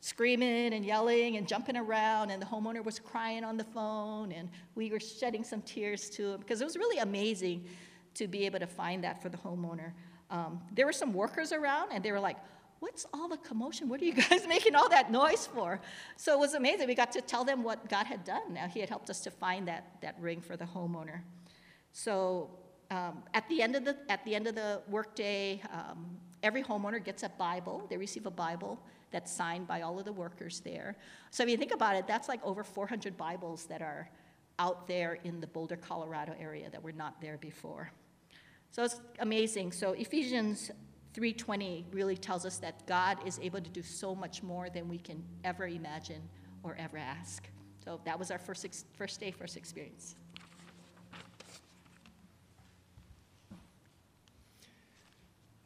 screaming 0.00 0.72
and 0.72 0.84
yelling 0.84 1.36
and 1.36 1.46
jumping 1.46 1.76
around, 1.76 2.30
and 2.30 2.40
the 2.40 2.46
homeowner 2.46 2.82
was 2.82 2.98
crying 2.98 3.44
on 3.44 3.56
the 3.56 3.64
phone, 3.64 4.32
and 4.32 4.48
we 4.74 4.90
were 4.90 5.00
shedding 5.00 5.44
some 5.44 5.60
tears 5.62 6.08
too, 6.08 6.38
because 6.38 6.60
it 6.60 6.64
was 6.64 6.76
really 6.76 6.98
amazing 6.98 7.64
to 8.14 8.26
be 8.26 8.46
able 8.46 8.58
to 8.58 8.66
find 8.66 9.04
that 9.04 9.22
for 9.22 9.28
the 9.28 9.36
homeowner. 9.36 9.92
Um, 10.30 10.60
there 10.72 10.86
were 10.86 10.92
some 10.92 11.12
workers 11.12 11.52
around, 11.52 11.92
and 11.92 12.02
they 12.02 12.12
were 12.12 12.20
like, 12.20 12.36
What's 12.80 13.04
all 13.12 13.28
the 13.28 13.36
commotion? 13.36 13.90
What 13.90 14.00
are 14.00 14.06
you 14.06 14.14
guys 14.30 14.46
making 14.48 14.74
all 14.74 14.88
that 14.88 15.12
noise 15.12 15.46
for? 15.46 15.82
So 16.16 16.32
it 16.32 16.38
was 16.38 16.54
amazing. 16.54 16.86
We 16.88 16.94
got 16.94 17.12
to 17.12 17.20
tell 17.20 17.44
them 17.44 17.62
what 17.62 17.86
God 17.90 18.06
had 18.06 18.24
done. 18.24 18.54
Now, 18.54 18.68
He 18.68 18.80
had 18.80 18.88
helped 18.88 19.10
us 19.10 19.20
to 19.20 19.30
find 19.30 19.68
that, 19.68 20.00
that 20.00 20.16
ring 20.18 20.40
for 20.40 20.56
the 20.56 20.64
homeowner. 20.64 21.20
So 21.92 22.48
um, 22.90 23.22
at, 23.34 23.46
the 23.50 23.60
end 23.60 23.76
of 23.76 23.84
the, 23.84 23.98
at 24.08 24.24
the 24.24 24.34
end 24.34 24.46
of 24.46 24.54
the 24.54 24.80
workday, 24.88 25.60
um, 25.70 26.06
every 26.42 26.62
homeowner 26.62 27.04
gets 27.04 27.22
a 27.22 27.28
Bible. 27.28 27.86
They 27.90 27.98
receive 27.98 28.24
a 28.24 28.30
Bible 28.30 28.80
that's 29.10 29.32
signed 29.32 29.66
by 29.66 29.82
all 29.82 29.98
of 29.98 30.04
the 30.04 30.12
workers 30.12 30.60
there. 30.60 30.96
So 31.30 31.42
if 31.42 31.48
you 31.48 31.56
think 31.56 31.72
about 31.72 31.96
it, 31.96 32.06
that's 32.06 32.28
like 32.28 32.44
over 32.44 32.62
400 32.62 33.16
Bibles 33.16 33.66
that 33.66 33.82
are 33.82 34.08
out 34.58 34.86
there 34.86 35.18
in 35.24 35.40
the 35.40 35.46
Boulder, 35.46 35.76
Colorado 35.76 36.34
area 36.38 36.68
that 36.70 36.82
were 36.82 36.92
not 36.92 37.20
there 37.20 37.38
before. 37.38 37.90
So 38.70 38.84
it's 38.84 39.00
amazing. 39.18 39.72
So 39.72 39.92
Ephesians 39.92 40.70
3:20 41.14 41.86
really 41.92 42.16
tells 42.16 42.44
us 42.44 42.58
that 42.58 42.86
God 42.86 43.26
is 43.26 43.38
able 43.40 43.60
to 43.60 43.70
do 43.70 43.82
so 43.82 44.14
much 44.14 44.42
more 44.42 44.70
than 44.70 44.88
we 44.88 44.98
can 44.98 45.24
ever 45.42 45.66
imagine 45.66 46.22
or 46.62 46.76
ever 46.76 46.98
ask. 46.98 47.48
So 47.84 48.00
that 48.04 48.18
was 48.18 48.30
our 48.30 48.38
first 48.38 48.64
ex- 48.64 48.84
first 48.94 49.18
day, 49.18 49.30
first 49.30 49.56
experience. 49.56 50.14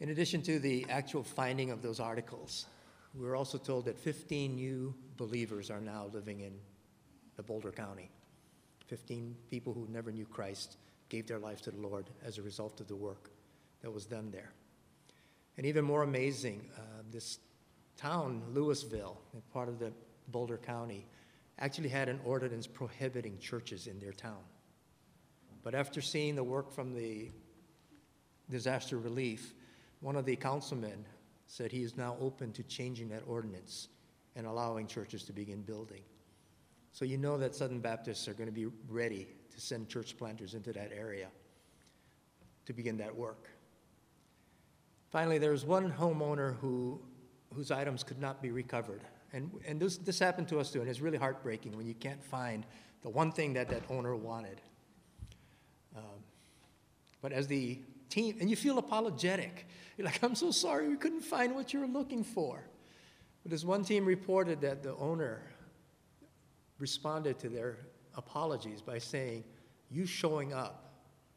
In 0.00 0.10
addition 0.10 0.42
to 0.42 0.58
the 0.58 0.86
actual 0.88 1.22
finding 1.22 1.70
of 1.70 1.82
those 1.82 2.00
articles, 2.00 2.66
we 3.14 3.26
were 3.26 3.36
also 3.36 3.58
told 3.58 3.84
that 3.84 3.98
15 3.98 4.54
new 4.54 4.94
believers 5.16 5.70
are 5.70 5.80
now 5.80 6.10
living 6.12 6.40
in 6.40 6.52
the 7.36 7.42
Boulder 7.42 7.70
County. 7.70 8.10
15 8.88 9.36
people 9.50 9.72
who 9.72 9.86
never 9.90 10.10
knew 10.10 10.26
Christ 10.26 10.76
gave 11.08 11.26
their 11.26 11.38
life 11.38 11.62
to 11.62 11.70
the 11.70 11.80
Lord 11.80 12.10
as 12.24 12.38
a 12.38 12.42
result 12.42 12.80
of 12.80 12.88
the 12.88 12.96
work 12.96 13.30
that 13.82 13.90
was 13.90 14.04
done 14.04 14.30
there. 14.30 14.52
And 15.56 15.66
even 15.66 15.84
more 15.84 16.02
amazing, 16.02 16.68
uh, 16.76 17.02
this 17.10 17.38
town, 17.96 18.42
Louisville, 18.52 19.20
part 19.52 19.68
of 19.68 19.78
the 19.78 19.92
Boulder 20.28 20.58
County, 20.58 21.06
actually 21.58 21.88
had 21.88 22.08
an 22.08 22.18
ordinance 22.24 22.66
prohibiting 22.66 23.38
churches 23.38 23.86
in 23.86 24.00
their 24.00 24.12
town. 24.12 24.42
But 25.62 25.74
after 25.74 26.00
seeing 26.00 26.34
the 26.34 26.42
work 26.42 26.72
from 26.72 26.92
the 26.92 27.30
disaster 28.50 28.98
relief, 28.98 29.54
one 30.00 30.16
of 30.16 30.26
the 30.26 30.36
councilmen 30.36 31.04
said 31.54 31.70
he 31.70 31.84
is 31.84 31.96
now 31.96 32.16
open 32.20 32.50
to 32.50 32.64
changing 32.64 33.08
that 33.08 33.22
ordinance 33.28 33.86
and 34.34 34.44
allowing 34.44 34.88
churches 34.88 35.22
to 35.22 35.32
begin 35.32 35.62
building. 35.62 36.02
So 36.90 37.04
you 37.04 37.16
know 37.16 37.38
that 37.38 37.54
Southern 37.54 37.78
Baptists 37.78 38.26
are 38.26 38.34
going 38.34 38.48
to 38.48 38.52
be 38.52 38.66
ready 38.88 39.28
to 39.52 39.60
send 39.60 39.88
church 39.88 40.16
planters 40.16 40.54
into 40.54 40.72
that 40.72 40.90
area 40.92 41.28
to 42.66 42.72
begin 42.72 42.96
that 42.96 43.14
work. 43.14 43.50
Finally, 45.10 45.38
there 45.38 45.52
was 45.52 45.64
one 45.64 45.92
homeowner 45.92 46.58
who, 46.58 47.00
whose 47.54 47.70
items 47.70 48.02
could 48.02 48.18
not 48.18 48.42
be 48.42 48.50
recovered. 48.50 49.02
And, 49.32 49.48
and 49.64 49.78
this, 49.78 49.96
this 49.98 50.18
happened 50.18 50.48
to 50.48 50.58
us 50.58 50.72
too, 50.72 50.80
and 50.80 50.90
it's 50.90 51.00
really 51.00 51.18
heartbreaking 51.18 51.76
when 51.76 51.86
you 51.86 51.94
can't 51.94 52.22
find 52.24 52.66
the 53.02 53.10
one 53.10 53.30
thing 53.30 53.52
that 53.52 53.68
that 53.68 53.82
owner 53.88 54.16
wanted. 54.16 54.60
Um, 55.96 56.24
but 57.22 57.30
as 57.30 57.46
the 57.46 57.78
team, 58.14 58.36
and 58.40 58.48
you 58.48 58.56
feel 58.56 58.78
apologetic. 58.78 59.66
You're 59.96 60.06
like, 60.06 60.22
I'm 60.22 60.34
so 60.34 60.50
sorry 60.50 60.88
we 60.88 60.96
couldn't 60.96 61.22
find 61.22 61.54
what 61.54 61.72
you 61.72 61.80
were 61.80 61.86
looking 61.86 62.24
for. 62.24 62.64
But 63.42 63.52
as 63.52 63.64
one 63.64 63.84
team 63.84 64.06
reported 64.06 64.60
that 64.62 64.82
the 64.82 64.96
owner 64.96 65.42
responded 66.78 67.38
to 67.40 67.48
their 67.48 67.78
apologies 68.16 68.80
by 68.80 68.98
saying, 68.98 69.44
You 69.90 70.06
showing 70.06 70.52
up 70.52 70.92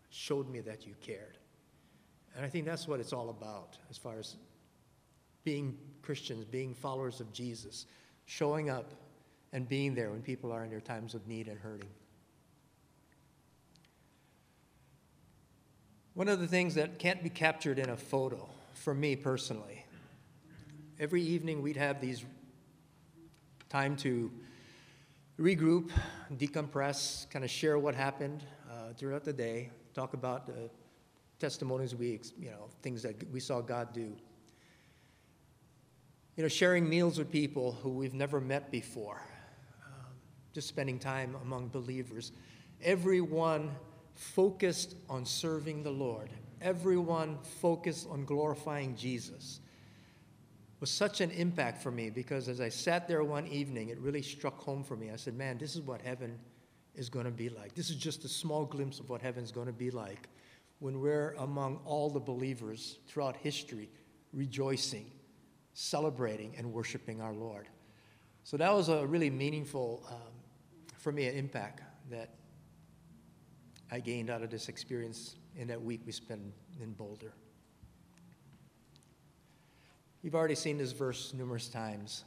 showed 0.10 0.50
me 0.50 0.62
that 0.62 0.86
you 0.88 0.94
cared. 1.02 1.38
And 2.36 2.46
I 2.46 2.50
think 2.50 2.66
that's 2.66 2.88
what 2.88 3.00
it's 3.00 3.14
all 3.14 3.30
about 3.30 3.78
as 3.90 3.98
far 3.98 4.20
as 4.20 4.36
being 5.44 5.78
Christians, 6.02 6.46
being 6.46 6.74
followers 6.74 7.20
of 7.20 7.34
Jesus, 7.34 7.88
showing 8.26 8.70
up 8.70 8.94
and 9.54 9.68
being 9.68 9.96
there 9.96 10.12
when 10.12 10.22
people 10.22 10.52
are 10.52 10.64
in 10.64 10.70
their 10.70 10.82
times 10.82 11.16
of 11.16 11.28
need 11.28 11.48
and 11.48 11.58
hurting. 11.60 11.90
One 16.18 16.30
of 16.30 16.40
the 16.40 16.48
things 16.48 16.74
that 16.74 16.98
can't 16.98 17.22
be 17.22 17.30
captured 17.30 17.78
in 17.78 17.92
a 17.92 17.96
photo, 17.96 18.50
for 18.74 18.96
me 18.96 19.16
personally, 19.16 19.86
every 21.00 21.22
evening 21.22 21.62
we'd 21.62 21.78
have 21.78 22.02
these 22.02 22.26
time 23.70 23.96
to 23.98 24.32
regroup, 25.40 25.92
decompress, 26.34 27.30
kind 27.30 27.46
of 27.46 27.52
share 27.52 27.78
what 27.78 27.94
happened 27.94 28.44
uh, 28.68 28.94
throughout 28.98 29.26
the 29.26 29.32
day, 29.32 29.70
talk 29.94 30.16
about 30.16 30.48
the 30.48 30.72
testimonies 31.38 31.94
we, 31.94 32.20
you 32.40 32.50
know, 32.50 32.68
things 32.82 33.04
that 33.04 33.16
we 33.32 33.40
saw 33.40 33.62
God 33.62 33.94
do. 33.94 34.12
You 36.36 36.42
know, 36.42 36.48
sharing 36.48 36.90
meals 36.90 37.20
with 37.20 37.30
people 37.30 37.74
who 37.84 37.92
we've 37.92 38.16
never 38.16 38.42
met 38.42 38.72
before, 38.72 39.22
um, 39.86 40.16
just 40.52 40.68
spending 40.68 40.98
time 40.98 41.36
among 41.44 41.68
believers. 41.68 42.32
Everyone 42.82 43.70
focused 44.18 44.96
on 45.10 45.26
serving 45.26 45.84
the 45.84 45.92
Lord, 45.92 46.30
everyone 46.62 47.38
focused 47.62 48.08
on 48.10 48.26
glorifying 48.26 48.96
Jesus 48.96 49.60
was 50.80 50.92
such 50.92 51.22
an 51.22 51.32
impact 51.32 51.82
for 51.82 51.92
me 51.92 52.10
because 52.10 52.48
as 52.48 52.62
I 52.62 52.70
sat 52.70 53.08
there 53.08 53.24
one 53.24 53.48
evening, 53.48 53.90
it 53.90 54.00
really 54.00 54.22
struck 54.22 54.60
home 54.60 54.84
for 54.84 54.96
me. 54.96 55.10
I 55.12 55.16
said, 55.16 55.36
Man, 55.36 55.58
this 55.58 55.76
is 55.76 55.82
what 55.82 56.02
heaven 56.02 56.38
is 56.96 57.10
going 57.10 57.26
to 57.26 57.32
be 57.32 57.50
like. 57.50 57.74
This 57.74 57.90
is 57.90 57.96
just 57.96 58.26
a 58.26 58.28
small 58.30 58.66
glimpse 58.66 59.00
of 59.00 59.10
what 59.10 59.22
heaven's 59.22 59.52
going 59.52 59.68
to 59.68 59.74
be 59.74 59.90
like 59.90 60.30
when 60.80 61.00
we're 61.00 61.34
among 61.40 61.80
all 61.86 62.10
the 62.10 62.20
believers 62.20 63.00
throughout 63.08 63.36
history, 63.38 63.90
rejoicing, 64.34 65.12
celebrating, 65.74 66.54
and 66.58 66.72
worshiping 66.72 67.22
our 67.22 67.34
Lord. 67.34 67.68
So 68.44 68.58
that 68.58 68.72
was 68.74 68.90
a 68.90 69.06
really 69.06 69.32
meaningful, 69.32 70.06
um, 70.10 70.32
for 70.98 71.12
me, 71.12 71.26
an 71.26 71.36
impact 71.36 71.82
that 72.12 72.36
I 73.92 74.00
gained 74.00 74.30
out 74.30 74.44
of 74.44 74.50
this 74.50 74.70
experience 74.70 75.36
in 75.56 75.68
that 75.68 75.82
week 75.82 76.02
we 76.06 76.12
spent 76.12 76.42
in 76.82 76.92
Boulder. 76.94 77.34
You've 80.22 80.36
already 80.36 80.56
seen 80.56 80.78
this 80.78 80.92
verse 80.92 81.34
numerous 81.34 81.70
times. 81.70 82.26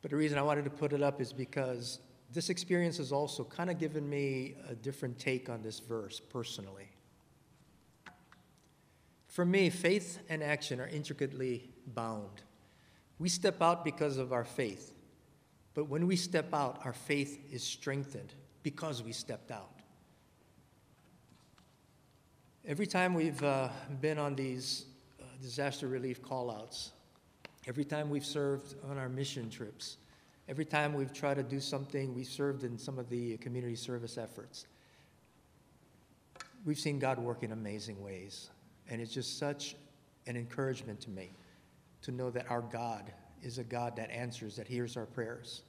But 0.00 0.10
the 0.10 0.16
reason 0.16 0.38
I 0.38 0.42
wanted 0.42 0.64
to 0.64 0.70
put 0.70 0.92
it 0.92 1.02
up 1.02 1.20
is 1.20 1.32
because 1.32 2.00
this 2.32 2.50
experience 2.50 2.98
has 2.98 3.12
also 3.12 3.44
kind 3.44 3.68
of 3.68 3.78
given 3.78 4.08
me 4.08 4.56
a 4.68 4.74
different 4.74 5.18
take 5.18 5.48
on 5.48 5.62
this 5.62 5.80
verse 5.80 6.20
personally. 6.20 6.88
For 9.26 9.44
me, 9.44 9.70
faith 9.70 10.20
and 10.28 10.42
action 10.42 10.80
are 10.80 10.86
intricately 10.86 11.70
bound. 11.86 12.42
We 13.18 13.28
step 13.28 13.60
out 13.60 13.84
because 13.84 14.16
of 14.16 14.32
our 14.32 14.44
faith, 14.44 14.94
but 15.74 15.88
when 15.88 16.06
we 16.06 16.16
step 16.16 16.54
out, 16.54 16.80
our 16.84 16.92
faith 16.92 17.38
is 17.52 17.62
strengthened 17.62 18.34
because 18.62 19.02
we 19.02 19.12
stepped 19.12 19.50
out. 19.50 19.77
Every 22.68 22.86
time 22.86 23.14
we've 23.14 23.42
uh, 23.42 23.70
been 24.02 24.18
on 24.18 24.34
these 24.34 24.84
uh, 25.18 25.24
disaster 25.40 25.88
relief 25.88 26.20
callouts, 26.20 26.90
every 27.66 27.82
time 27.86 28.10
we've 28.10 28.26
served 28.26 28.74
on 28.90 28.98
our 28.98 29.08
mission 29.08 29.48
trips, 29.48 29.96
every 30.50 30.66
time 30.66 30.92
we've 30.92 31.14
tried 31.14 31.36
to 31.36 31.42
do 31.42 31.60
something, 31.60 32.14
we've 32.14 32.26
served 32.26 32.64
in 32.64 32.76
some 32.76 32.98
of 32.98 33.08
the 33.08 33.38
community 33.38 33.74
service 33.74 34.18
efforts. 34.18 34.66
We've 36.66 36.78
seen 36.78 36.98
God 36.98 37.18
work 37.18 37.42
in 37.42 37.52
amazing 37.52 38.04
ways. 38.04 38.50
And 38.90 39.00
it's 39.00 39.14
just 39.14 39.38
such 39.38 39.74
an 40.26 40.36
encouragement 40.36 41.00
to 41.00 41.10
me 41.10 41.30
to 42.02 42.12
know 42.12 42.28
that 42.28 42.50
our 42.50 42.60
God 42.60 43.10
is 43.42 43.56
a 43.56 43.64
God 43.64 43.96
that 43.96 44.10
answers, 44.10 44.56
that 44.56 44.68
hears 44.68 44.94
our 44.94 45.06
prayers. 45.06 45.62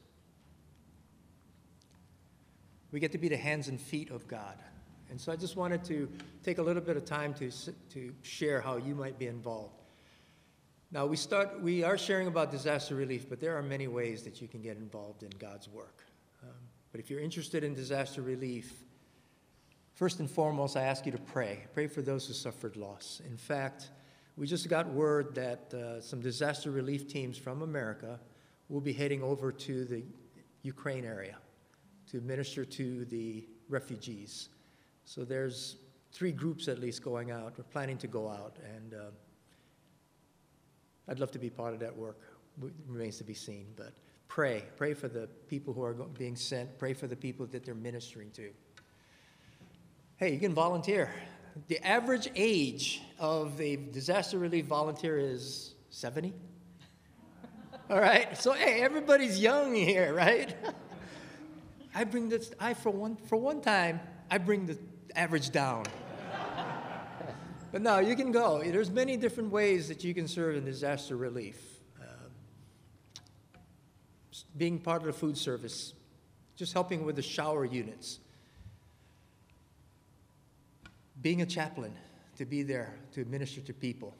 We 2.91 2.99
get 2.99 3.13
to 3.13 3.17
be 3.17 3.29
the 3.29 3.37
hands 3.37 3.69
and 3.69 3.79
feet 3.79 4.11
of 4.11 4.27
God. 4.27 4.61
And 5.09 5.19
so 5.19 5.31
I 5.31 5.35
just 5.35 5.55
wanted 5.55 5.83
to 5.85 6.09
take 6.43 6.57
a 6.57 6.61
little 6.61 6.81
bit 6.81 6.97
of 6.97 7.05
time 7.05 7.33
to, 7.35 7.51
to 7.93 8.13
share 8.21 8.61
how 8.61 8.77
you 8.77 8.95
might 8.95 9.17
be 9.17 9.27
involved. 9.27 9.81
Now, 10.91 11.05
we, 11.05 11.17
start, 11.17 11.61
we 11.61 11.83
are 11.83 11.97
sharing 11.97 12.27
about 12.27 12.51
disaster 12.51 12.95
relief, 12.95 13.29
but 13.29 13.39
there 13.39 13.55
are 13.57 13.61
many 13.61 13.87
ways 13.87 14.23
that 14.23 14.41
you 14.41 14.47
can 14.47 14.61
get 14.61 14.77
involved 14.77 15.21
in 15.23 15.29
God's 15.37 15.67
work. 15.69 16.03
Um, 16.41 16.49
but 16.91 16.99
if 16.99 17.09
you're 17.09 17.19
interested 17.19 17.63
in 17.63 17.75
disaster 17.75 18.21
relief, 18.21 18.73
first 19.93 20.19
and 20.19 20.29
foremost, 20.29 20.75
I 20.75 20.83
ask 20.83 21.05
you 21.05 21.11
to 21.11 21.19
pray. 21.19 21.65
Pray 21.73 21.87
for 21.87 22.01
those 22.01 22.25
who 22.25 22.33
suffered 22.33 22.75
loss. 22.75 23.21
In 23.29 23.37
fact, 23.37 23.89
we 24.35 24.47
just 24.47 24.67
got 24.67 24.87
word 24.87 25.35
that 25.35 25.73
uh, 25.73 26.01
some 26.01 26.21
disaster 26.21 26.71
relief 26.71 27.07
teams 27.07 27.37
from 27.37 27.61
America 27.61 28.19
will 28.67 28.81
be 28.81 28.93
heading 28.93 29.21
over 29.21 29.51
to 29.51 29.85
the 29.85 30.03
Ukraine 30.63 31.05
area 31.05 31.37
to 32.11 32.21
minister 32.21 32.65
to 32.65 33.05
the 33.05 33.45
refugees. 33.67 34.49
So 35.09 35.25
there's 35.25 35.77
three 36.11 36.31
groups 36.31 36.67
at 36.67 36.77
least 36.77 37.01
going 37.01 37.31
out. 37.31 37.53
We're 37.57 37.63
planning 37.63 37.97
to 37.97 38.05
go 38.05 38.29
out, 38.29 38.57
and 38.63 38.93
uh, 38.93 39.05
I'd 41.07 41.19
love 41.19 41.31
to 41.31 41.39
be 41.39 41.49
part 41.49 41.73
of 41.73 41.79
that 41.79 41.97
work. 41.97 42.21
It 42.63 42.71
remains 42.87 43.17
to 43.17 43.23
be 43.23 43.33
seen, 43.33 43.65
but 43.75 43.93
pray. 44.27 44.65
Pray 44.77 44.93
for 44.93 45.07
the 45.07 45.27
people 45.47 45.73
who 45.73 45.81
are 45.81 45.93
being 45.93 46.35
sent. 46.35 46.77
Pray 46.77 46.93
for 46.93 47.07
the 47.07 47.15
people 47.15 47.47
that 47.47 47.65
they're 47.65 47.73
ministering 47.73 48.29
to. 48.33 48.51
Hey, 50.17 50.31
you 50.31 50.39
can 50.39 50.53
volunteer. 50.53 51.11
The 51.69 51.83
average 51.83 52.29
age 52.35 53.01
of 53.17 53.59
a 53.59 53.77
disaster 53.77 54.37
relief 54.37 54.65
volunteer 54.67 55.17
is 55.17 55.73
70. 55.89 56.35
All 57.89 57.99
right, 57.99 58.37
so 58.37 58.53
hey, 58.53 58.81
everybody's 58.81 59.39
young 59.39 59.73
here, 59.73 60.13
right? 60.13 60.55
I 61.95 62.03
bring 62.03 62.29
this. 62.29 62.51
I 62.59 62.75
for 62.75 62.91
one 62.91 63.15
for 63.15 63.37
one 63.37 63.61
time 63.61 64.01
I 64.29 64.37
bring 64.37 64.67
the 64.67 64.77
average 65.15 65.51
down. 65.51 65.85
but 67.71 67.81
no, 67.81 67.99
you 67.99 68.15
can 68.15 68.31
go. 68.31 68.61
There's 68.63 68.89
many 68.89 69.17
different 69.17 69.51
ways 69.51 69.87
that 69.87 70.03
you 70.03 70.13
can 70.13 70.27
serve 70.27 70.55
in 70.55 70.65
disaster 70.65 71.15
relief. 71.15 71.57
Uh, 71.99 72.05
being 74.57 74.79
part 74.79 75.01
of 75.01 75.07
the 75.07 75.13
food 75.13 75.37
service, 75.37 75.93
just 76.55 76.73
helping 76.73 77.05
with 77.05 77.15
the 77.15 77.21
shower 77.21 77.65
units, 77.65 78.19
being 81.21 81.41
a 81.41 81.45
chaplain 81.45 81.93
to 82.37 82.45
be 82.45 82.63
there 82.63 82.93
to 83.13 83.25
minister 83.25 83.61
to 83.61 83.73
people. 83.73 84.15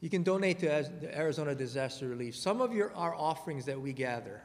You 0.00 0.10
can 0.10 0.22
donate 0.22 0.58
to 0.58 1.16
Arizona 1.16 1.54
Disaster 1.54 2.06
Relief. 2.06 2.36
Some 2.36 2.60
of 2.60 2.74
your, 2.74 2.94
our 2.94 3.14
offerings 3.14 3.64
that 3.64 3.80
we 3.80 3.94
gather, 3.94 4.42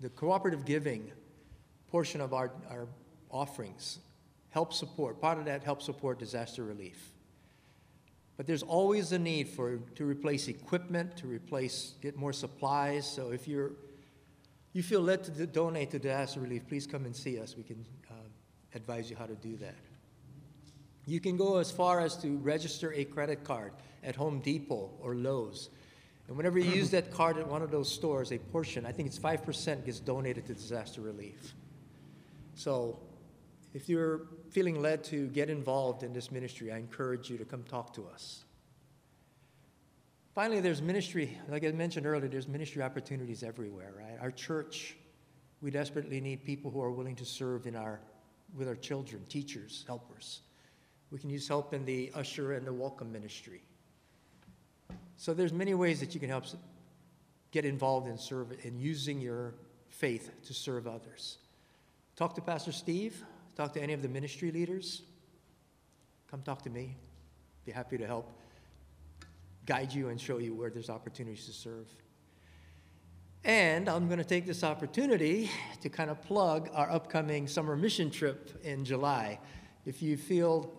the 0.00 0.08
cooperative 0.08 0.64
giving 0.64 1.12
portion 1.90 2.22
of 2.22 2.32
our, 2.32 2.50
our 2.70 2.88
offerings 3.30 3.98
help 4.50 4.72
support, 4.72 5.20
part 5.20 5.38
of 5.38 5.44
that 5.44 5.62
help 5.62 5.82
support 5.82 6.18
disaster 6.18 6.64
relief. 6.64 7.12
But 8.36 8.46
there's 8.46 8.62
always 8.62 9.12
a 9.12 9.18
need 9.18 9.48
for 9.48 9.78
to 9.96 10.04
replace 10.04 10.48
equipment, 10.48 11.16
to 11.18 11.26
replace, 11.26 11.94
get 12.00 12.16
more 12.16 12.32
supplies. 12.32 13.10
So 13.10 13.30
if 13.30 13.48
you're 13.48 13.72
you 14.72 14.82
feel 14.82 15.00
led 15.00 15.24
to 15.24 15.46
donate 15.46 15.90
to 15.92 15.98
disaster 15.98 16.40
relief, 16.40 16.68
please 16.68 16.86
come 16.86 17.06
and 17.06 17.16
see 17.16 17.38
us. 17.40 17.56
We 17.56 17.62
can 17.62 17.82
uh, 18.10 18.14
advise 18.74 19.08
you 19.08 19.16
how 19.16 19.24
to 19.24 19.34
do 19.34 19.56
that. 19.56 19.74
You 21.06 21.18
can 21.18 21.38
go 21.38 21.56
as 21.56 21.70
far 21.70 22.00
as 22.00 22.16
to 22.18 22.36
register 22.38 22.92
a 22.92 23.04
credit 23.04 23.42
card 23.42 23.72
at 24.04 24.16
Home 24.16 24.40
Depot 24.40 24.90
or 25.00 25.14
Lowe's. 25.14 25.70
And 26.28 26.36
whenever 26.36 26.58
you 26.58 26.70
use 26.70 26.90
that 26.90 27.10
card 27.10 27.38
at 27.38 27.48
one 27.48 27.62
of 27.62 27.70
those 27.70 27.90
stores, 27.90 28.32
a 28.32 28.38
portion, 28.38 28.84
I 28.84 28.92
think 28.92 29.06
it's 29.06 29.18
5%, 29.18 29.86
gets 29.86 30.00
donated 30.00 30.46
to 30.46 30.54
disaster 30.54 31.00
relief. 31.00 31.54
So 32.54 32.98
If 33.76 33.90
you're 33.90 34.22
feeling 34.52 34.80
led 34.80 35.04
to 35.04 35.26
get 35.26 35.50
involved 35.50 36.02
in 36.02 36.14
this 36.14 36.32
ministry, 36.32 36.72
I 36.72 36.78
encourage 36.78 37.28
you 37.28 37.36
to 37.36 37.44
come 37.44 37.62
talk 37.62 37.92
to 37.96 38.06
us. 38.08 38.42
Finally, 40.34 40.60
there's 40.60 40.80
ministry, 40.80 41.36
like 41.46 41.62
I 41.62 41.72
mentioned 41.72 42.06
earlier, 42.06 42.26
there's 42.26 42.48
ministry 42.48 42.80
opportunities 42.80 43.42
everywhere, 43.42 43.92
right? 43.98 44.16
Our 44.18 44.30
church, 44.30 44.96
we 45.60 45.70
desperately 45.70 46.22
need 46.22 46.42
people 46.42 46.70
who 46.70 46.80
are 46.80 46.90
willing 46.90 47.16
to 47.16 47.26
serve 47.26 47.66
in 47.66 47.76
our, 47.76 48.00
with 48.56 48.66
our 48.66 48.76
children, 48.76 49.26
teachers, 49.28 49.84
helpers. 49.86 50.40
We 51.10 51.18
can 51.18 51.28
use 51.28 51.46
help 51.46 51.74
in 51.74 51.84
the 51.84 52.10
usher 52.14 52.54
and 52.54 52.66
the 52.66 52.72
welcome 52.72 53.12
ministry. 53.12 53.60
So 55.16 55.34
there's 55.34 55.52
many 55.52 55.74
ways 55.74 56.00
that 56.00 56.14
you 56.14 56.20
can 56.20 56.30
help 56.30 56.44
get 57.50 57.66
involved 57.66 58.08
in 58.08 58.16
serve 58.16 58.54
in 58.64 58.78
using 58.78 59.20
your 59.20 59.52
faith 59.90 60.30
to 60.46 60.54
serve 60.54 60.86
others. 60.86 61.36
Talk 62.16 62.34
to 62.36 62.40
Pastor 62.40 62.72
Steve, 62.72 63.22
talk 63.56 63.72
to 63.72 63.82
any 63.82 63.94
of 63.94 64.02
the 64.02 64.08
ministry 64.08 64.50
leaders. 64.52 65.02
Come 66.30 66.42
talk 66.42 66.62
to 66.62 66.70
me. 66.70 66.96
Be 67.64 67.72
happy 67.72 67.96
to 67.98 68.06
help 68.06 68.38
guide 69.64 69.92
you 69.92 70.10
and 70.10 70.20
show 70.20 70.38
you 70.38 70.54
where 70.54 70.70
there's 70.70 70.90
opportunities 70.90 71.46
to 71.46 71.52
serve. 71.52 71.88
And 73.44 73.88
I'm 73.88 74.06
going 74.06 74.18
to 74.18 74.24
take 74.24 74.46
this 74.46 74.62
opportunity 74.62 75.50
to 75.80 75.88
kind 75.88 76.10
of 76.10 76.20
plug 76.22 76.68
our 76.74 76.90
upcoming 76.90 77.48
summer 77.48 77.76
mission 77.76 78.10
trip 78.10 78.60
in 78.62 78.84
July. 78.84 79.38
If 79.84 80.02
you 80.02 80.16
feel 80.16 80.72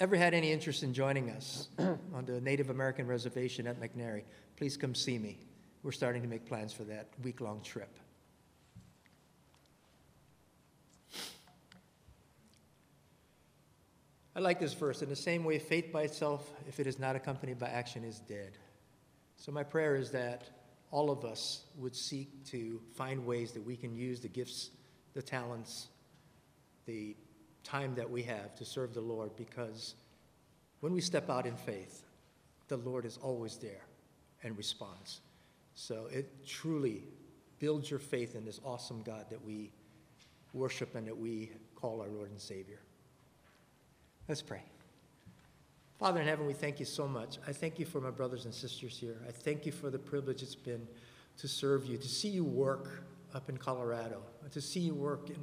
ever 0.00 0.16
had 0.16 0.34
any 0.34 0.52
interest 0.52 0.82
in 0.82 0.92
joining 0.92 1.30
us 1.30 1.68
on 1.78 2.24
the 2.24 2.40
Native 2.40 2.70
American 2.70 3.06
reservation 3.06 3.66
at 3.66 3.80
McNary, 3.80 4.22
please 4.56 4.76
come 4.76 4.94
see 4.94 5.18
me. 5.18 5.38
We're 5.82 5.92
starting 5.92 6.22
to 6.22 6.28
make 6.28 6.46
plans 6.46 6.72
for 6.72 6.84
that 6.84 7.08
week 7.22 7.40
long 7.40 7.60
trip. 7.62 7.98
I 14.38 14.40
like 14.40 14.60
this 14.60 14.72
verse. 14.72 15.02
In 15.02 15.08
the 15.08 15.16
same 15.16 15.42
way, 15.42 15.58
faith 15.58 15.90
by 15.90 16.02
itself, 16.02 16.48
if 16.68 16.78
it 16.78 16.86
is 16.86 17.00
not 17.00 17.16
accompanied 17.16 17.58
by 17.58 17.70
action, 17.70 18.04
is 18.04 18.20
dead. 18.20 18.52
So, 19.34 19.50
my 19.50 19.64
prayer 19.64 19.96
is 19.96 20.12
that 20.12 20.48
all 20.92 21.10
of 21.10 21.24
us 21.24 21.64
would 21.76 21.96
seek 21.96 22.44
to 22.52 22.80
find 22.94 23.26
ways 23.26 23.50
that 23.50 23.66
we 23.66 23.74
can 23.74 23.96
use 23.96 24.20
the 24.20 24.28
gifts, 24.28 24.70
the 25.12 25.22
talents, 25.22 25.88
the 26.86 27.16
time 27.64 27.96
that 27.96 28.08
we 28.08 28.22
have 28.22 28.54
to 28.54 28.64
serve 28.64 28.94
the 28.94 29.00
Lord 29.00 29.34
because 29.34 29.96
when 30.78 30.92
we 30.92 31.00
step 31.00 31.28
out 31.28 31.44
in 31.44 31.56
faith, 31.56 32.04
the 32.68 32.76
Lord 32.76 33.06
is 33.06 33.18
always 33.20 33.56
there 33.56 33.86
and 34.44 34.56
responds. 34.56 35.20
So 35.74 36.06
it 36.12 36.46
truly 36.46 37.02
builds 37.58 37.90
your 37.90 37.98
faith 37.98 38.36
in 38.36 38.44
this 38.44 38.60
awesome 38.64 39.02
God 39.02 39.24
that 39.30 39.44
we 39.44 39.72
worship 40.52 40.94
and 40.94 41.08
that 41.08 41.18
we 41.18 41.50
call 41.74 42.00
our 42.00 42.08
Lord 42.08 42.30
and 42.30 42.40
Savior. 42.40 42.78
Let's 44.28 44.42
pray. 44.42 44.60
Father 45.98 46.20
in 46.20 46.28
heaven, 46.28 46.46
we 46.46 46.52
thank 46.52 46.78
you 46.78 46.84
so 46.84 47.08
much. 47.08 47.38
I 47.46 47.52
thank 47.52 47.78
you 47.78 47.86
for 47.86 47.98
my 47.98 48.10
brothers 48.10 48.44
and 48.44 48.52
sisters 48.52 48.98
here. 48.98 49.16
I 49.26 49.32
thank 49.32 49.64
you 49.64 49.72
for 49.72 49.88
the 49.88 49.98
privilege 49.98 50.42
it's 50.42 50.54
been 50.54 50.86
to 51.38 51.48
serve 51.48 51.86
you, 51.86 51.96
to 51.96 52.08
see 52.08 52.28
you 52.28 52.44
work 52.44 53.04
up 53.34 53.48
in 53.48 53.56
Colorado, 53.56 54.20
to 54.52 54.60
see 54.60 54.80
you 54.80 54.94
work 54.94 55.30
in 55.30 55.38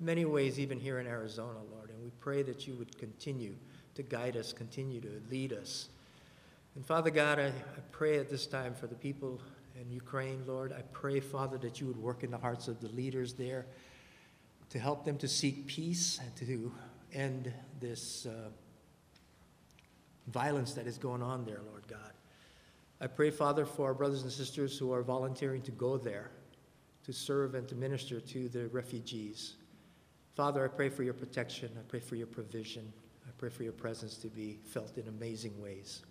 many 0.00 0.24
ways, 0.24 0.58
even 0.58 0.80
here 0.80 1.00
in 1.00 1.06
Arizona, 1.06 1.58
Lord. 1.70 1.90
And 1.90 2.02
we 2.02 2.10
pray 2.18 2.42
that 2.42 2.66
you 2.66 2.74
would 2.76 2.96
continue 2.96 3.54
to 3.94 4.02
guide 4.02 4.38
us, 4.38 4.54
continue 4.54 5.00
to 5.02 5.20
lead 5.30 5.52
us. 5.52 5.90
And 6.76 6.84
Father 6.84 7.10
God, 7.10 7.38
I, 7.38 7.48
I 7.48 7.80
pray 7.92 8.18
at 8.18 8.30
this 8.30 8.46
time 8.46 8.74
for 8.74 8.86
the 8.86 8.94
people 8.94 9.38
in 9.78 9.90
Ukraine, 9.90 10.42
Lord. 10.46 10.72
I 10.72 10.82
pray, 10.92 11.20
Father, 11.20 11.58
that 11.58 11.78
you 11.78 11.86
would 11.86 11.98
work 11.98 12.24
in 12.24 12.30
the 12.30 12.38
hearts 12.38 12.68
of 12.68 12.80
the 12.80 12.88
leaders 12.88 13.34
there 13.34 13.66
to 14.70 14.78
help 14.78 15.04
them 15.04 15.18
to 15.18 15.28
seek 15.28 15.66
peace 15.66 16.18
and 16.22 16.34
to 16.36 16.72
end 17.14 17.52
this 17.80 18.26
uh, 18.26 18.48
violence 20.28 20.72
that 20.74 20.86
is 20.86 20.98
going 20.98 21.22
on 21.22 21.44
there, 21.44 21.60
Lord 21.70 21.86
God. 21.86 22.12
I 23.00 23.06
pray, 23.06 23.30
Father, 23.30 23.64
for 23.64 23.86
our 23.86 23.94
brothers 23.94 24.22
and 24.22 24.32
sisters 24.32 24.78
who 24.78 24.92
are 24.92 25.02
volunteering 25.02 25.62
to 25.62 25.70
go 25.72 25.96
there 25.96 26.30
to 27.04 27.12
serve 27.12 27.54
and 27.54 27.68
to 27.68 27.74
minister 27.74 28.20
to 28.20 28.48
the 28.48 28.68
refugees. 28.68 29.56
Father, 30.34 30.64
I 30.64 30.68
pray 30.68 30.88
for 30.88 31.02
your 31.02 31.14
protection. 31.14 31.70
I 31.78 31.82
pray 31.86 32.00
for 32.00 32.16
your 32.16 32.26
provision. 32.26 32.92
I 33.26 33.30
pray 33.36 33.50
for 33.50 33.62
your 33.62 33.72
presence 33.72 34.16
to 34.18 34.28
be 34.28 34.58
felt 34.64 34.96
in 34.96 35.06
amazing 35.08 35.60
ways. 35.60 36.02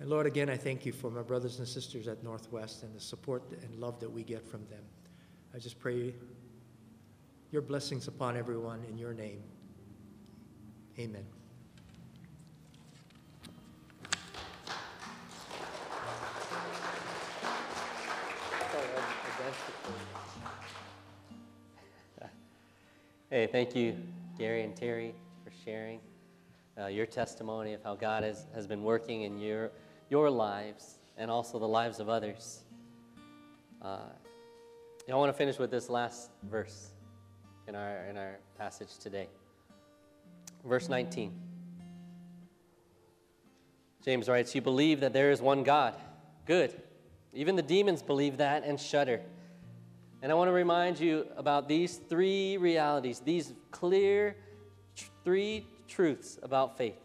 And 0.00 0.08
Lord, 0.08 0.26
again, 0.26 0.48
I 0.48 0.56
thank 0.56 0.86
you 0.86 0.92
for 0.92 1.10
my 1.10 1.22
brothers 1.22 1.58
and 1.58 1.68
sisters 1.68 2.08
at 2.08 2.22
Northwest 2.22 2.82
and 2.82 2.94
the 2.94 3.00
support 3.00 3.42
and 3.62 3.74
love 3.76 4.00
that 4.00 4.10
we 4.10 4.22
get 4.22 4.46
from 4.46 4.64
them. 4.66 4.82
I 5.54 5.58
just 5.58 5.78
pray 5.78 6.14
your 7.50 7.62
blessings 7.62 8.08
upon 8.08 8.36
everyone 8.36 8.84
in 8.88 8.98
your 8.98 9.14
name. 9.14 9.42
Amen. 10.98 11.24
Hey, 23.30 23.48
thank 23.48 23.74
you, 23.74 23.96
Gary 24.38 24.62
and 24.62 24.76
Terry, 24.76 25.12
for 25.42 25.50
sharing 25.64 25.98
uh, 26.78 26.86
your 26.86 27.06
testimony 27.06 27.72
of 27.72 27.82
how 27.82 27.96
God 27.96 28.22
has, 28.22 28.46
has 28.54 28.68
been 28.68 28.84
working 28.84 29.22
in 29.22 29.40
your, 29.40 29.72
your 30.08 30.30
lives 30.30 30.98
and 31.18 31.32
also 31.32 31.58
the 31.58 31.66
lives 31.66 31.98
of 31.98 32.08
others. 32.08 32.60
Uh, 33.82 33.98
I 35.10 35.14
want 35.16 35.30
to 35.30 35.36
finish 35.36 35.58
with 35.58 35.72
this 35.72 35.90
last 35.90 36.30
verse 36.44 36.90
in 37.66 37.74
our, 37.74 38.04
in 38.04 38.16
our 38.16 38.38
passage 38.56 38.98
today. 38.98 39.26
Verse 40.64 40.88
19. 40.88 41.32
James 44.04 44.28
writes, 44.28 44.54
You 44.54 44.60
believe 44.60 45.00
that 45.00 45.12
there 45.12 45.30
is 45.30 45.40
one 45.40 45.62
God. 45.62 45.94
Good. 46.46 46.80
Even 47.32 47.56
the 47.56 47.62
demons 47.62 48.02
believe 48.02 48.36
that 48.38 48.64
and 48.64 48.78
shudder. 48.78 49.20
And 50.22 50.30
I 50.30 50.34
want 50.34 50.48
to 50.48 50.52
remind 50.52 50.98
you 50.98 51.26
about 51.36 51.68
these 51.68 51.96
three 51.96 52.56
realities, 52.56 53.20
these 53.20 53.52
clear 53.70 54.36
tr- 54.96 55.06
three 55.24 55.66
truths 55.88 56.38
about 56.42 56.78
faith. 56.78 56.98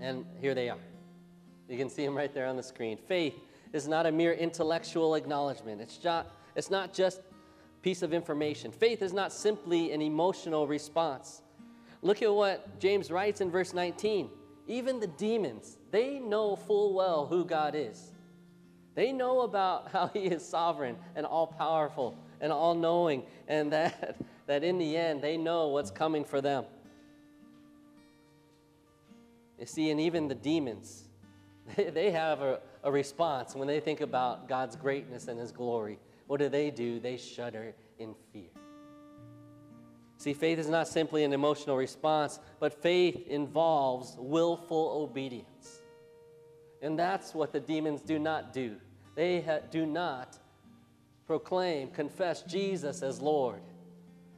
And 0.00 0.24
here 0.40 0.54
they 0.54 0.70
are. 0.70 0.78
You 1.68 1.76
can 1.76 1.90
see 1.90 2.04
them 2.04 2.16
right 2.16 2.32
there 2.32 2.46
on 2.46 2.56
the 2.56 2.62
screen. 2.62 2.96
Faith 2.96 3.34
is 3.72 3.88
not 3.88 4.06
a 4.06 4.12
mere 4.12 4.32
intellectual 4.32 5.14
acknowledgement. 5.14 5.80
It's 5.80 5.98
it's 6.54 6.70
not 6.70 6.92
just 6.92 7.20
piece 7.82 8.02
of 8.02 8.12
information. 8.12 8.72
Faith 8.72 9.02
is 9.02 9.12
not 9.12 9.32
simply 9.32 9.92
an 9.92 10.02
emotional 10.02 10.66
response. 10.66 11.41
Look 12.02 12.20
at 12.20 12.34
what 12.34 12.80
James 12.80 13.10
writes 13.10 13.40
in 13.40 13.50
verse 13.50 13.72
19. 13.72 14.28
Even 14.66 15.00
the 15.00 15.06
demons, 15.06 15.78
they 15.90 16.18
know 16.18 16.56
full 16.56 16.94
well 16.94 17.26
who 17.26 17.44
God 17.44 17.74
is. 17.76 18.12
They 18.94 19.12
know 19.12 19.40
about 19.40 19.88
how 19.92 20.08
He 20.08 20.26
is 20.26 20.44
sovereign 20.44 20.96
and 21.14 21.24
all 21.24 21.46
powerful 21.46 22.18
and 22.40 22.52
all 22.52 22.74
knowing, 22.74 23.22
and 23.46 23.72
that, 23.72 24.20
that 24.46 24.64
in 24.64 24.78
the 24.78 24.96
end, 24.96 25.22
they 25.22 25.36
know 25.36 25.68
what's 25.68 25.90
coming 25.90 26.24
for 26.24 26.40
them. 26.40 26.64
You 29.58 29.66
see, 29.66 29.90
and 29.90 30.00
even 30.00 30.26
the 30.26 30.34
demons, 30.34 31.04
they, 31.76 31.90
they 31.90 32.10
have 32.10 32.40
a, 32.40 32.60
a 32.82 32.90
response 32.90 33.54
when 33.54 33.68
they 33.68 33.78
think 33.78 34.00
about 34.00 34.48
God's 34.48 34.74
greatness 34.74 35.28
and 35.28 35.38
His 35.38 35.52
glory. 35.52 36.00
What 36.26 36.40
do 36.40 36.48
they 36.48 36.70
do? 36.70 36.98
They 36.98 37.16
shudder 37.16 37.74
in 37.98 38.14
fear. 38.32 38.61
See, 40.22 40.34
faith 40.34 40.60
is 40.60 40.68
not 40.68 40.86
simply 40.86 41.24
an 41.24 41.32
emotional 41.32 41.76
response, 41.76 42.38
but 42.60 42.80
faith 42.80 43.26
involves 43.26 44.14
willful 44.16 45.02
obedience. 45.02 45.80
And 46.80 46.96
that's 46.96 47.34
what 47.34 47.52
the 47.52 47.58
demons 47.58 48.02
do 48.02 48.20
not 48.20 48.52
do. 48.52 48.76
They 49.16 49.40
ha- 49.40 49.62
do 49.68 49.84
not 49.84 50.38
proclaim, 51.26 51.90
confess 51.90 52.42
Jesus 52.42 53.02
as 53.02 53.20
Lord. 53.20 53.62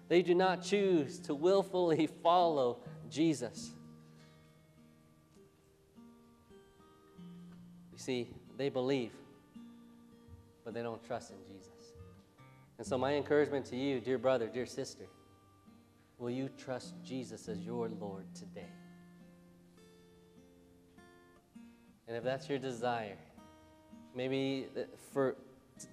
They 0.09 0.23
do 0.23 0.35
not 0.35 0.63
choose 0.63 1.19
to 1.19 1.35
willfully 1.35 2.07
follow 2.23 2.79
Jesus. 3.11 3.73
You 7.93 7.99
see, 7.99 8.31
they 8.57 8.71
believe, 8.71 9.13
but 10.65 10.73
they 10.73 10.83
don't 10.83 11.05
trust 11.07 11.33
in 11.33 11.37
Jesus. 11.55 11.93
And 12.79 12.87
so, 12.87 12.97
my 12.97 13.13
encouragement 13.13 13.67
to 13.67 13.77
you, 13.77 14.01
dear 14.01 14.17
brother, 14.17 14.47
dear 14.47 14.65
sister, 14.65 15.05
will 16.19 16.31
you 16.31 16.49
trust 16.57 16.95
Jesus 17.05 17.49
as 17.49 17.59
your 17.59 17.89
Lord 17.89 18.25
today? 18.35 18.73
And 22.07 22.17
if 22.17 22.23
that's 22.23 22.49
your 22.49 22.59
desire, 22.59 23.17
maybe 24.15 24.67
for 25.13 25.37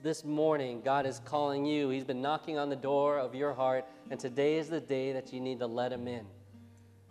this 0.03 0.24
morning, 0.24 0.82
God 0.84 1.05
is 1.05 1.22
calling 1.26 1.65
you. 1.65 1.89
He's 1.89 2.03
been 2.03 2.22
knocking 2.22 2.57
on 2.57 2.69
the 2.69 2.76
door 2.76 3.17
of 3.17 3.34
your 3.34 3.53
heart, 3.53 3.86
and 4.09 4.19
today 4.19 4.57
is 4.57 4.69
the 4.69 4.82
day 4.82 5.13
that 5.13 5.34
you 5.34 5.39
need 5.39 5.59
to 5.59 5.67
let 5.67 5.91
Him 5.91 6.07
in. 6.07 6.26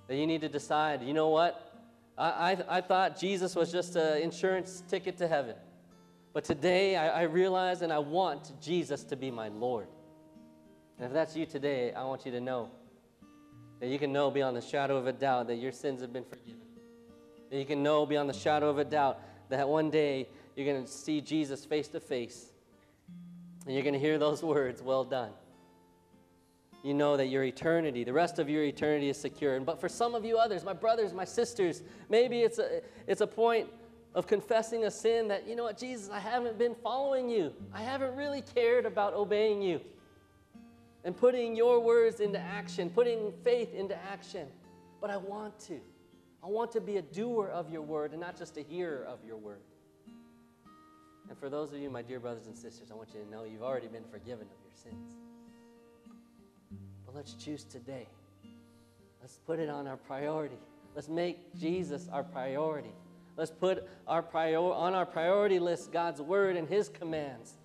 That 0.06 0.16
you 0.16 0.26
need 0.26 0.42
to 0.42 0.48
decide, 0.48 1.02
you 1.02 1.14
know 1.14 1.28
what? 1.28 1.72
I, 2.16 2.52
I, 2.52 2.76
I 2.76 2.80
thought 2.80 3.18
Jesus 3.18 3.56
was 3.56 3.72
just 3.72 3.96
an 3.96 4.18
insurance 4.18 4.82
ticket 4.88 5.16
to 5.18 5.28
heaven. 5.28 5.56
But 6.32 6.44
today 6.44 6.96
I, 6.96 7.20
I 7.20 7.22
realize 7.22 7.82
and 7.82 7.92
I 7.92 7.98
want 7.98 8.52
Jesus 8.60 9.02
to 9.04 9.16
be 9.16 9.30
my 9.30 9.48
Lord. 9.48 9.88
And 10.98 11.06
if 11.06 11.12
that's 11.12 11.34
you 11.34 11.46
today, 11.46 11.92
I 11.92 12.04
want 12.04 12.26
you 12.26 12.32
to 12.32 12.40
know 12.40 12.70
That 13.80 13.88
you 13.88 13.98
can 13.98 14.12
know 14.12 14.30
beyond 14.30 14.56
the 14.56 14.60
shadow 14.60 14.96
of 14.96 15.06
a 15.06 15.12
doubt 15.12 15.46
that 15.48 15.56
your 15.56 15.72
sins 15.72 16.02
have 16.02 16.12
been 16.12 16.24
forgiven. 16.24 16.60
That 17.50 17.56
you 17.56 17.64
can 17.64 17.82
know 17.82 18.04
beyond 18.06 18.28
the 18.28 18.34
shadow 18.34 18.68
of 18.68 18.78
a 18.78 18.84
doubt 18.84 19.20
that 19.48 19.68
one 19.68 19.90
day 19.90 20.28
you're 20.54 20.66
going 20.66 20.84
to 20.84 20.90
see 20.90 21.20
Jesus 21.20 21.64
face 21.64 21.88
to 21.88 22.00
face. 22.00 22.52
And 23.64 23.74
you're 23.74 23.82
going 23.82 23.94
to 23.94 24.00
hear 24.00 24.18
those 24.18 24.42
words, 24.42 24.82
well 24.82 25.04
done. 25.04 25.32
You 26.82 26.94
know 26.94 27.16
that 27.16 27.26
your 27.26 27.44
eternity, 27.44 28.04
the 28.04 28.12
rest 28.12 28.38
of 28.38 28.48
your 28.48 28.64
eternity 28.64 29.08
is 29.08 29.18
secure. 29.18 29.58
But 29.60 29.80
for 29.80 29.88
some 29.88 30.14
of 30.14 30.24
you 30.24 30.38
others, 30.38 30.64
my 30.64 30.72
brothers, 30.72 31.12
my 31.12 31.24
sisters, 31.24 31.82
maybe 32.08 32.40
it's 32.40 32.58
a, 32.58 32.80
it's 33.06 33.20
a 33.20 33.26
point 33.26 33.68
of 34.14 34.26
confessing 34.26 34.84
a 34.84 34.90
sin 34.90 35.28
that, 35.28 35.46
you 35.46 35.56
know 35.56 35.64
what, 35.64 35.78
Jesus, 35.78 36.10
I 36.10 36.18
haven't 36.18 36.58
been 36.58 36.74
following 36.82 37.28
you. 37.28 37.52
I 37.72 37.82
haven't 37.82 38.16
really 38.16 38.42
cared 38.42 38.86
about 38.86 39.14
obeying 39.14 39.62
you 39.62 39.80
and 41.04 41.16
putting 41.16 41.56
your 41.56 41.80
words 41.80 42.20
into 42.20 42.38
action, 42.38 42.90
putting 42.90 43.32
faith 43.42 43.74
into 43.74 43.96
action. 44.10 44.48
But 45.00 45.10
I 45.10 45.16
want 45.16 45.58
to. 45.60 45.80
I 46.42 46.46
want 46.46 46.72
to 46.72 46.80
be 46.80 46.96
a 46.96 47.02
doer 47.02 47.48
of 47.48 47.70
your 47.70 47.82
word 47.82 48.12
and 48.12 48.20
not 48.20 48.36
just 48.36 48.56
a 48.56 48.62
hearer 48.62 49.04
of 49.04 49.18
your 49.26 49.36
word. 49.36 49.60
And 51.28 51.38
for 51.38 51.48
those 51.48 51.72
of 51.72 51.78
you, 51.78 51.90
my 51.90 52.02
dear 52.02 52.18
brothers 52.18 52.46
and 52.46 52.56
sisters, 52.56 52.90
I 52.90 52.94
want 52.94 53.10
you 53.14 53.20
to 53.22 53.30
know 53.30 53.44
you've 53.44 53.62
already 53.62 53.86
been 53.88 54.04
forgiven 54.10 54.46
of 54.46 54.58
your 54.64 54.72
sins. 54.72 55.16
But 57.06 57.14
let's 57.14 57.34
choose 57.34 57.64
today. 57.64 58.06
Let's 59.20 59.38
put 59.46 59.58
it 59.58 59.68
on 59.68 59.86
our 59.86 59.96
priority. 59.96 60.56
Let's 60.94 61.08
make 61.08 61.54
Jesus 61.58 62.08
our 62.10 62.24
priority. 62.24 62.92
Let's 63.36 63.50
put 63.50 63.88
our 64.08 64.22
prior- 64.22 64.58
on 64.58 64.94
our 64.94 65.06
priority 65.06 65.58
list 65.58 65.92
God's 65.92 66.20
word 66.20 66.56
and 66.56 66.68
his 66.68 66.88
commands. 66.88 67.56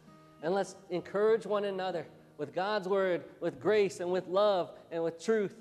And 0.44 0.54
let's 0.54 0.76
encourage 0.90 1.46
one 1.46 1.66
another 1.66 2.06
with 2.38 2.54
God's 2.54 2.88
word, 2.88 3.24
with 3.40 3.60
grace, 3.60 4.00
and 4.00 4.12
with 4.12 4.28
love, 4.28 4.72
and 4.92 5.04
with 5.04 5.24
truth. 5.24 5.56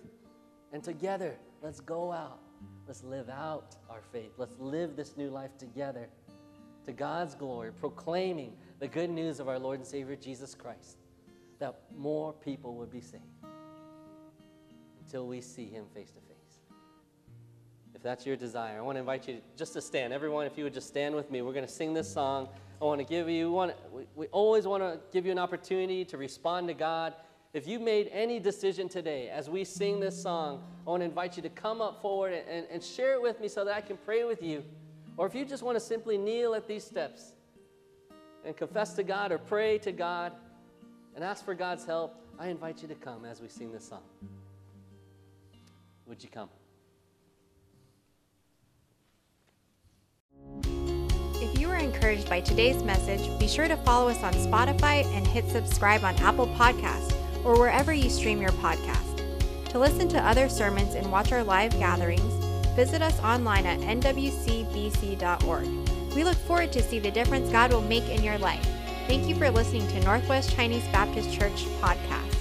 And 0.72 0.82
together, 0.82 1.36
let's 1.62 1.80
go 1.80 2.12
out. 2.12 2.40
Let's 2.86 3.02
live 3.02 3.28
out 3.28 3.76
our 3.88 4.02
faith. 4.12 4.32
Let's 4.36 4.58
live 4.58 4.96
this 4.96 5.16
new 5.16 5.30
life 5.30 5.56
together 5.56 6.08
to 6.86 6.92
God's 6.92 7.34
glory, 7.34 7.72
proclaiming 7.72 8.52
the 8.78 8.88
good 8.88 9.10
news 9.10 9.40
of 9.40 9.48
our 9.48 9.58
Lord 9.58 9.78
and 9.78 9.86
Savior 9.86 10.16
Jesus 10.16 10.54
Christ, 10.54 10.98
that 11.58 11.80
more 11.96 12.32
people 12.32 12.74
would 12.76 12.90
be 12.90 13.00
saved 13.00 13.22
until 15.04 15.26
we 15.26 15.40
see 15.40 15.66
him 15.66 15.86
face 15.94 16.10
to 16.10 16.20
face. 16.20 16.34
If 17.94 18.02
that's 18.02 18.26
your 18.26 18.36
desire, 18.36 18.78
I 18.78 18.80
want 18.82 18.96
to 18.96 19.00
invite 19.00 19.28
you 19.28 19.40
just 19.56 19.72
to 19.74 19.80
stand. 19.80 20.12
Everyone, 20.12 20.46
if 20.46 20.58
you 20.58 20.64
would 20.64 20.74
just 20.74 20.88
stand 20.88 21.14
with 21.14 21.30
me, 21.30 21.40
we're 21.40 21.52
going 21.52 21.66
to 21.66 21.72
sing 21.72 21.94
this 21.94 22.12
song. 22.12 22.48
I 22.84 22.86
want 22.86 23.00
to 23.00 23.06
give 23.06 23.30
you, 23.30 23.50
we, 23.50 23.66
we, 23.90 24.06
we 24.14 24.26
always 24.26 24.66
want 24.66 24.82
to 24.82 25.00
give 25.10 25.24
you 25.24 25.32
an 25.32 25.38
opportunity 25.38 26.04
to 26.04 26.18
respond 26.18 26.68
to 26.68 26.74
God. 26.74 27.14
If 27.54 27.66
you 27.66 27.80
made 27.80 28.10
any 28.12 28.38
decision 28.38 28.90
today 28.90 29.30
as 29.30 29.48
we 29.48 29.64
sing 29.64 30.00
this 30.00 30.20
song, 30.20 30.62
I 30.86 30.90
want 30.90 31.00
to 31.00 31.06
invite 31.06 31.34
you 31.36 31.42
to 31.44 31.48
come 31.48 31.80
up 31.80 32.02
forward 32.02 32.34
and, 32.34 32.46
and, 32.46 32.66
and 32.70 32.84
share 32.84 33.14
it 33.14 33.22
with 33.22 33.40
me 33.40 33.48
so 33.48 33.64
that 33.64 33.74
I 33.74 33.80
can 33.80 33.96
pray 33.96 34.24
with 34.24 34.42
you. 34.42 34.62
Or 35.16 35.26
if 35.26 35.34
you 35.34 35.46
just 35.46 35.62
want 35.62 35.76
to 35.76 35.80
simply 35.80 36.18
kneel 36.18 36.54
at 36.54 36.68
these 36.68 36.84
steps 36.84 37.32
and 38.44 38.54
confess 38.54 38.92
to 38.94 39.02
God 39.02 39.32
or 39.32 39.38
pray 39.38 39.78
to 39.78 39.90
God 39.90 40.32
and 41.14 41.24
ask 41.24 41.42
for 41.42 41.54
God's 41.54 41.86
help, 41.86 42.22
I 42.38 42.48
invite 42.48 42.82
you 42.82 42.88
to 42.88 42.94
come 42.96 43.24
as 43.24 43.40
we 43.40 43.48
sing 43.48 43.72
this 43.72 43.88
song. 43.88 44.02
Would 46.06 46.22
you 46.22 46.28
come? 46.28 46.50
If 51.44 51.60
you 51.60 51.68
were 51.68 51.76
encouraged 51.76 52.30
by 52.30 52.40
today's 52.40 52.82
message, 52.82 53.38
be 53.38 53.46
sure 53.46 53.68
to 53.68 53.76
follow 53.76 54.08
us 54.08 54.22
on 54.22 54.32
Spotify 54.32 55.04
and 55.14 55.26
hit 55.26 55.46
subscribe 55.50 56.02
on 56.02 56.16
Apple 56.16 56.46
Podcasts 56.46 57.14
or 57.44 57.58
wherever 57.58 57.92
you 57.92 58.08
stream 58.08 58.40
your 58.40 58.52
podcast. 58.52 59.20
To 59.68 59.78
listen 59.78 60.08
to 60.08 60.26
other 60.26 60.48
sermons 60.48 60.94
and 60.94 61.12
watch 61.12 61.32
our 61.32 61.44
live 61.44 61.72
gatherings, 61.72 62.32
visit 62.74 63.02
us 63.02 63.20
online 63.20 63.66
at 63.66 63.80
nwcbc.org. 63.80 65.66
We 66.14 66.24
look 66.24 66.38
forward 66.38 66.72
to 66.72 66.82
see 66.82 66.98
the 66.98 67.10
difference 67.10 67.50
God 67.50 67.74
will 67.74 67.82
make 67.82 68.08
in 68.08 68.22
your 68.22 68.38
life. 68.38 68.66
Thank 69.06 69.28
you 69.28 69.34
for 69.34 69.50
listening 69.50 69.86
to 69.88 70.00
Northwest 70.00 70.50
Chinese 70.56 70.84
Baptist 70.92 71.30
Church 71.30 71.66
podcast. 71.82 72.33